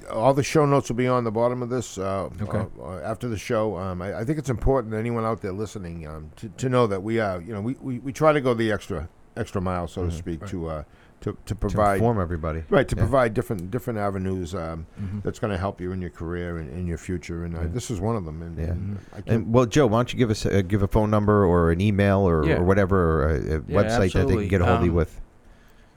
all 0.10 0.34
the 0.34 0.44
show 0.44 0.66
notes 0.66 0.90
will 0.90 0.96
be 0.96 1.08
on 1.08 1.24
the 1.24 1.32
bottom 1.32 1.62
of 1.62 1.70
this 1.70 1.98
uh, 1.98 2.30
Okay. 2.42 2.58
uh, 2.80 2.84
uh, 2.84 3.02
after 3.04 3.28
the 3.28 3.38
show. 3.38 3.78
Um, 3.78 4.02
I, 4.02 4.20
I 4.20 4.24
think 4.26 4.40
it's 4.40 4.50
important 4.50 4.94
to 4.94 4.98
anyone 5.00 5.24
out 5.26 5.42
there 5.42 5.52
listening 5.52 6.08
um, 6.08 6.32
to, 6.38 6.50
to 6.50 6.70
know 6.70 6.88
that 6.88 7.02
we 7.04 7.20
are, 7.20 7.42
you 7.42 7.54
know, 7.54 7.62
we, 7.62 7.76
we, 7.82 8.00
we 8.00 8.14
try 8.14 8.32
to 8.34 8.42
go 8.42 8.54
the 8.54 8.72
extra 8.72 9.10
extra 9.38 9.62
mile, 9.62 9.88
so 9.88 10.04
to 10.04 10.10
Mhm. 10.12 10.18
speak, 10.18 10.42
Right. 10.42 10.50
to 10.52 10.68
uh, 10.68 10.84
to 11.22 11.32
to 11.34 11.38
to 11.46 11.56
provide 11.56 11.96
inform 11.96 12.20
everybody. 12.20 12.64
right 12.70 12.88
to 12.88 12.96
Yeah. 12.96 13.02
provide 13.04 13.34
different 13.34 13.72
different 13.72 13.98
avenues 14.00 14.54
um, 14.56 14.86
Mhm. 15.02 15.24
that's 15.24 15.40
going 15.40 15.52
to 15.52 15.58
help 15.58 15.80
you 15.80 15.92
in 15.94 16.02
your 16.02 16.10
career 16.10 16.58
and 16.58 16.70
in 16.72 16.86
your 16.88 16.98
future, 16.98 17.46
and 17.46 17.56
uh, 17.56 17.62
Yeah. 17.62 17.68
this 17.68 17.90
is 17.92 18.02
one 18.02 18.16
of 18.18 18.26
them. 18.26 18.42
And, 18.42 18.58
Yeah. 18.58 18.66
and 18.66 18.98
I 19.14 19.16
can't, 19.22 19.28
And 19.30 19.54
well, 19.54 19.66
Joe, 19.68 19.88
why 19.88 20.00
don't 20.00 20.12
you 20.12 20.20
give 20.20 20.32
us 20.32 20.46
a, 20.46 20.62
give 20.64 20.84
a 20.84 20.88
phone 20.88 21.10
number 21.10 21.46
or 21.46 21.72
an 21.72 21.80
email 21.80 22.20
or, 22.28 22.46
Yeah. 22.46 22.58
or 22.58 22.64
whatever 22.64 22.98
or 23.24 23.30
a, 23.30 23.36
a 23.36 23.40
Yeah, 23.40 23.62
website 23.70 24.14
that 24.14 24.28
they 24.28 24.36
can 24.36 24.48
get 24.50 24.62
a 24.62 24.66
hold 24.66 24.80
of 24.80 24.86
you 24.86 24.94
with? 24.94 25.22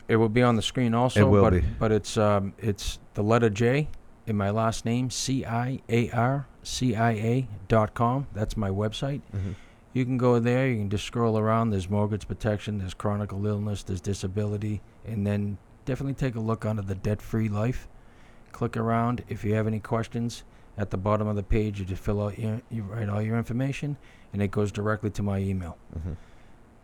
It 0.09 0.17
will 0.17 0.29
be 0.29 0.43
on 0.43 0.57
the 0.57 0.63
screen 0.63 0.95
also. 0.95 1.21
It 1.21 1.31
will 1.31 1.43
but, 1.43 1.53
be. 1.53 1.61
But 1.79 1.93
it's 1.93 2.17
um, 2.17 2.53
it's 2.59 2.99
the 3.15 3.23
letter 3.23 3.51
J 3.51 3.89
in 4.27 4.37
my 4.37 4.51
last 4.51 4.85
name, 4.85 5.11
C 5.11 5.45
I 5.45 5.81
A 5.89 6.11
R 6.11 6.47
C 6.63 6.95
I 6.95 7.11
A 7.13 7.49
dot 7.69 7.95
com. 7.95 8.27
That's 8.35 8.57
my 8.57 8.71
website. 8.71 9.23
Mhm. 9.35 9.55
You 9.93 10.05
can 10.05 10.19
go 10.19 10.41
there. 10.41 10.67
You 10.69 10.79
can 10.79 10.91
just 10.91 11.05
scroll 11.05 11.39
around. 11.39 11.71
There's 11.71 11.89
mortgage 11.89 12.27
protection. 12.27 12.79
There's 12.79 12.95
chronic 12.95 13.33
illness. 13.33 13.83
There's 13.85 14.01
disability, 14.01 14.83
and 15.07 15.27
then 15.27 15.57
definitely 15.85 16.15
take 16.15 16.35
a 16.35 16.41
look 16.41 16.65
under 16.65 16.83
the 16.83 16.97
debt-free 16.97 17.49
life. 17.49 17.87
Click 18.51 18.77
around. 18.77 19.23
If 19.29 19.45
you 19.45 19.55
have 19.55 19.67
any 19.69 19.79
questions, 19.81 20.43
at 20.77 20.91
the 20.91 20.97
bottom 20.97 21.29
of 21.29 21.37
the 21.37 21.43
page, 21.45 21.79
you 21.79 21.85
just 21.85 22.03
fill 22.03 22.21
out 22.23 22.39
your, 22.39 22.61
you 22.71 22.83
write 22.83 23.09
all 23.09 23.23
your 23.23 23.37
information, 23.39 23.97
and 24.33 24.43
it 24.43 24.51
goes 24.51 24.73
directly 24.73 25.11
to 25.11 25.23
my 25.23 25.39
email. 25.39 25.77
Mhm. 25.97 26.17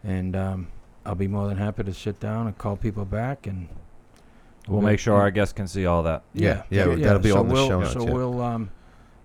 And 0.05 0.37
um, 0.37 0.69
I'll 1.07 1.15
be 1.15 1.29
more 1.29 1.49
than 1.49 1.57
happy 1.57 1.83
to 1.85 1.95
sit 1.95 2.21
down 2.21 2.47
and 2.47 2.57
call 2.59 2.77
people 2.77 3.05
back, 3.05 3.47
and 3.47 3.69
We'll 4.69 4.83
make 4.83 5.01
sure 5.01 5.17
our 5.17 5.31
guests 5.31 5.53
can 5.55 5.67
see 5.67 5.87
all 5.87 6.03
that. 6.05 6.23
Yeah, 6.35 6.63
yeah, 6.71 6.85
that'll 6.95 7.19
be 7.19 7.31
so 7.31 7.39
on 7.41 7.49
the 7.49 7.55
we'll, 7.55 7.69
show 7.69 7.81
notes, 7.81 7.93
So 7.95 8.07
yeah. 8.07 8.13
we'll, 8.13 8.41
um, 8.43 8.71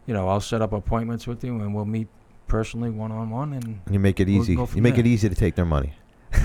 you 0.07 0.13
know, 0.13 0.27
I'll 0.29 0.39
set 0.41 0.61
up 0.61 0.71
appointments 0.73 1.27
with 1.27 1.43
you, 1.43 1.59
and 1.59 1.75
we'll 1.75 1.85
meet 1.85 2.07
personally, 2.47 2.89
one 2.89 3.11
on 3.11 3.29
one, 3.29 3.53
and 3.53 3.81
You 3.91 3.99
make 3.99 4.19
it 4.19 4.27
We'll 4.27 4.38
easy. 4.41 4.53
you 4.53 4.81
make 4.81 4.97
it 4.97 5.05
easy 5.05 5.27
to 5.29 5.35
take 5.35 5.55
their 5.55 5.65
money. 5.65 5.93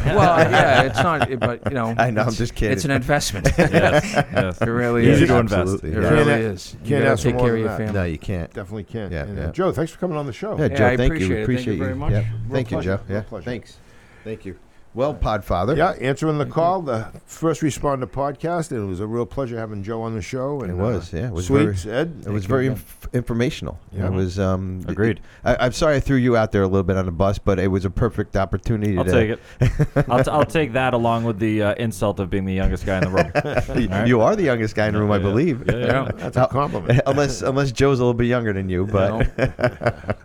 well, 0.05 0.39
yeah, 0.51 0.83
it's 0.83 0.99
not, 1.03 1.31
it- 1.31 1.41
but 1.41 1.63
you 1.67 1.75
know, 1.75 1.87
I 1.99 2.11
know. 2.11 2.23
I'm 2.23 2.33
just 2.33 2.55
kidding. 2.55 2.73
It's 2.77 2.85
an 2.85 2.91
investment. 2.91 3.49
yes, 3.59 4.05
yes. 4.15 4.61
It 4.61 4.67
really 4.67 5.11
Easy 5.11 5.23
is. 5.23 5.29
to 5.31 5.37
invest. 5.39 5.61
Absolutely, 5.61 5.91
It 5.93 6.03
yeah. 6.03 6.09
really 6.11 6.25
Can't 6.25 6.41
is. 6.43 6.73
You 6.73 6.79
can't 6.79 6.91
gotta 6.91 7.13
ask 7.13 7.23
take 7.23 7.35
more 7.37 7.45
care 7.47 7.55
of 7.55 7.61
your 7.61 7.69
that. 7.69 7.79
family. 7.79 7.93
No, 7.95 8.05
you 8.05 8.19
can't. 8.19 8.53
definitely 8.53 8.85
can't. 8.85 9.13
Yeah, 9.13 9.23
and, 9.23 9.39
uh, 9.39 9.43
yeah. 9.43 9.51
Joe, 9.53 9.73
thanks 9.73 9.93
for 9.93 9.99
coming 9.99 10.17
on 10.19 10.27
the 10.27 10.33
show. 10.33 10.57
Yeah, 10.59 10.67
Yeah, 10.67 10.77
Joe, 10.77 10.87
I 10.87 10.97
thank 10.97 11.13
appreciate 11.13 11.29
you. 11.29 11.35
it. 11.35 11.37
Thank 11.39 11.43
Appreciate 11.45 11.73
you 11.75 11.79
very 11.85 11.95
much. 11.97 12.13
Yeah. 12.13 12.19
Real 12.19 12.53
Thank 12.53 12.71
you. 12.73 12.83
Joe. 12.83 13.01
Yeah. 13.09 13.23
Thanks. 13.43 13.79
Thank 14.25 14.45
you. 14.45 14.57
Well, 14.93 15.15
Podfather. 15.15 15.77
Yeah, 15.77 15.93
answering 16.01 16.39
the 16.39 16.47
call, 16.47 16.83
the 16.83 17.07
first 17.25 17.61
responder 17.63 18.07
podcast, 18.07 18.73
and 18.73 18.83
it 18.83 18.87
was 18.87 18.99
a 18.99 19.07
real 19.07 19.25
pleasure 19.25 19.57
having 19.57 19.85
Joe 19.85 20.03
on 20.03 20.15
the 20.15 20.23
show. 20.23 20.63
And 20.63 20.71
It 20.73 20.75
was, 20.75 21.15
uh, 21.15 21.17
yeah, 21.17 21.27
it 21.29 21.33
was 21.33 21.47
Sweets, 21.47 21.87
Ed. 21.87 22.25
It 22.27 22.31
was 22.31 22.45
very 22.45 22.67
inf- 22.67 23.09
informational. 23.13 23.79
Yeah. 23.93 24.09
It 24.09 24.13
was 24.13 24.41
um, 24.41 24.85
Agreed. 24.89 25.21
I, 25.45 25.67
I'm 25.67 25.73
sorry 25.73 25.95
I 25.95 26.01
threw 26.01 26.17
you 26.17 26.37
out 26.37 26.51
there 26.51 26.63
a 26.63 26.67
little 26.67 26.83
bit 26.83 26.97
on 26.97 27.07
the 27.07 27.13
bus, 27.13 27.39
but 27.39 27.61
it 27.61 27.69
was 27.69 27.85
a 27.85 27.91
perfect 27.91 28.37
opportunity. 28.37 28.99
I'll 28.99 29.05
to, 29.05 29.11
take 29.13 29.31
it. 29.31 29.89
I'll, 30.11 30.25
t- 30.25 30.31
I'll 30.31 30.45
take 30.45 30.73
that 30.73 30.93
along 30.93 31.23
with 31.23 31.39
the 31.39 31.63
uh, 31.63 31.75
insult 31.75 32.19
of 32.19 32.29
being 32.29 32.45
the 32.45 32.55
youngest 32.55 32.85
guy 32.85 32.99
in 32.99 33.05
the 33.05 33.11
room. 33.11 33.81
you, 33.81 33.89
right. 33.89 34.09
you 34.09 34.21
are 34.21 34.35
the 34.35 34.43
youngest 34.43 34.75
guy 34.75 34.89
in 34.89 34.95
the 34.95 35.01
room, 35.01 35.13
I 35.13 35.19
believe. 35.19 35.69
Yeah, 35.69 35.77
yeah. 35.77 36.11
That's 36.17 36.37
a 36.37 36.49
compliment. 36.49 37.01
unless 37.07 37.43
unless 37.43 37.71
Joe's 37.71 38.01
a 38.01 38.03
little 38.03 38.15
bit 38.15 38.27
younger 38.27 38.53
than 38.53 38.69
you, 38.69 38.87
but 38.87 39.31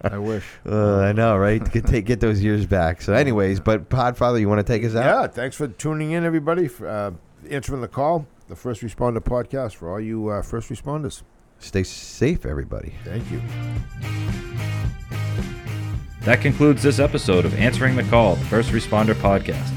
I 0.04 0.18
wish. 0.18 0.44
uh, 0.66 0.98
I 1.02 1.12
know, 1.12 1.38
right? 1.38 1.64
Get 1.72 1.86
take 1.86 2.06
get 2.06 2.20
those 2.20 2.42
years 2.42 2.66
back. 2.66 3.04
So, 3.04 3.14
anyways, 3.14 3.60
but 3.60 3.90
Podfather, 3.90 4.40
you 4.40 4.50
want 4.56 4.66
to 4.66 4.74
take 4.74 4.84
us 4.84 4.96
out? 4.96 5.04
Yeah, 5.04 5.28
thanks 5.28 5.56
for 5.56 5.68
tuning 5.68 6.12
in, 6.12 6.24
everybody, 6.24 6.68
for 6.68 6.88
uh, 6.88 7.12
answering 7.50 7.82
the 7.82 7.88
call. 7.88 8.26
The 8.48 8.56
First 8.56 8.82
Responder 8.82 9.20
podcast 9.20 9.76
for 9.76 9.92
all 9.92 10.00
you 10.00 10.30
uh, 10.30 10.42
first 10.42 10.70
responders. 10.70 11.24
Stay 11.60 11.84
safe, 11.84 12.46
everybody. 12.46 12.94
Thank 13.04 13.30
you. 13.32 13.42
That 16.22 16.42
concludes 16.42 16.84
this 16.84 17.00
episode 17.00 17.46
of 17.46 17.54
Answering 17.56 17.96
the 17.96 18.04
Call, 18.04 18.36
the 18.36 18.46
First 18.46 18.70
Responder 18.70 19.14
Podcast. 19.14 19.70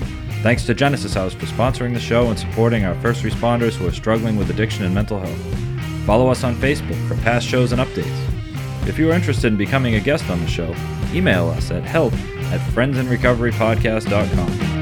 Thanks 0.43 0.65
to 0.67 0.75
Genesis 0.75 1.15
House 1.15 1.35
for 1.35 1.47
sponsoring 1.47 1.95
the 1.95 2.01
show 2.01 2.29
and 2.29 2.39
supporting 2.39 2.85
our 2.85 2.95
first 2.97 3.23
responders 3.23 3.75
who 3.75 3.87
are 3.87 3.93
struggling 3.93 4.37
with 4.37 4.51
addiction 4.51 4.85
and 4.85 4.95
mental 4.95 5.19
health. 5.19 6.07
Follow 6.07 6.29
us 6.29 6.45
on 6.45 6.55
Facebook 6.57 7.09
for 7.09 7.17
past 7.23 7.47
shows 7.47 7.73
and 7.73 7.81
updates. 7.81 8.87
If 8.89 8.99
you 8.99 9.11
are 9.11 9.15
interested 9.15 9.49
in 9.49 9.59
becoming 9.59 9.95
a 9.95 10.01
guest 10.01 10.29
on 10.31 10.41
the 10.41 10.47
show, 10.47 10.75
email 11.13 11.49
us 11.49 11.71
at 11.71 11.85
help 11.85 12.13
at 12.53 12.61
friendsandrecoverypodcast.com. 12.61 14.78